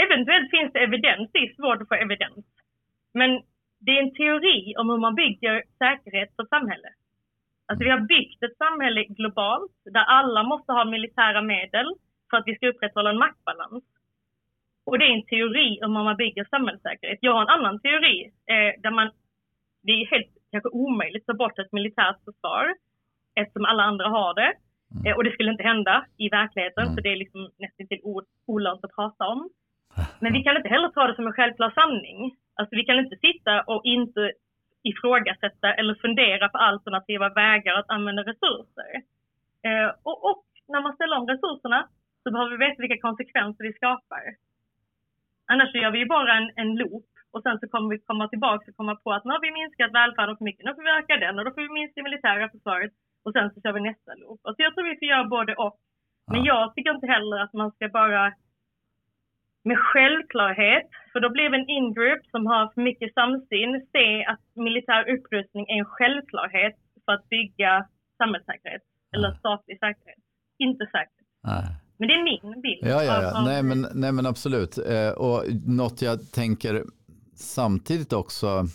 eventuellt 0.04 0.50
finns 0.50 0.72
det 0.72 0.78
evidens, 0.78 1.30
det 1.32 1.38
är 1.38 1.54
svårt 1.54 1.82
att 1.82 1.88
få 1.88 1.94
evidens. 1.94 2.44
Men 3.14 3.30
det 3.84 3.90
är 3.90 4.02
en 4.02 4.14
teori 4.14 4.74
om 4.76 4.90
hur 4.90 4.98
man 4.98 5.14
bygger 5.14 5.62
säkerhet 5.78 6.36
för 6.36 6.44
samhälle. 6.44 6.88
Alltså 7.66 7.84
vi 7.84 7.90
har 7.90 8.00
byggt 8.00 8.42
ett 8.42 8.56
samhälle 8.56 9.04
globalt 9.04 9.72
där 9.84 10.04
alla 10.18 10.42
måste 10.42 10.72
ha 10.72 10.84
militära 10.84 11.42
medel 11.42 11.88
för 12.30 12.36
att 12.36 12.46
vi 12.46 12.54
ska 12.54 12.68
upprätthålla 12.68 13.10
en 13.10 13.18
maktbalans. 13.18 13.84
Och 14.84 14.98
det 14.98 15.04
är 15.04 15.14
en 15.14 15.26
teori 15.26 15.80
om 15.84 15.96
hur 15.96 16.04
man 16.04 16.16
bygger 16.16 16.44
samhällssäkerhet. 16.44 17.18
Jag 17.22 17.32
har 17.32 17.42
en 17.42 17.56
annan 17.58 17.80
teori 17.80 18.30
eh, 18.46 18.80
där 18.82 18.90
man 18.90 19.10
det 19.82 19.92
är 19.92 20.06
helt 20.06 20.32
kanske 20.50 20.68
omöjligt 20.68 21.22
att 21.22 21.26
ta 21.26 21.44
bort 21.44 21.58
ett 21.58 21.72
militärt 21.72 22.24
försvar 22.24 22.74
eftersom 23.34 23.64
alla 23.64 23.82
andra 23.82 24.08
har 24.08 24.34
det. 24.34 24.52
Mm. 24.94 25.06
Eh, 25.06 25.16
och 25.16 25.24
det 25.24 25.30
skulle 25.30 25.50
inte 25.50 25.70
hända 25.72 26.06
i 26.16 26.28
verkligheten, 26.28 26.84
mm. 26.84 26.94
så 26.94 27.00
det 27.00 27.12
är 27.12 27.16
liksom 27.16 27.40
nästan 27.58 27.86
till 27.86 28.00
olönt 28.46 28.84
att 28.84 28.94
prata 28.94 29.26
om. 29.26 29.50
Men 30.20 30.32
vi 30.32 30.42
kan 30.42 30.56
inte 30.56 30.68
heller 30.68 30.88
ta 30.88 31.06
det 31.06 31.16
som 31.16 31.26
en 31.26 31.32
självklar 31.32 31.70
sanning. 31.70 32.36
Alltså 32.54 32.76
vi 32.76 32.84
kan 32.84 32.98
inte 32.98 33.16
sitta 33.16 33.62
och 33.62 33.80
inte 33.84 34.32
ifrågasätta 34.82 35.74
eller 35.74 35.94
fundera 35.94 36.48
på 36.48 36.58
alternativa 36.58 37.28
vägar 37.28 37.74
att 37.74 37.90
använda 37.90 38.22
resurser. 38.22 38.92
Eh, 39.62 39.90
och, 40.02 40.24
och, 40.30 40.44
när 40.68 40.80
man 40.80 40.94
ställer 40.94 41.18
om 41.18 41.28
resurserna 41.28 41.88
så 42.22 42.30
behöver 42.30 42.50
vi 42.50 42.66
veta 42.66 42.82
vilka 42.82 43.00
konsekvenser 43.08 43.64
vi 43.64 43.72
skapar. 43.72 44.22
Annars 45.50 45.72
så 45.72 45.78
gör 45.78 45.90
vi 45.90 45.98
ju 45.98 46.06
bara 46.16 46.32
en, 46.38 46.48
en 46.62 46.70
loop 46.80 47.10
och 47.32 47.42
sen 47.42 47.58
så 47.60 47.68
kommer 47.68 47.88
vi 47.90 47.98
komma 48.10 48.28
tillbaka 48.28 48.64
och 48.70 48.76
komma 48.76 48.94
på 49.04 49.12
att 49.12 49.24
nu 49.24 49.30
har 49.32 49.40
vi 49.46 49.58
minskat 49.60 49.94
välfärden 50.00 50.36
för 50.36 50.44
mycket, 50.44 50.64
nu 50.64 50.74
får 50.74 50.82
vi 50.82 50.98
öka 50.98 51.16
den 51.24 51.38
och 51.38 51.44
då 51.44 51.50
får 51.54 51.62
vi 51.62 51.78
minska 51.78 52.00
det 52.00 52.08
militära 52.10 52.48
försvaret 52.54 52.92
och 53.24 53.32
sen 53.32 53.50
så 53.50 53.60
kör 53.60 53.72
vi 53.72 53.80
nästa 53.80 54.14
loop. 54.14 54.40
Alltså 54.46 54.62
jag 54.62 54.74
tror 54.74 54.90
vi 54.90 54.98
får 54.98 55.08
göra 55.08 55.24
både 55.24 55.54
och. 55.54 55.76
Men 56.32 56.44
jag 56.44 56.74
tycker 56.74 56.94
inte 56.94 57.06
heller 57.06 57.38
att 57.44 57.52
man 57.52 57.70
ska 57.72 57.88
bara 57.88 58.32
med 59.64 59.78
självklarhet, 59.78 60.88
för 61.12 61.20
då 61.20 61.28
blir 61.30 61.50
vi 61.50 61.56
en 61.58 61.68
ingroup 61.68 62.26
som 62.26 62.46
har 62.46 62.72
för 62.74 62.80
mycket 62.80 63.14
samsyn, 63.14 63.86
se 63.92 64.24
att 64.24 64.44
militär 64.54 65.02
upprustning 65.14 65.64
är 65.68 65.78
en 65.78 65.84
självklarhet 65.84 66.76
för 67.04 67.12
att 67.12 67.28
bygga 67.28 67.86
samhällssäkerhet 68.18 68.82
eller 69.14 69.30
statlig 69.32 69.78
säkerhet. 69.78 70.22
Inte 70.58 70.84
säkerhet. 70.86 71.28
Nej. 71.42 71.79
Men 72.00 72.08
det 72.08 72.14
är 72.14 72.24
min 72.24 72.62
bild. 72.62 72.78
Ja, 72.80 73.04
ja, 73.04 73.22
ja. 73.22 73.38
Av, 73.38 73.44
nej, 73.44 73.62
men, 73.62 73.86
nej, 73.94 74.12
men 74.12 74.26
absolut. 74.26 74.78
Eh, 74.78 75.08
och 75.08 75.44
något 75.66 76.02
jag 76.02 76.32
tänker 76.32 76.84
samtidigt 77.36 78.12
också 78.12 78.68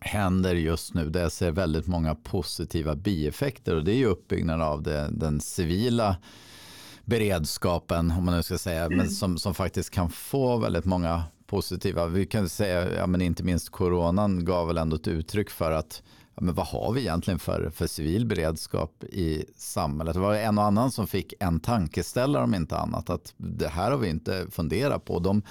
händer 0.00 0.54
just 0.54 0.94
nu, 0.94 1.10
där 1.10 1.22
jag 1.22 1.32
ser 1.32 1.50
väldigt 1.50 1.86
många 1.86 2.14
positiva 2.14 2.94
bieffekter 2.94 3.76
och 3.76 3.84
det 3.84 3.92
är 3.92 3.96
ju 3.96 4.06
uppbyggnaden 4.06 4.66
av 4.66 4.82
det, 4.82 5.08
den 5.12 5.40
civila 5.40 6.16
beredskapen, 7.04 8.10
om 8.10 8.24
man 8.24 8.36
nu 8.36 8.42
ska 8.42 8.58
säga, 8.58 8.84
mm. 8.84 8.98
men 8.98 9.08
som, 9.08 9.38
som 9.38 9.54
faktiskt 9.54 9.90
kan 9.90 10.10
få 10.10 10.56
väldigt 10.56 10.84
många 10.84 11.22
positiva. 11.46 12.06
Vi 12.06 12.26
kan 12.26 12.48
säga, 12.48 12.94
ja, 12.94 13.06
men 13.06 13.22
inte 13.22 13.42
minst 13.42 13.70
coronan 13.70 14.44
gav 14.44 14.66
väl 14.66 14.78
ändå 14.78 14.96
ett 14.96 15.08
uttryck 15.08 15.50
för 15.50 15.72
att 15.72 16.02
men 16.40 16.54
vad 16.54 16.66
har 16.66 16.92
vi 16.92 17.00
egentligen 17.00 17.38
för, 17.38 17.70
för 17.70 17.86
civil 17.86 18.26
beredskap 18.26 19.04
i 19.04 19.44
samhället? 19.56 20.14
Det 20.14 20.20
var 20.20 20.34
en 20.34 20.58
och 20.58 20.64
annan 20.64 20.90
som 20.90 21.06
fick 21.06 21.34
en 21.40 21.60
tankeställare 21.60 22.44
om 22.44 22.54
inte 22.54 22.76
annat, 22.76 23.10
att 23.10 23.34
det 23.36 23.68
här 23.68 23.90
har 23.90 23.98
vi 23.98 24.08
inte 24.08 24.46
funderat 24.50 25.04
på. 25.04 25.18
De, 25.18 25.42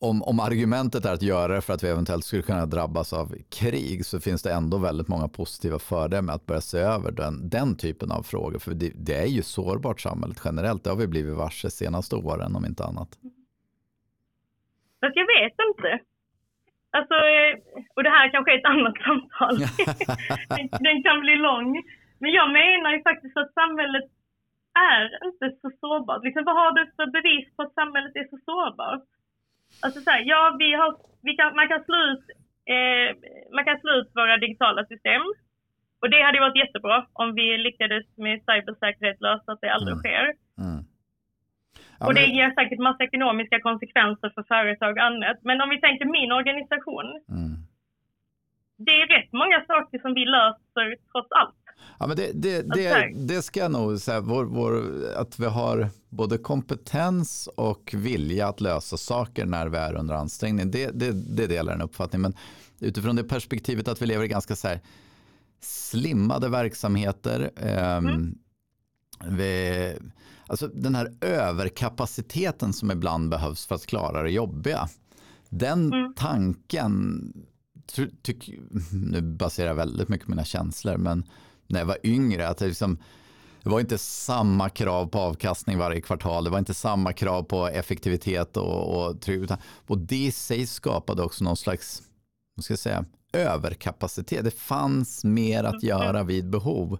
om, 0.00 0.22
om 0.22 0.40
argumentet 0.40 1.04
är 1.04 1.12
att 1.12 1.22
göra 1.22 1.54
det 1.54 1.60
för 1.60 1.72
att 1.72 1.82
vi 1.84 1.88
eventuellt 1.88 2.24
skulle 2.24 2.42
kunna 2.42 2.66
drabbas 2.66 3.12
av 3.12 3.34
krig 3.48 4.06
så 4.06 4.20
finns 4.20 4.42
det 4.42 4.52
ändå 4.52 4.78
väldigt 4.78 5.08
många 5.08 5.28
positiva 5.28 5.78
fördelar 5.78 6.22
med 6.22 6.34
att 6.34 6.46
börja 6.46 6.60
se 6.60 6.78
över 6.78 7.12
den, 7.12 7.48
den 7.48 7.76
typen 7.76 8.10
av 8.10 8.22
frågor. 8.22 8.58
För 8.58 8.74
det, 8.74 8.92
det 8.94 9.14
är 9.14 9.26
ju 9.26 9.42
sårbart 9.42 10.00
samhället 10.00 10.40
generellt. 10.44 10.84
Det 10.84 10.90
har 10.90 10.96
vi 10.96 11.06
blivit 11.06 11.36
varse 11.36 11.70
senaste 11.70 12.16
åren 12.16 12.56
om 12.56 12.66
inte 12.66 12.84
annat. 12.84 13.18
Fast 15.00 15.16
jag 15.16 15.26
vet 15.26 15.54
inte. 15.68 16.17
Alltså, 16.96 17.14
och 17.94 18.02
det 18.02 18.10
här 18.10 18.28
kanske 18.28 18.52
är 18.52 18.58
ett 18.58 18.72
annat 18.74 18.96
samtal. 19.06 19.56
den 20.86 21.02
kan 21.02 21.20
bli 21.20 21.36
lång. 21.36 21.82
Men 22.20 22.30
jag 22.38 22.50
menar 22.50 22.90
ju 22.92 23.02
faktiskt 23.02 23.36
att 23.36 23.52
samhället 23.52 24.08
är 24.90 25.26
inte 25.28 25.46
så 25.60 25.70
sårbart. 25.80 26.24
Liksom, 26.24 26.44
vad 26.44 26.56
har 26.56 26.72
du 26.72 26.82
för 26.96 27.06
bevis 27.06 27.56
på 27.56 27.62
att 27.62 27.74
samhället 27.74 28.16
är 28.16 28.26
så 28.32 28.38
sårbart? 28.48 29.04
Alltså 29.82 30.00
så 30.00 30.10
här, 30.10 30.22
ja, 30.32 30.56
vi 30.58 30.72
har, 30.80 30.90
vi 31.22 31.32
kan, 31.38 31.56
man, 31.56 31.68
kan 31.68 31.84
slå 31.84 31.96
ut, 32.12 32.24
eh, 32.74 33.08
man 33.56 33.64
kan 33.64 33.80
slå 33.80 33.92
ut 33.92 34.10
våra 34.14 34.36
digitala 34.36 34.84
system. 34.84 35.22
Och 36.00 36.10
det 36.10 36.22
hade 36.22 36.40
varit 36.40 36.62
jättebra 36.64 37.06
om 37.12 37.34
vi 37.34 37.58
lyckades 37.58 38.06
med 38.16 38.40
cybersäkerhet 38.48 39.20
lösa 39.20 39.52
att 39.52 39.60
det 39.60 39.74
aldrig 39.74 39.96
mm. 39.96 40.02
sker. 40.02 40.26
Mm. 40.64 40.80
Ja, 42.00 42.06
och 42.06 42.14
det 42.14 42.26
ger 42.26 42.50
säkert 42.50 42.78
massa 42.78 43.04
ekonomiska 43.04 43.60
konsekvenser 43.60 44.28
för 44.34 44.42
företag 44.42 44.92
och 44.96 45.04
annat. 45.10 45.38
Men 45.42 45.60
om 45.60 45.68
vi 45.70 45.80
tänker 45.80 46.04
min 46.18 46.32
organisation. 46.32 47.08
Mm. 47.38 47.54
Det 48.86 48.94
är 49.00 49.06
rätt 49.16 49.32
många 49.32 49.64
saker 49.66 49.98
som 49.98 50.14
vi 50.14 50.24
löser 50.24 50.96
trots 51.12 51.28
allt. 51.40 51.54
Ja, 51.98 52.06
men 52.06 52.16
det, 52.16 52.30
det, 52.34 52.62
det, 52.74 53.12
det 53.14 53.42
ska 53.42 53.60
jag 53.60 53.72
nog 53.72 53.98
säga, 53.98 54.20
vår, 54.20 54.44
vår, 54.44 54.72
att 55.16 55.38
vi 55.38 55.46
har 55.46 55.88
både 56.08 56.38
kompetens 56.38 57.48
och 57.56 57.94
vilja 57.94 58.48
att 58.48 58.60
lösa 58.60 58.96
saker 58.96 59.46
när 59.46 59.68
vi 59.68 59.76
är 59.78 59.94
under 59.94 60.14
ansträngning. 60.14 60.70
Det, 60.70 60.90
det, 61.00 61.36
det 61.36 61.46
delar 61.46 61.72
en 61.72 61.82
uppfattning. 61.82 62.22
Men 62.22 62.34
utifrån 62.80 63.16
det 63.16 63.24
perspektivet 63.24 63.88
att 63.88 64.02
vi 64.02 64.06
lever 64.06 64.24
i 64.24 64.28
ganska 64.28 64.56
så 64.56 64.68
här 64.68 64.80
slimmade 65.60 66.48
verksamheter. 66.48 67.50
Eh, 67.56 67.96
mm. 67.96 68.38
Alltså 70.46 70.68
den 70.68 70.94
här 70.94 71.12
överkapaciteten 71.20 72.72
som 72.72 72.90
ibland 72.90 73.30
behövs 73.30 73.66
för 73.66 73.74
att 73.74 73.86
klara 73.86 74.22
det 74.22 74.30
jobbiga. 74.30 74.88
Den 75.48 75.92
mm. 75.92 76.14
tanken, 76.16 77.22
tyck, 78.22 78.50
nu 78.92 79.20
baserar 79.22 79.68
jag 79.68 79.74
väldigt 79.74 80.08
mycket 80.08 80.26
på 80.26 80.30
mina 80.30 80.44
känslor, 80.44 80.96
men 80.96 81.24
när 81.66 81.80
jag 81.80 81.86
var 81.86 81.98
yngre. 82.02 82.48
Att 82.48 82.58
det, 82.58 82.66
liksom, 82.66 82.98
det 83.62 83.70
var 83.70 83.80
inte 83.80 83.98
samma 83.98 84.68
krav 84.68 85.06
på 85.06 85.18
avkastning 85.18 85.78
varje 85.78 86.00
kvartal. 86.00 86.44
Det 86.44 86.50
var 86.50 86.58
inte 86.58 86.74
samma 86.74 87.12
krav 87.12 87.42
på 87.42 87.68
effektivitet 87.68 88.56
och, 88.56 89.08
och 89.08 89.20
trygghet. 89.20 89.60
Och 89.86 89.98
det 89.98 90.24
i 90.24 90.32
sig 90.32 90.66
skapade 90.66 91.22
också 91.22 91.44
någon 91.44 91.56
slags 91.56 92.02
ska 92.62 92.72
jag 92.72 92.78
säga, 92.78 93.04
överkapacitet. 93.32 94.44
Det 94.44 94.50
fanns 94.50 95.24
mer 95.24 95.64
att 95.64 95.82
göra 95.82 96.22
vid 96.22 96.50
behov. 96.50 96.98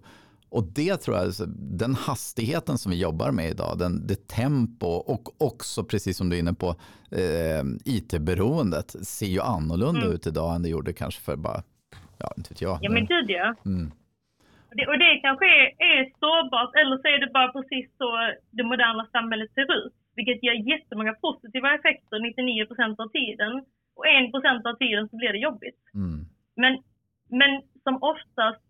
Och 0.49 0.63
det 0.63 0.97
tror 0.97 1.17
jag, 1.17 1.33
den 1.81 1.95
hastigheten 1.95 2.77
som 2.77 2.91
vi 2.91 3.01
jobbar 3.01 3.31
med 3.31 3.49
idag, 3.49 3.79
den, 3.79 4.07
det 4.07 4.27
tempo 4.27 4.87
och 4.87 5.41
också 5.41 5.83
precis 5.83 6.17
som 6.17 6.29
du 6.29 6.35
är 6.35 6.39
inne 6.39 6.53
på 6.53 6.69
eh, 7.11 7.63
it-beroendet 7.85 8.89
ser 9.07 9.31
ju 9.35 9.41
annorlunda 9.41 10.01
mm. 10.01 10.13
ut 10.13 10.27
idag 10.27 10.55
än 10.55 10.63
det 10.63 10.69
gjorde 10.69 10.93
kanske 10.93 11.21
för 11.21 11.35
bara, 11.35 11.63
ja 12.17 12.33
inte 12.37 12.49
vet 12.53 12.61
jag. 12.61 12.79
Ja 12.81 12.89
men 12.91 13.05
gud 13.05 13.29
ja. 13.29 13.55
Mm. 13.65 13.91
Och 14.69 14.75
det, 14.77 14.87
och 14.91 14.99
det 15.03 15.19
kanske 15.25 15.45
är, 15.59 15.65
är 15.91 15.99
sårbart 16.21 16.71
eller 16.81 16.97
så 17.01 17.07
är 17.13 17.19
det 17.23 17.31
bara 17.37 17.51
precis 17.57 17.87
så 17.97 18.09
det 18.57 18.63
moderna 18.63 19.03
samhället 19.11 19.51
ser 19.53 19.67
ut. 19.79 19.93
Vilket 20.15 20.43
ger 20.43 20.57
jättemånga 20.71 21.13
positiva 21.13 21.75
effekter 21.77 22.17
99% 22.19 23.01
av 23.03 23.09
tiden. 23.19 23.51
Och 23.95 24.05
1% 24.05 24.69
av 24.69 24.75
tiden 24.83 25.09
så 25.09 25.15
blir 25.17 25.31
det 25.33 25.47
jobbigt. 25.49 25.81
Mm. 25.93 26.19
Men, 26.61 26.73
men 27.39 27.51
som 27.83 27.95
oftast 28.11 28.68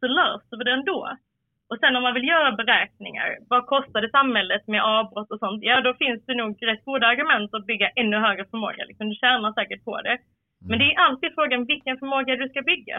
så 0.00 0.06
löser 0.06 0.56
vi 0.58 0.64
det 0.64 0.72
ändå. 0.72 1.16
Och 1.70 1.78
sen 1.80 1.96
om 1.96 2.02
man 2.02 2.14
vill 2.14 2.28
göra 2.28 2.52
beräkningar, 2.52 3.28
vad 3.48 3.66
kostar 3.66 4.00
det 4.02 4.10
samhället 4.10 4.66
med 4.66 4.82
avbrott 4.82 5.30
och 5.30 5.38
sånt? 5.38 5.62
Ja, 5.62 5.80
då 5.80 5.94
finns 5.94 6.26
det 6.26 6.34
nog 6.34 6.56
rätt 6.60 6.84
goda 6.84 7.06
argument 7.06 7.54
att 7.54 7.66
bygga 7.66 7.88
ännu 7.88 8.16
högre 8.16 8.44
förmåga. 8.50 8.84
Liksom, 8.84 9.08
du 9.08 9.14
tjänar 9.14 9.52
säkert 9.52 9.84
på 9.84 10.00
det. 10.02 10.18
Men 10.60 10.74
mm. 10.74 10.78
det 10.78 10.94
är 10.94 10.98
alltid 11.06 11.34
frågan 11.34 11.64
vilken 11.64 11.98
förmåga 11.98 12.36
du 12.36 12.48
ska 12.48 12.62
bygga. 12.62 12.96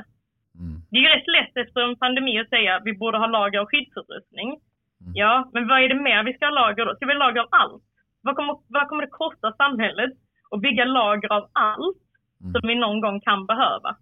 Mm. 0.60 0.76
Det 0.89 0.97
är 0.97 1.02
ju 1.02 1.08
rätt 1.16 1.34
lätt 1.38 1.58
efter 1.64 1.82
en 1.82 1.95
pandemi 1.95 2.39
att 2.39 2.50
säga 2.50 2.76
att 2.76 2.86
vi 2.86 2.93
borde 2.93 3.18
ha 3.18 3.28
lager 3.28 3.60
av 3.60 3.66
skyddsutrustning. 3.66 4.50
Mm. 4.50 5.12
Ja, 5.14 5.50
men 5.54 5.68
vad 5.68 5.82
är 5.84 5.89
det 5.89 6.02
mer 6.10 6.24
vi 6.24 6.34
ska 6.34 6.45
ha 6.45 6.60
lager 6.62 6.86
då? 6.86 6.95
Ska 6.95 7.06
vi 7.06 7.14
ha 7.14 7.20
lager 7.20 7.41
av 7.41 7.47
allt? 7.52 7.84
Vad 8.22 8.36
kommer, 8.36 8.56
vad 8.68 8.88
kommer 8.88 9.04
det 9.04 9.18
kosta 9.24 9.52
samhället 9.52 10.14
att 10.52 10.62
bygga 10.62 10.86
lager 10.86 11.32
av 11.38 11.50
allt 11.54 12.02
mm. 12.41 12.52
som 12.54 12.68
vi 12.68 12.76
någon 12.76 13.02
gång 13.02 13.22
kan 13.22 13.45
behöva? 13.45 13.95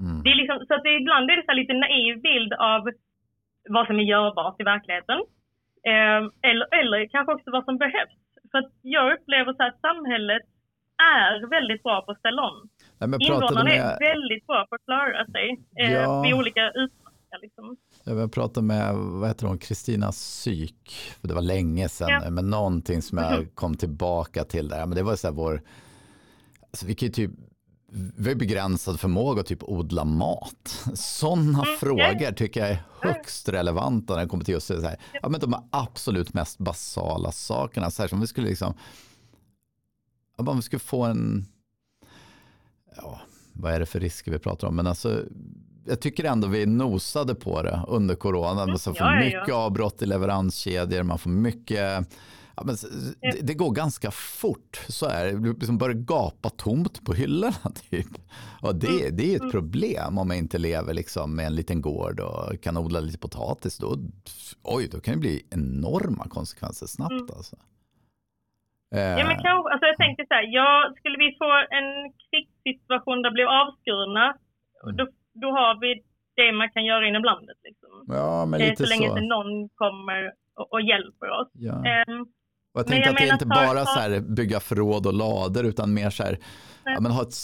Mm. 0.00 0.22
Det 0.22 0.30
är 0.30 0.38
liksom, 0.42 0.58
så 0.68 0.74
att 0.74 0.82
det, 0.82 1.00
ibland 1.02 1.30
är 1.30 1.36
det 1.36 1.46
så 1.46 1.52
lite 1.52 1.74
naiv 1.84 2.14
bild 2.28 2.52
av 2.52 2.80
vad 3.68 3.86
som 3.86 3.96
är 4.02 4.06
görbart 4.14 4.60
i 4.60 4.64
verkligheten. 4.64 5.18
Eh, 5.90 6.20
eller, 6.50 6.66
eller 6.80 7.08
kanske 7.14 7.32
också 7.34 7.50
vad 7.50 7.64
som 7.64 7.76
behövs. 7.78 8.18
För 8.50 8.58
att 8.58 8.72
jag 8.82 9.12
upplever 9.14 9.52
så 9.54 9.62
att 9.62 9.80
samhället 9.80 10.42
är 11.18 11.50
väldigt 11.50 11.82
bra 11.82 12.02
på 12.02 12.12
att 12.12 12.18
ställa 12.18 12.42
om. 12.42 12.68
Invånarna 13.20 13.64
med... 13.64 13.80
är 13.80 13.98
väldigt 14.10 14.46
bra 14.46 14.66
på 14.68 14.74
att 14.74 14.84
klara 14.84 15.26
sig 15.26 15.46
eh, 15.80 15.92
ja. 15.92 16.22
vid 16.22 16.34
olika 16.34 16.68
utmaningar. 16.68 17.40
Liksom. 17.42 17.76
Jag 18.04 18.32
pratade 18.32 18.66
med 18.66 18.94
vad 18.94 19.28
heter 19.28 19.46
hon, 19.46 19.58
Kristina 19.58 20.12
Syk, 20.12 20.90
för 21.20 21.28
det 21.28 21.34
var 21.34 21.42
länge 21.42 21.88
sedan, 21.88 22.08
ja. 22.10 22.30
men 22.30 22.50
någonting 22.50 23.02
som 23.02 23.18
jag 23.18 23.32
mm. 23.32 23.48
kom 23.54 23.74
tillbaka 23.76 24.44
till 24.44 24.68
där. 24.68 24.86
Men 24.86 24.96
det 24.96 25.02
var 25.02 25.16
så 25.16 25.26
här 25.26 25.34
vår, 25.34 25.60
alltså 26.60 26.86
vi 26.86 26.94
kan 26.94 27.06
ju 27.06 27.12
typ 27.12 27.30
begränsad 28.36 29.00
förmåga 29.00 29.40
att 29.40 29.46
typ 29.46 29.62
odla 29.62 30.04
mat. 30.04 30.88
Sådana 30.94 31.62
mm, 31.64 31.76
frågor 31.80 32.32
tycker 32.32 32.60
jag 32.60 32.70
är 32.70 32.82
högst 33.00 33.48
relevanta 33.48 34.14
när 34.14 34.22
det 34.22 34.28
kommer 34.28 34.44
till 34.44 34.54
just 34.54 34.66
så 34.66 34.80
här, 34.80 34.96
ja, 35.22 35.28
men 35.28 35.40
de 35.40 35.68
absolut 35.70 36.34
mest 36.34 36.58
basala 36.58 37.32
sakerna. 37.32 37.90
Så 37.90 38.02
här, 38.02 38.08
som 38.08 38.20
vi 38.20 38.26
skulle 38.26 38.48
liksom, 38.48 38.74
om 40.36 40.56
vi 40.56 40.62
skulle 40.62 40.80
få 40.80 41.04
en 41.04 41.46
ja, 42.96 43.20
vad 43.52 43.72
är 43.72 43.80
det 43.80 43.86
för 43.86 44.00
risker 44.00 44.32
vi 44.32 44.38
pratar 44.38 44.68
om? 44.68 44.76
Men 44.76 44.86
alltså, 44.86 45.24
jag 45.86 46.00
tycker 46.00 46.24
ändå 46.24 46.48
vi 46.48 46.66
nosade 46.66 47.34
på 47.34 47.62
det 47.62 47.80
under 47.88 48.14
corona. 48.14 48.62
Mm, 48.62 48.78
så 48.78 48.94
får 48.94 49.24
mycket 49.24 49.54
avbrott 49.54 50.02
i 50.02 50.06
leveranskedjor, 50.06 51.02
man 51.02 51.18
får 51.18 51.30
mycket 51.30 52.08
Ja, 52.56 52.62
men 52.66 52.74
det, 53.20 53.46
det, 53.46 53.54
går 53.54 53.70
ganska 53.70 54.10
fort, 54.10 54.76
så 54.88 55.06
är 55.06 55.26
det. 55.26 55.32
Du 55.32 55.52
liksom 55.52 55.78
börjar 55.78 55.94
gapa 55.94 56.48
tomt 56.50 57.04
på 57.06 57.12
hyllorna. 57.12 57.70
Typ. 57.90 58.12
Och 58.62 58.74
det, 58.74 59.00
mm. 59.00 59.16
det 59.16 59.32
är 59.32 59.36
ett 59.36 59.40
mm. 59.40 59.50
problem 59.50 60.18
om 60.18 60.28
man 60.28 60.36
inte 60.36 60.58
lever 60.58 60.94
liksom 60.94 61.36
med 61.36 61.46
en 61.46 61.54
liten 61.54 61.80
gård 61.80 62.20
och 62.20 62.62
kan 62.62 62.76
odla 62.76 63.00
lite 63.00 63.18
potatis. 63.18 63.78
Då, 63.78 63.96
oj, 64.62 64.88
då 64.92 65.00
kan 65.00 65.14
det 65.14 65.20
bli 65.20 65.46
enorma 65.50 66.24
konsekvenser 66.28 66.86
snabbt. 66.86 67.12
Mm. 67.12 67.36
Alltså. 67.36 67.56
Ja, 68.90 69.24
men 69.28 69.36
kanske, 69.46 69.70
alltså 69.72 69.86
jag 69.92 69.96
tänker 69.96 70.24
så 70.28 70.34
här, 70.34 70.46
ja, 70.58 70.94
skulle 70.98 71.18
vi 71.18 71.36
få 71.42 71.50
en 71.78 71.88
krigssituation 72.26 73.22
där 73.22 73.30
vi 73.30 73.34
blir 73.34 73.50
avskurna, 73.62 74.26
mm. 74.82 74.96
då, 74.96 75.04
då 75.42 75.48
har 75.58 75.80
vi 75.80 76.02
det 76.36 76.52
man 76.52 76.70
kan 76.70 76.84
göra 76.84 77.08
inom 77.08 77.24
landet. 77.24 77.58
Liksom. 77.68 78.04
Ja, 78.08 78.46
men 78.46 78.60
lite 78.60 78.86
så. 78.86 78.88
länge 78.88 79.08
så. 79.08 79.12
inte 79.12 79.26
någon 79.34 79.68
kommer 79.68 80.32
och, 80.56 80.72
och 80.72 80.80
hjälper 80.80 81.28
oss. 81.40 81.50
Ja. 81.52 81.74
Um, 82.08 82.26
och 82.76 82.80
jag 82.80 82.86
tänkte 82.86 83.08
jag 83.08 83.14
att 83.14 83.18
det 83.18 83.28
är 83.28 83.32
inte 83.32 83.46
bara 83.46 83.86
så 83.86 83.98
här, 83.98 84.20
bygga 84.20 84.60
förråd 84.60 85.06
och 85.06 85.14
lader 85.14 85.64
utan 85.64 85.94
mer 85.94 86.10
så 86.10 86.22
här, 86.22 86.38
ja, 86.84 87.00
men 87.00 87.12
ha, 87.12 87.22
ett, 87.22 87.34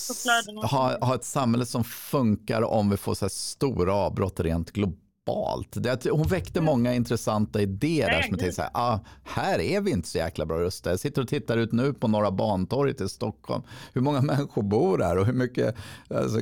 ha, 0.71 1.07
ha 1.07 1.15
ett 1.15 1.25
samhälle 1.25 1.67
som 1.67 1.85
funkar 1.85 2.63
om 2.63 2.91
vi 2.91 2.97
får 2.97 3.15
så 3.15 3.25
här 3.25 3.31
stora 3.31 3.95
avbrott 3.95 4.41
rent 4.41 4.71
globalt 4.71 5.02
Det, 5.25 6.11
hon 6.11 6.29
väckte 6.29 6.59
mm. 6.59 6.67
många 6.67 6.95
intressanta 6.95 7.61
idéer 7.63 8.11
där 8.11 8.23
som 8.23 8.31
jag 8.31 8.41
tänkte 8.41 8.53
så 8.53 8.63
här, 8.63 8.71
ah, 8.75 8.99
här 9.25 9.59
är 9.61 9.81
vi 9.81 9.91
inte 9.91 10.09
så 10.09 10.19
jäkla 10.19 10.47
bra 10.47 10.59
rustade. 10.59 10.93
Jag 10.93 11.01
sitter 11.01 11.23
och 11.23 11.29
tittar 11.29 11.57
ut 11.59 11.73
nu 11.73 11.95
på 11.95 12.09
Norra 12.09 12.31
Bantorget 12.31 13.01
i 13.01 13.09
Stockholm. 13.09 13.63
Hur 13.95 14.01
många 14.01 14.21
människor 14.33 14.63
bor 14.63 14.99
där 14.99 15.19
och 15.19 15.27
hur 15.27 15.33
mycket, 15.33 15.77
alltså, 16.11 16.39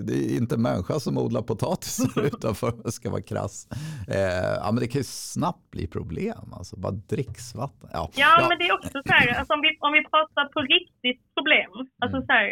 det 0.00 0.14
är 0.14 0.36
inte 0.36 0.56
människa 0.56 1.00
som 1.00 1.18
odlar 1.18 1.42
potatisar 1.42 2.26
utanför 2.26 2.72
om 2.72 2.80
jag 2.84 2.92
ska 2.92 3.10
vara 3.10 3.22
krass. 3.22 3.68
Eh, 4.08 4.54
ja, 4.62 4.68
men 4.72 4.80
det 4.80 4.88
kan 4.88 5.00
ju 5.00 5.04
snabbt 5.04 5.70
bli 5.70 5.86
problem, 5.86 6.52
alltså 6.52 6.76
bara 6.76 6.92
dricksvatten. 6.92 7.88
Ja, 7.92 8.10
ja, 8.14 8.36
ja. 8.40 8.48
men 8.48 8.58
det 8.58 8.64
är 8.68 8.74
också 8.78 8.98
så 9.06 9.12
här, 9.12 9.38
alltså, 9.38 9.54
om, 9.54 9.60
vi, 9.60 9.70
om 9.80 9.92
vi 9.92 10.02
pratar 10.04 10.44
på 10.54 10.60
riktigt 10.60 11.34
problem, 11.34 11.70
alltså 12.02 12.16
mm. 12.16 12.26
så 12.26 12.32
här, 12.32 12.48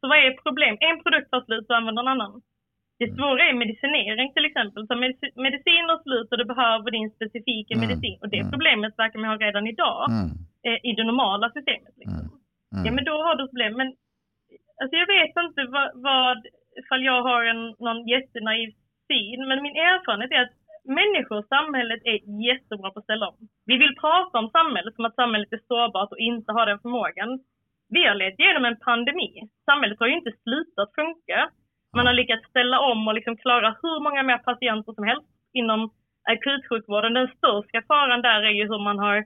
så 0.00 0.04
vad 0.10 0.18
är 0.18 0.30
problem? 0.46 0.74
En 0.88 1.02
produkt 1.02 1.30
tar 1.30 1.42
slut 1.44 1.66
så 1.66 1.74
använder 1.74 2.02
en 2.02 2.08
annan. 2.08 2.42
Det 3.00 3.08
mm. 3.08 3.16
svåra 3.16 3.42
är 3.48 3.62
medicinering 3.64 4.28
till 4.32 4.48
exempel. 4.48 4.86
Så 4.86 4.94
medicin 5.46 5.86
och 5.92 6.02
slut 6.04 6.28
och 6.32 6.38
du 6.38 6.46
behöver 6.54 6.88
din 6.90 7.10
specifika 7.16 7.74
mm. 7.74 7.82
medicin. 7.84 8.18
Och 8.22 8.30
det 8.32 8.40
mm. 8.40 8.50
problemet 8.52 8.94
verkar 9.02 9.18
man 9.18 9.30
ha 9.30 9.36
redan 9.46 9.66
idag 9.74 10.02
mm. 10.10 10.28
eh, 10.66 10.78
i 10.88 10.90
det 10.96 11.04
normala 11.10 11.46
systemet. 11.56 11.94
Liksom. 12.00 12.24
Mm. 12.24 12.36
mm. 12.74 12.84
Ja 12.86 12.90
men 12.96 13.04
då 13.10 13.16
har 13.26 13.34
du 13.36 13.42
problem. 13.50 13.74
Men 13.80 13.88
alltså, 14.80 14.94
jag 15.02 15.08
vet 15.16 15.34
inte 15.46 15.60
vad, 15.76 15.88
vad 16.08 16.38
ifall 16.80 17.02
jag 17.10 17.20
har 17.28 17.40
en, 17.52 17.62
någon 17.86 18.00
jättenaiv 18.14 18.68
syn. 19.08 19.40
Men 19.48 19.62
min 19.66 19.76
erfarenhet 19.90 20.32
är 20.36 20.42
att 20.46 20.56
människor 21.00 21.36
och 21.38 21.52
samhället 21.56 22.00
är 22.12 22.18
jättebra 22.48 22.90
på 22.90 22.98
att 22.98 23.08
ställa 23.08 23.28
om. 23.32 23.38
Vi 23.70 23.76
vill 23.82 23.94
prata 24.04 24.38
om 24.38 24.48
samhället 24.58 24.94
som 24.94 25.04
att 25.04 25.20
samhället 25.22 25.52
är 25.52 25.62
sårbart 25.68 26.12
och 26.12 26.24
inte 26.30 26.52
har 26.52 26.66
den 26.66 26.82
förmågan. 26.84 27.30
Vi 27.94 28.02
har 28.06 28.14
levt 28.14 28.38
igenom 28.40 28.64
en 28.64 28.78
pandemi. 28.88 29.30
Samhället 29.68 29.98
har 30.00 30.06
ju 30.06 30.16
inte 30.20 30.32
slutat 30.44 30.94
funka. 30.94 31.50
Man 31.96 32.06
har 32.06 32.14
lyckats 32.14 32.48
ställa 32.48 32.80
om 32.80 33.08
och 33.08 33.14
liksom 33.14 33.36
klara 33.36 33.76
hur 33.82 34.00
många 34.00 34.22
mer 34.22 34.38
patienter 34.38 34.92
som 34.92 35.04
helst 35.04 35.28
inom 35.52 35.90
akutsjukvården. 36.32 37.14
Den 37.14 37.28
största 37.36 37.82
faran 37.88 38.22
där 38.22 38.42
är 38.42 38.50
ju 38.50 38.64
hur 38.68 38.78
man 38.78 38.98
har 38.98 39.24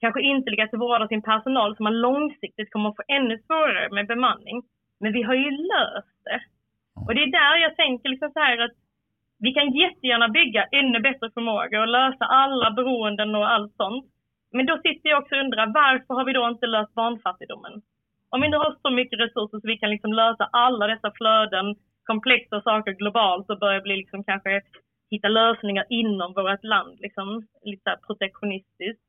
kanske 0.00 0.20
inte 0.20 0.50
lyckats 0.50 0.74
vårda 0.74 1.08
sin 1.08 1.22
personal 1.22 1.76
så 1.76 1.82
man 1.82 2.00
långsiktigt 2.00 2.72
kommer 2.72 2.88
att 2.88 2.96
få 2.96 3.02
ännu 3.08 3.38
svårare 3.46 3.88
med 3.90 4.06
bemanning. 4.06 4.62
Men 5.00 5.12
vi 5.12 5.22
har 5.22 5.34
ju 5.34 5.50
löst 5.50 6.24
det. 6.24 6.40
Och 7.06 7.14
det 7.14 7.22
är 7.22 7.32
där 7.40 7.56
jag 7.56 7.76
tänker 7.76 8.08
liksom 8.08 8.30
så 8.32 8.40
här 8.40 8.58
att 8.58 8.76
vi 9.38 9.52
kan 9.52 9.72
jättegärna 9.72 10.28
bygga 10.28 10.64
ännu 10.64 11.00
bättre 11.00 11.30
förmågor 11.34 11.80
och 11.80 11.88
lösa 11.88 12.24
alla 12.24 12.70
beroenden 12.70 13.34
och 13.34 13.50
allt 13.52 13.76
sånt. 13.76 14.04
Men 14.52 14.66
då 14.66 14.76
sitter 14.76 15.08
jag 15.08 15.22
också 15.22 15.34
och 15.34 15.40
undrar 15.40 15.66
varför 15.66 16.14
har 16.14 16.24
vi 16.24 16.32
då 16.32 16.48
inte 16.48 16.66
löst 16.66 16.94
barnfattigdomen? 16.94 17.82
Om 18.30 18.40
vi 18.40 18.48
nu 18.48 18.56
har 18.56 18.76
så 18.82 18.90
mycket 18.90 19.20
resurser 19.20 19.58
så 19.60 19.66
vi 19.72 19.78
kan 19.78 19.90
liksom 19.90 20.12
lösa 20.12 20.44
alla 20.52 20.86
dessa 20.86 21.10
flöden, 21.18 21.66
komplexa 22.04 22.62
saker 22.62 22.92
globalt 22.92 23.50
och 23.50 23.58
börja 23.58 23.80
bli 23.80 23.96
liksom 23.96 24.24
kanske 24.24 24.62
hitta 25.10 25.28
lösningar 25.28 25.84
inom 25.88 26.32
vårt 26.32 26.64
land, 26.64 26.98
liksom 27.00 27.46
lite 27.62 27.98
protektionistiskt. 28.06 29.02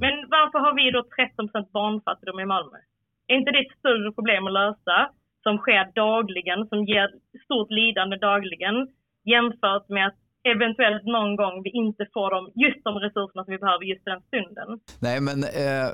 Men 0.00 0.14
varför 0.36 0.58
har 0.58 0.74
vi 0.74 0.90
då 0.90 1.02
13% 1.02 1.70
barnfattigdom 1.72 2.40
i 2.40 2.46
Malmö? 2.46 2.78
Är 3.26 3.36
inte 3.36 3.50
det 3.50 3.58
ett 3.58 3.78
större 3.78 4.12
problem 4.12 4.46
att 4.46 4.52
lösa 4.52 5.10
som 5.42 5.58
sker 5.58 5.92
dagligen, 5.94 6.68
som 6.68 6.84
ger 6.84 7.08
stort 7.44 7.70
lidande 7.70 8.16
dagligen 8.16 8.76
jämfört 9.24 9.88
med 9.88 10.06
att 10.06 10.18
eventuellt 10.54 11.04
någon 11.04 11.36
gång 11.36 11.62
vi 11.62 11.70
inte 11.70 12.06
får 12.14 12.30
dem, 12.30 12.44
just 12.54 12.84
de 12.84 12.94
resurserna 12.98 13.44
som 13.44 13.52
vi 13.52 13.58
behöver 13.58 13.84
just 13.84 14.04
den 14.04 14.20
stunden? 14.28 14.68
Nej, 15.06 15.20
men 15.20 15.38
eh, 15.64 15.88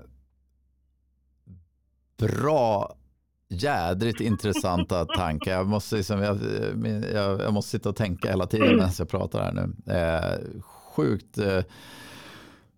bra 2.26 2.94
jädrigt 3.48 4.20
intressanta 4.20 5.04
tankar. 5.16 5.52
Jag 5.52 5.68
måste, 5.68 5.96
liksom, 5.96 6.22
jag, 6.22 6.38
jag, 7.12 7.40
jag, 7.40 7.52
måste 7.52 7.70
sitta 7.70 7.88
och 7.88 7.96
tänka 7.96 8.30
hela 8.30 8.46
tiden 8.46 8.76
medan 8.76 8.90
jag 8.98 9.08
pratar 9.08 9.42
här 9.42 9.52
nu. 9.52 9.92
Eh, 9.94 10.62
sjukt 10.62 11.38
eh, 11.38 11.62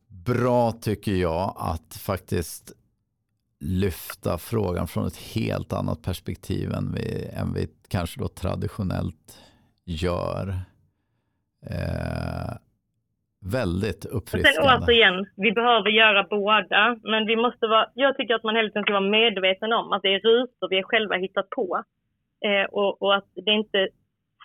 bra 0.09 0.73
tycker 0.73 1.15
jag 1.15 1.55
att 1.59 1.95
faktiskt 1.95 2.73
lyfta 3.61 4.39
frågan 4.39 4.89
från 4.89 5.07
ett 5.07 5.17
helt 5.17 5.73
annat 5.73 6.03
perspektiv 6.03 6.73
än 6.73 6.93
vi, 6.95 7.29
än 7.33 7.55
vi 7.55 7.69
kanske 7.89 8.21
då 8.21 8.29
traditionellt 8.29 9.39
gör. 9.85 10.61
Eh, 11.67 12.53
Väldigt 13.53 14.05
uppfriskande. 14.05 14.71
Sen 14.71 14.83
återigen, 14.83 15.27
vi 15.37 15.53
behöver 15.53 15.91
göra 15.91 16.27
båda. 16.31 16.97
Men 17.03 17.27
vi 17.27 17.37
måste 17.37 17.67
vara, 17.67 17.87
jag 17.95 18.17
tycker 18.17 18.35
att 18.35 18.43
man 18.43 18.57
hela 18.57 18.69
tiden 18.69 18.83
ska 18.83 18.93
vara 18.93 19.11
medveten 19.21 19.73
om 19.73 19.93
att 19.93 20.03
det 20.03 20.15
är 20.15 20.21
rutor 20.21 20.69
vi 20.69 20.83
själva 20.83 21.17
hittat 21.17 21.51
på. 21.51 21.83
Eh, 22.45 22.65
och, 22.65 23.03
och, 23.03 23.15
att 23.15 23.29
det 23.35 23.51
är 23.51 23.55
inte 23.55 23.89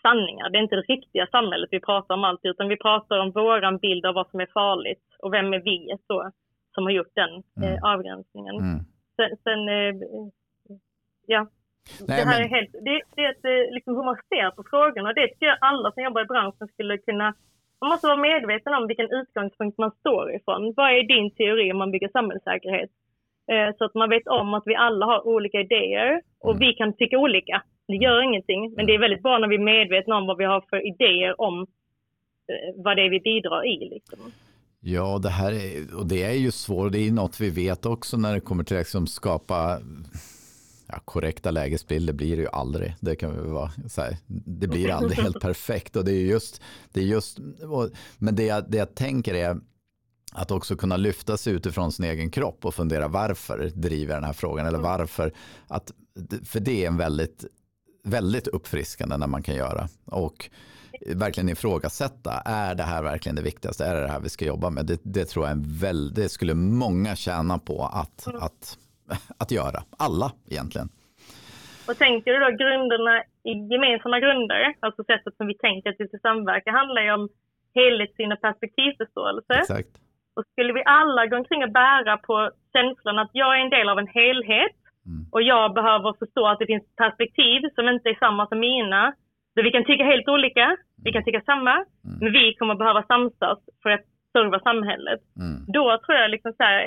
sanningar, 0.01 0.49
det 0.49 0.57
är 0.57 0.61
inte 0.61 0.75
det 0.75 0.81
riktiga 0.81 1.27
samhället 1.27 1.69
vi 1.71 1.79
pratar 1.79 2.15
om 2.15 2.23
alltid, 2.23 2.51
utan 2.51 2.67
vi 2.67 2.77
pratar 2.77 3.19
om 3.19 3.31
våran 3.31 3.77
bild 3.77 4.05
av 4.05 4.13
vad 4.15 4.29
som 4.29 4.39
är 4.39 4.49
farligt 4.53 5.05
och 5.19 5.33
vem 5.33 5.53
är 5.53 5.59
vi 5.59 5.97
så, 6.07 6.31
som 6.73 6.83
har 6.83 6.91
gjort 6.91 7.15
den 7.15 7.33
eh, 7.63 7.71
mm. 7.71 7.83
avgränsningen. 7.83 8.55
Mm. 8.55 8.79
Sen, 9.15 9.29
sen 9.43 9.69
eh, 9.69 9.95
ja, 11.27 11.47
Nej, 12.07 12.07
det 12.07 12.29
här 12.29 12.39
men... 12.39 12.45
är 12.45 12.55
helt, 12.55 12.71
det, 12.71 13.01
det 13.15 13.21
är 13.25 13.31
ett, 13.31 13.45
eh, 13.45 13.73
liksom 13.73 13.95
hur 13.95 14.03
man 14.03 14.15
ser 14.29 14.51
på 14.51 14.63
frågorna. 14.69 15.13
Det 15.13 15.27
tycker 15.27 15.45
jag 15.45 15.57
alla 15.61 15.91
som 15.91 16.03
jobbar 16.03 16.21
i 16.21 16.25
branschen 16.33 16.67
skulle 16.67 16.97
kunna 16.97 17.33
man 17.81 17.89
måste 17.89 18.07
vara 18.07 18.27
medveten 18.31 18.73
om 18.73 18.87
vilken 18.87 19.11
utgångspunkt 19.11 19.77
man 19.77 19.91
står 19.91 20.35
ifrån. 20.35 20.73
Vad 20.77 20.89
är 20.91 21.03
din 21.03 21.31
teori 21.31 21.71
om 21.71 21.77
man 21.77 21.91
bygger 21.91 22.09
samhällssäkerhet? 22.09 22.89
Eh, 23.51 23.75
så 23.77 23.85
att 23.85 23.95
man 23.95 24.09
vet 24.09 24.27
om 24.27 24.53
att 24.53 24.63
vi 24.65 24.75
alla 24.75 25.05
har 25.05 25.27
olika 25.27 25.59
idéer 25.59 26.21
och 26.39 26.55
mm. 26.55 26.59
vi 26.59 26.73
kan 26.73 26.93
tycka 26.93 27.17
olika. 27.17 27.63
Det 27.87 27.95
gör 27.95 28.21
ingenting, 28.21 28.73
men 28.75 28.85
det 28.85 28.93
är 28.93 28.99
väldigt 28.99 29.23
bra 29.23 29.37
när 29.37 29.47
vi 29.47 29.55
är 29.55 29.59
medvetna 29.73 30.17
om 30.17 30.27
vad 30.27 30.37
vi 30.37 30.45
har 30.45 30.61
för 30.69 30.87
idéer 30.87 31.41
om 31.41 31.61
eh, 32.49 32.83
vad 32.83 32.97
det 32.97 33.05
är 33.05 33.09
vi 33.09 33.19
bidrar 33.19 33.67
i. 33.67 33.89
Liksom. 33.89 34.19
Ja, 34.81 35.19
det 35.23 35.29
här 35.29 35.51
är, 35.51 35.99
och 35.99 36.07
det 36.07 36.23
är 36.23 36.33
ju 36.33 36.51
svårt. 36.51 36.91
Det 36.91 37.07
är 37.07 37.11
något 37.11 37.39
vi 37.39 37.49
vet 37.49 37.85
också 37.85 38.17
när 38.17 38.33
det 38.33 38.39
kommer 38.39 38.63
till 38.63 38.77
att 38.77 38.81
liksom 38.81 39.07
skapa 39.07 39.79
ja, 40.89 40.99
korrekta 41.05 41.51
lägesbilder 41.51 42.13
blir 42.13 42.35
det 42.35 42.41
ju 42.41 42.49
aldrig. 42.49 42.95
Det 42.99 43.15
kan 43.15 43.43
vi 43.43 43.49
vara 43.49 43.71
här, 43.97 44.17
det 44.45 44.67
blir 44.67 44.89
aldrig 44.89 45.17
helt 45.23 45.39
perfekt 45.39 45.95
och 45.95 46.05
det 46.05 46.11
är 46.11 46.21
just, 46.21 46.61
det 46.91 46.99
är 46.99 47.05
just 47.05 47.39
men 48.17 48.35
det 48.35 48.45
jag, 48.45 48.71
det 48.71 48.77
jag 48.77 48.95
tänker 48.95 49.33
är 49.33 49.57
att 50.31 50.51
också 50.51 50.75
kunna 50.75 50.97
lyfta 50.97 51.37
sig 51.37 51.53
utifrån 51.53 51.91
sin 51.91 52.05
egen 52.05 52.31
kropp 52.31 52.65
och 52.65 52.75
fundera 52.75 53.07
varför 53.07 53.71
driver 53.75 54.15
den 54.15 54.23
här 54.23 54.33
frågan 54.33 54.65
eller 54.65 54.79
mm. 54.79 54.91
varför. 54.91 55.33
Att, 55.67 55.91
för 56.43 56.59
det 56.59 56.83
är 56.83 56.87
en 56.87 56.97
väldigt, 56.97 57.45
väldigt 58.03 58.47
uppfriskande 58.47 59.17
när 59.17 59.27
man 59.27 59.43
kan 59.43 59.55
göra. 59.55 59.89
Och 60.05 60.49
verkligen 61.07 61.49
ifrågasätta, 61.49 62.31
är 62.45 62.75
det 62.75 62.83
här 62.83 63.03
verkligen 63.03 63.35
det 63.35 63.41
viktigaste? 63.41 63.85
Är 63.85 63.95
det 63.95 64.01
det 64.01 64.11
här 64.11 64.19
vi 64.19 64.29
ska 64.29 64.45
jobba 64.45 64.69
med? 64.69 64.85
Det, 64.85 64.99
det 65.03 65.25
tror 65.25 65.45
jag 65.45 65.49
är 65.49 65.55
en 65.55 65.77
väldigt, 65.77 66.15
det 66.15 66.29
skulle 66.29 66.53
många 66.53 67.15
tjäna 67.15 67.59
på 67.59 67.85
att, 67.85 68.27
mm. 68.27 68.41
att 68.41 68.77
att 69.41 69.51
göra. 69.51 69.79
Alla 70.05 70.31
egentligen. 70.51 70.89
Och 71.87 71.97
tänker 72.05 72.29
du 72.33 72.39
då 72.45 72.49
grunderna 72.63 73.15
i 73.51 73.53
gemensamma 73.73 74.19
grunder, 74.19 74.73
alltså 74.79 75.03
sättet 75.03 75.37
som 75.37 75.47
vi 75.47 75.57
tänker 75.57 75.89
att 75.89 75.99
vi 75.99 76.07
ska 76.07 76.17
samverka, 76.17 76.71
handlar 76.71 77.01
ju 77.01 77.11
om 77.11 77.29
helhetssyn 77.75 78.31
och 78.31 78.41
perspektivförståelse. 78.41 79.53
Exakt. 79.53 79.93
Och 80.35 80.43
skulle 80.51 80.73
vi 80.73 80.83
alla 80.85 81.25
gå 81.27 81.35
omkring 81.37 81.63
och 81.63 81.71
bära 81.71 82.17
på 82.17 82.51
känslan 82.73 83.19
att 83.19 83.31
jag 83.33 83.51
är 83.55 83.63
en 83.63 83.75
del 83.77 83.89
av 83.89 83.99
en 83.99 84.13
helhet 84.19 84.77
mm. 85.05 85.21
och 85.31 85.41
jag 85.41 85.73
behöver 85.73 86.13
förstå 86.21 86.47
att 86.47 86.59
det 86.59 86.65
finns 86.65 86.95
perspektiv 87.03 87.59
som 87.75 87.89
inte 87.89 88.09
är 88.09 88.17
samma 88.25 88.47
som 88.47 88.59
mina. 88.59 89.13
Så 89.53 89.61
vi 89.63 89.71
kan 89.71 89.85
tycka 89.85 90.03
helt 90.03 90.27
olika, 90.27 90.65
mm. 90.65 90.77
vi 91.05 91.11
kan 91.11 91.23
tycka 91.23 91.41
samma, 91.41 91.75
mm. 91.75 92.17
men 92.21 92.31
vi 92.31 92.55
kommer 92.59 92.75
behöva 92.75 93.03
samsas 93.03 93.59
för 93.83 93.89
att 93.89 94.05
serva 94.31 94.59
samhället. 94.59 95.21
Mm. 95.43 95.57
Då 95.67 95.85
tror 96.03 96.17
jag 96.17 96.31
liksom 96.31 96.51
så 96.57 96.63
här, 96.63 96.83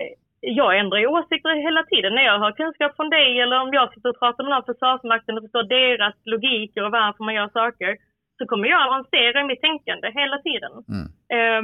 jag 0.61 0.70
ändrar 0.80 0.99
ju 0.99 1.07
åsikter 1.07 1.64
hela 1.68 1.82
tiden. 1.93 2.11
När 2.14 2.24
jag 2.30 2.38
har 2.45 2.53
kunskap 2.62 2.93
från 2.97 3.11
dig 3.11 3.30
eller 3.43 3.57
om 3.64 3.70
jag 3.78 3.86
sitter 3.95 4.09
och 4.12 4.18
pratar 4.22 4.45
med 4.45 4.51
någon 4.53 4.64
Försvarsmakten 4.72 5.36
och 5.36 5.43
förstår 5.47 5.64
deras 5.78 6.14
logik 6.32 6.72
och 6.84 6.90
varför 7.01 7.24
man 7.24 7.34
gör 7.38 7.49
saker, 7.61 7.90
så 8.38 8.43
kommer 8.51 8.66
jag 8.68 8.80
avancera 8.88 9.36
i 9.40 9.45
mitt 9.51 9.61
tänkande 9.68 10.07
hela 10.20 10.38
tiden. 10.49 10.72
Mm. 10.93 11.07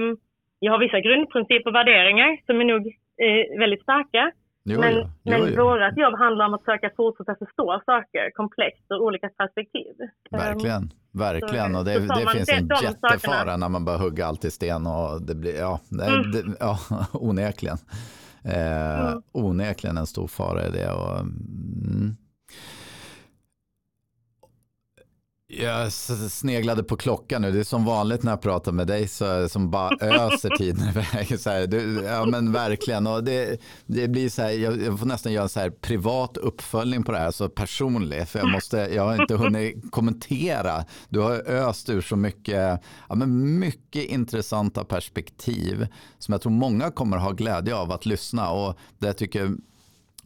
Um, 0.02 0.16
jag 0.64 0.72
har 0.72 0.78
vissa 0.86 1.00
grundprinciper 1.00 1.68
och 1.70 1.74
värderingar 1.80 2.30
som 2.46 2.60
är 2.60 2.64
nog 2.72 2.82
eh, 3.26 3.58
väldigt 3.62 3.82
starka. 3.82 4.22
Jo, 4.70 4.80
men 4.80 4.94
jo, 4.94 5.02
jo, 5.24 5.30
men 5.32 5.40
jo. 5.54 5.64
vårt 5.64 5.96
jobb 6.04 6.14
handlar 6.24 6.46
om 6.46 6.54
att 6.54 6.64
försöka 6.64 6.90
fortsätta 6.96 7.34
förstå 7.44 7.82
saker 7.86 8.30
komplext 8.40 8.84
ur 8.90 9.00
olika 9.06 9.28
perspektiv. 9.28 9.92
Ehm, 10.32 10.38
Verkligen, 10.40 10.82
verkligen. 11.26 11.72
så- 11.72 11.78
Och 11.78 11.84
det, 11.84 11.94
så 12.08 12.14
det 12.20 12.26
finns 12.36 12.48
en 12.58 12.68
de 12.68 12.74
jättefara 12.82 13.18
sakerna. 13.18 13.56
när 13.56 13.68
man 13.68 13.84
bara 13.84 13.96
hugga 13.96 14.26
allt 14.26 14.44
i 14.44 14.50
sten 14.50 14.82
och 14.86 15.22
det 15.28 15.34
blir, 15.34 15.56
ja, 15.66 15.80
Mm. 15.92 16.30
det, 16.32 16.40
ja 16.60 16.74
onekligen. 17.28 17.76
Eh, 18.48 19.08
Mm. 19.08 19.22
Onekligen 19.32 19.96
en 19.96 20.06
stor 20.06 20.26
fara 20.26 20.66
i 20.66 20.70
det. 20.70 20.92
Och, 20.92 21.20
mm. 21.20 22.16
Jag 25.60 25.92
sneglade 25.92 26.82
på 26.82 26.96
klockan 26.96 27.42
nu. 27.42 27.52
Det 27.52 27.60
är 27.60 27.64
som 27.64 27.84
vanligt 27.84 28.22
när 28.22 28.32
jag 28.32 28.40
pratar 28.40 28.72
med 28.72 28.86
dig 28.86 29.08
så, 29.08 29.48
som 29.48 29.70
bara 29.70 29.96
öser 30.00 30.56
tiden 30.56 30.88
iväg. 30.88 31.40
Så 31.40 31.50
här, 31.50 31.66
du, 31.66 32.02
ja 32.04 32.26
men 32.26 32.52
verkligen. 32.52 33.06
Och 33.06 33.24
det, 33.24 33.60
det 33.86 34.08
blir 34.08 34.28
så 34.28 34.42
här, 34.42 34.50
jag, 34.50 34.82
jag 34.82 34.98
får 34.98 35.06
nästan 35.06 35.32
göra 35.32 35.42
en 35.42 35.48
så 35.48 35.60
här 35.60 35.70
privat 35.70 36.36
uppföljning 36.36 37.02
på 37.02 37.12
det 37.12 37.18
här, 37.18 37.30
så 37.30 37.48
personlig. 37.48 38.28
För 38.28 38.38
jag, 38.38 38.48
måste, 38.48 38.76
jag 38.76 39.02
har 39.02 39.22
inte 39.22 39.34
hunnit 39.34 39.90
kommentera. 39.90 40.84
Du 41.08 41.20
har 41.20 41.50
öst 41.50 41.88
ur 41.90 42.00
så 42.00 42.16
mycket, 42.16 42.80
ja, 43.08 43.14
men 43.14 43.58
mycket 43.58 44.04
intressanta 44.04 44.84
perspektiv 44.84 45.86
som 46.18 46.32
jag 46.32 46.42
tror 46.42 46.52
många 46.52 46.90
kommer 46.90 47.16
ha 47.16 47.32
glädje 47.32 47.74
av 47.74 47.92
att 47.92 48.06
lyssna. 48.06 48.50
Och 48.50 48.78
det 48.98 49.06
jag 49.06 49.16
tycker 49.16 49.56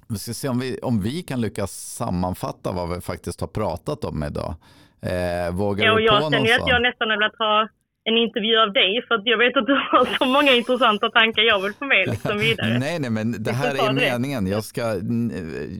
vi 0.09 0.19
ska 0.19 0.35
se 0.35 0.49
om 0.49 0.59
vi, 0.59 0.79
om 0.83 1.01
vi 1.01 1.23
kan 1.23 1.41
lyckas 1.41 1.95
sammanfatta 1.95 2.73
vad 2.73 2.95
vi 2.95 3.01
faktiskt 3.01 3.41
har 3.41 3.49
pratat 3.49 4.05
om 4.05 4.23
idag. 4.23 4.55
Eh, 5.03 5.55
vågar 5.55 5.85
Ja, 5.85 5.93
och 5.93 5.99
du 5.99 6.05
jag 6.05 6.33
känner 6.33 6.59
att 6.59 6.69
jag 6.69 6.83
nästan 6.83 7.11
har 7.11 7.17
velat 7.17 7.39
ha 7.39 7.69
en 8.05 8.17
intervju 8.17 8.59
av 8.59 8.73
dig 8.73 9.03
för 9.09 9.15
att 9.15 9.23
jag 9.25 9.39
vet 9.39 9.57
att 9.57 9.67
du 9.67 9.73
har 9.73 10.19
så 10.19 10.25
många 10.25 10.53
intressanta 10.53 11.11
tankar 11.11 11.43
jag 11.43 11.61
vill 11.61 11.73
få 11.75 11.85
med 11.85 12.09
liksom 12.09 12.39
vidare. 12.39 12.79
Nej, 12.87 12.99
nej, 12.99 13.11
men 13.11 13.43
det 13.43 13.53
här 13.53 13.89
är 13.89 13.93
meningen. 13.93 14.47
Jag, 14.47 14.65
ska, 14.65 14.83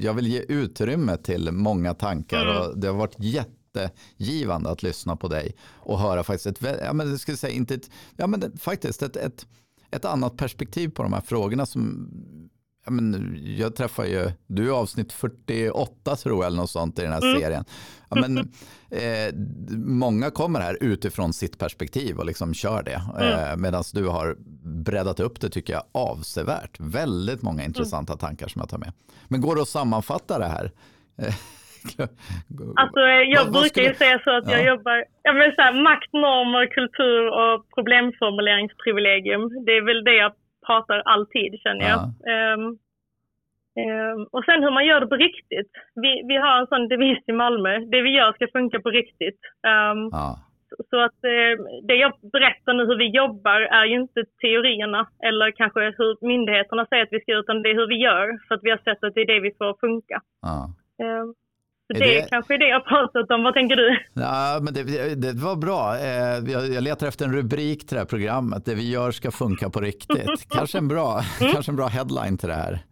jag 0.01 0.15
vill 0.15 0.27
ge 0.27 0.41
utrymme 0.49 1.17
till 1.17 1.53
många 1.53 1.95
tankar 1.95 2.43
Mm. 2.43 2.57
och 2.57 2.79
det 2.79 2.87
har 2.87 2.95
varit 2.95 3.17
jättegivande 3.19 4.71
att 4.71 4.83
lyssna 4.83 5.17
på 5.17 5.29
dig 5.29 5.55
och 5.77 5.99
höra 5.99 6.23
faktiskt 6.23 6.47
ett, 6.47 6.79
ja, 6.85 6.93
men 6.93 7.19
skulle 7.19 7.37
säga 7.37 7.55
inte 7.55 7.75
ett, 7.75 7.91
ja, 8.17 8.27
men 8.27 8.59
faktiskt 8.59 9.03
ett, 9.03 9.17
ett, 9.17 9.47
ett 9.91 10.05
annat 10.05 10.37
perspektiv 10.37 10.89
på 10.89 11.03
de 11.03 11.13
här 11.13 11.21
frågorna 11.21 11.67
som 11.67 12.09
Ja, 12.85 12.91
men 12.93 13.37
jag 13.59 13.77
träffar 13.77 14.05
ju, 14.05 14.31
du 14.47 14.69
är 14.69 14.73
avsnitt 14.73 15.13
48 15.13 16.17
tror 16.17 16.37
jag 16.37 16.47
eller 16.47 16.57
något 16.57 16.71
sånt 16.71 16.99
i 16.99 17.03
den 17.03 17.13
här 17.13 17.23
Mm. 17.23 17.41
serien. 17.41 17.65
Ja, 18.11 18.17
men, 18.21 18.39
eh, 18.91 19.35
många 19.77 20.31
kommer 20.31 20.61
här 20.61 20.77
utifrån 20.81 21.33
sitt 21.33 21.59
perspektiv 21.59 22.19
och 22.19 22.27
liksom 22.27 22.55
kör 22.55 22.83
det. 22.83 23.03
Mm. 23.21 23.39
Eh, 23.51 23.57
Medan 23.57 23.85
du 23.95 24.07
har 24.09 24.37
breddat 24.85 25.21
upp 25.21 25.41
det 25.41 25.49
tycker 25.51 25.73
jag 25.73 25.83
avsevärt. 25.93 26.81
Väldigt 26.81 27.43
många 27.43 27.61
Mm. 27.63 27.67
intressanta 27.71 28.17
tankar 28.17 28.49
som 28.49 28.61
jag 28.61 28.69
tar 28.69 28.79
med. 28.79 28.93
Men 29.29 29.41
går 29.41 29.57
det 29.57 29.63
att 29.63 29.69
sammanfatta 29.69 30.39
det 30.39 30.47
här? 30.47 30.71
Alltså, 32.77 33.01
jag 33.35 33.45
Vad- 33.45 33.53
brukar 33.53 33.83
ju 33.83 33.95
skulle- 33.95 33.95
säga 33.95 34.19
så 34.25 34.31
att 34.37 34.51
jag 34.51 34.61
Ja. 34.65 34.67
jobbar, 34.73 35.05
ja 35.23 35.33
men 35.33 35.53
så 35.57 35.63
här, 35.63 35.83
makt, 35.83 36.13
normer, 36.13 36.67
kultur 36.79 37.23
och 37.41 37.57
problemformuleringsprivilegium. 37.75 39.65
Det 39.67 39.73
är 39.73 39.85
väl 39.87 40.05
det 40.05 40.15
jag 40.25 40.33
pratar 40.67 41.03
alltid 41.05 41.61
känner 41.61 41.89
jag. 41.89 42.01
Ehm, 42.33 42.79
ehm, 43.83 44.27
och 44.31 44.45
sen 44.45 44.63
hur 44.63 44.71
man 44.71 44.87
gör 44.87 45.01
det 45.01 45.07
på 45.07 45.17
riktigt. 45.17 45.73
Vi, 45.95 46.23
vi 46.29 46.37
har 46.37 46.61
en 46.61 46.67
sån 46.67 46.89
devis 46.89 47.19
i 47.27 47.33
Malmö. 47.33 47.79
Det 47.79 48.03
vi 48.03 48.11
gör 48.11 48.33
ska 48.33 48.47
funka 48.53 48.81
på 48.81 48.91
riktigt. 48.91 49.41
Ehm, 49.67 50.09
Ja, 50.13 50.39
Så 50.91 51.01
att 51.01 51.25
eh, 51.25 51.55
det 51.83 51.95
jag 51.95 52.13
berättar 52.33 52.73
nu 52.75 52.87
hur 52.87 52.99
vi 52.99 53.09
jobbar 53.11 53.61
är 53.61 53.85
ju 53.85 53.95
inte 54.01 54.25
teorierna 54.41 55.07
eller 55.23 55.51
kanske 55.51 55.81
hur 55.99 56.27
myndigheterna 56.27 56.87
säger 56.87 57.03
att 57.03 57.13
vi 57.13 57.21
ska 57.21 57.33
utan 57.39 57.63
det 57.63 57.71
är 57.71 57.75
hur 57.75 57.89
vi 57.89 57.97
gör. 57.97 58.39
För 58.49 58.55
att 58.55 58.65
vi 58.65 58.71
har 58.71 58.79
sett 58.79 59.05
att 59.05 59.15
det 59.15 59.21
är 59.21 59.27
det 59.35 59.41
vi 59.41 59.55
får 59.59 59.75
funka. 59.81 60.21
ja. 60.97 61.35
Är 61.97 62.01
det, 62.01 62.21
det- 62.21 62.27
kanske 62.31 62.55
är 62.55 62.59
det 62.59 62.69
jag 62.69 62.85
pratat 62.87 63.31
om. 63.31 63.43
Vad 63.43 63.55
tänker 63.55 63.77
du? 63.77 63.99
Ja, 64.13 64.59
men 64.63 64.75
det, 64.75 65.15
det 65.15 65.33
var 65.33 65.57
bra. 65.57 65.99
Eh, 65.99 66.51
Jag, 66.53 66.73
jag 66.73 66.83
letar 66.83 67.07
efter 67.07 67.25
en 67.25 67.33
rubrik 67.33 67.87
till 67.87 67.95
det 67.95 68.01
här 68.01 68.07
programmet. 68.07 68.65
Det 68.65 68.75
vi 68.75 68.91
gör 68.91 69.11
ska 69.13 69.31
funka 69.31 69.71
på 69.71 69.81
riktigt. 69.81 70.49
Kanske 70.49 70.79
en 70.79 70.89
bra, 70.89 71.23
kanske 71.39 71.73
en 71.73 71.77
bra 71.77 71.87
headline 71.87 72.39
till 72.39 72.49
det 72.49 72.55
här. 72.55 72.83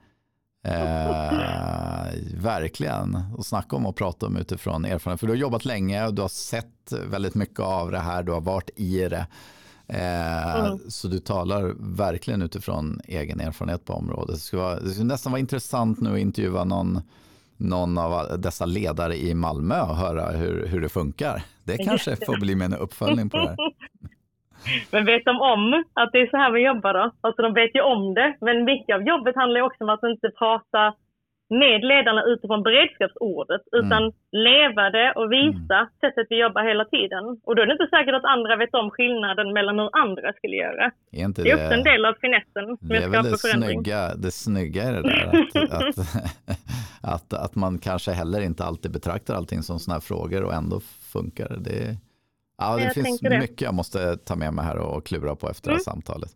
Eh, 0.67 2.09
verkligen. 2.37 3.19
Och 3.37 3.47
snacka 3.47 3.77
om 3.77 3.87
att 3.87 3.97
prata 3.97 4.27
om 4.27 4.37
utifrån 4.37 4.85
erfarenhet. 4.85 5.21
För 5.21 5.27
du 5.27 5.33
har 5.33 5.39
jobbat 5.39 5.65
länge 5.65 6.07
och 6.07 6.15
du 6.15 6.23
har 6.23 6.29
sett 6.29 6.93
väldigt 7.11 7.35
mycket 7.35 7.61
av 7.61 7.91
det 7.91 7.99
här. 7.99 8.23
Du 8.23 8.33
har 8.33 8.41
varit 8.41 8.71
i 8.77 9.09
det. 9.09 9.27
Eh, 9.89 10.61
Mm. 10.67 10.79
Så 10.89 11.09
du 11.09 11.19
talar 11.19 11.73
verkligen 11.97 12.43
utifrån 12.43 13.01
egen 13.05 13.41
erfarenhet 13.41 13.85
på 13.85 13.93
området. 13.93 14.35
Det 14.35 14.41
skulle, 14.41 14.63
vara, 14.63 14.81
det 14.81 14.91
skulle 14.91 15.07
nästan 15.07 15.33
vara 15.33 15.41
intressant 15.41 16.01
nu 16.01 16.13
att 16.13 16.19
intervjua 16.19 16.65
någon, 16.65 17.03
någon 17.61 17.99
av 17.99 18.41
dessa 18.41 18.67
ledare 18.67 19.15
i 19.15 19.35
Malmö 19.35 19.81
och 19.81 19.97
höra 19.97 20.31
hur, 20.31 20.67
hur 20.67 20.81
det 20.81 20.89
funkar. 20.89 21.43
Det 21.65 21.77
kanske 21.77 22.17
får 22.27 22.41
bli 22.41 22.55
min 22.57 22.75
uppföljning 22.75 23.31
på 23.31 23.37
det 23.37 23.49
här. 23.49 23.57
Men 24.91 25.05
vet 25.05 25.25
de 25.25 25.41
om 25.41 25.85
att 25.95 26.13
det 26.13 26.19
är 26.19 26.31
så 26.31 26.37
här 26.37 26.53
vi 26.53 26.61
jobbar 26.61 26.95
då? 26.95 27.11
Alltså 27.21 27.43
de 27.43 27.55
vet 27.55 27.75
ju 27.75 27.81
om 27.81 28.15
det. 28.15 28.37
Men 28.41 28.65
mycket 28.65 28.95
av 28.95 29.03
jobbet 29.03 29.37
handlar 29.37 29.61
ju 29.61 29.67
också 29.67 29.85
om 29.85 29.91
att 29.91 30.03
inte 30.03 30.31
prata 30.39 30.95
med 31.51 31.81
ledarna 31.85 32.23
utifrån 32.33 32.63
beredskapsordet 32.63 33.63
utan 33.73 34.03
leva 34.33 34.91
det 34.91 35.09
och 35.17 35.33
visa 35.33 35.79
sättet 36.01 36.27
vi 36.31 36.37
jobbar 36.41 36.63
hela 36.71 36.85
tiden. 36.85 37.25
Och 37.45 37.57
då 37.57 37.63
är 37.63 37.67
det 37.67 37.73
inte 37.73 37.87
säkert 37.97 38.15
att 38.15 38.25
andra 38.25 38.57
vet 38.57 38.75
om 38.75 38.91
skillnaden 38.91 39.53
mellan 39.53 39.79
hur 39.79 39.91
andra 40.05 40.33
skulle 40.33 40.57
göra. 40.57 40.85
Är 41.13 41.25
inte 41.25 41.43
Det 41.43 41.51
är 41.51 41.55
också 41.65 41.75
en 41.75 41.83
del 41.85 42.05
av 42.05 42.15
finessen 42.21 42.67
med 42.81 43.03
är 43.03 43.07
att 43.07 43.13
skapa 43.13 43.29
det 43.31 43.39
förändring. 43.39 43.71
snygga, 43.85 44.15
det 44.15 44.31
snygga 44.31 44.83
i 44.89 44.93
det 44.93 45.03
där. 45.03 45.27
Att, 45.27 45.73
att, 45.73 45.99
att, 47.15 47.33
att 47.45 47.55
man 47.55 47.79
kanske 47.79 48.11
heller 48.13 48.41
inte 48.41 48.65
alltid 48.65 48.91
betraktar 48.93 49.35
allting 49.35 49.63
som 49.63 49.79
sådana 49.79 49.95
här 49.97 50.01
frågor 50.01 50.43
och 50.45 50.55
ändå 50.55 50.81
funkar 51.13 51.57
det. 51.61 51.97
ja, 52.59 52.77
det 52.77 52.83
Jag 52.85 52.95
finns 52.95 53.07
tänker 53.07 53.31
det. 53.31 53.39
mycket 53.39 53.61
jag 53.61 53.75
måste 53.75 54.17
ta 54.17 54.37
med 54.37 54.55
mig 54.55 54.65
här 54.65 54.79
och 54.79 55.07
klura 55.07 55.37
på 55.37 55.49
efter 55.51 55.71
det 55.71 55.75
här 55.75 55.77
Mm. 55.77 55.85
samtalet. 55.85 56.31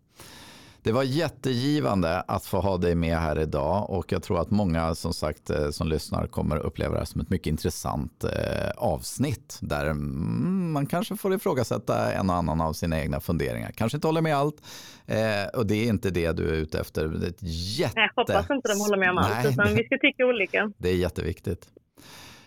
Det 0.85 0.93
var 0.93 1.03
jättegivande 1.03 2.21
att 2.21 2.47
få 2.47 2.61
ha 2.61 2.77
dig 2.77 2.95
med 2.95 3.17
här 3.19 3.39
idag 3.39 3.91
och 3.91 4.13
jag 4.13 4.23
tror 4.23 4.41
att 4.41 4.51
många 4.51 4.95
som 4.95 5.13
sagt 5.13 5.51
eh, 5.51 5.71
som 5.71 5.89
lyssnar 5.89 6.27
kommer 6.27 6.57
uppleva 6.57 6.93
det 6.93 6.99
här 6.99 7.05
som 7.05 7.21
ett 7.21 7.31
mycket 7.31 7.47
intressant 7.47 8.25
eh, 8.25 8.71
avsnitt 8.77 9.59
där 9.61 9.87
mm, 9.87 10.73
man 10.73 10.87
kanske 10.87 11.17
får 11.17 11.35
ifrågasätta 11.35 12.13
en 12.13 12.31
och 12.31 12.37
annan 12.37 12.61
av 12.61 12.73
sina 12.73 13.01
egna 13.01 13.21
funderingar. 13.21 13.71
Kanske 13.71 13.97
inte 13.97 14.09
håller 14.09 14.21
med 14.21 14.37
allt 14.37 14.63
eh, 15.07 15.59
och 15.59 15.67
det 15.67 15.75
är 15.75 15.89
inte 15.89 16.11
det 16.11 16.33
du 16.33 16.49
är 16.49 16.53
ute 16.53 16.81
efter. 16.81 17.09
Det 17.09 17.27
är 17.27 17.31
ett 17.31 17.43
jätte... 17.79 18.01
Jag 18.01 18.11
hoppas 18.17 18.51
inte 18.51 18.69
de 18.69 18.81
håller 18.81 18.97
med 18.97 19.11
om 19.11 19.19
allt, 19.19 19.35
Nej, 19.35 19.53
utan 19.53 19.75
vi 19.75 19.85
ska 19.85 19.99
tycka 19.99 20.27
olika. 20.27 20.73
Det 20.79 20.89
är 20.89 20.97
jätteviktigt. 20.97 21.69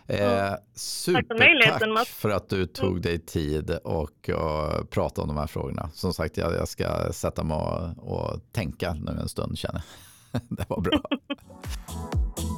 Eh, 0.08 0.54
supertack 0.76 2.08
för, 2.08 2.30
att 2.30 2.50
du 2.50 2.66
tog 2.66 3.02
dig 3.02 3.20
tid 3.20 3.72
och, 3.72 4.30
och 4.30 4.90
pratade 4.90 5.22
om 5.22 5.28
de 5.28 5.38
här 5.38 5.48
frågorna. 5.48 5.90
Som 5.94 6.14
sagt, 6.14 6.38
jag, 6.38 6.54
jag 6.54 6.68
ska 6.68 7.14
sätta 7.14 7.44
mig 7.44 7.58
och, 7.58 8.12
och 8.14 8.42
tänka 8.52 8.94
nu 8.94 9.12
en 9.22 9.30
stund 9.30 9.58
känner 9.58 9.82
Det 10.50 10.66
var 10.70 10.82
bra. 10.82 11.02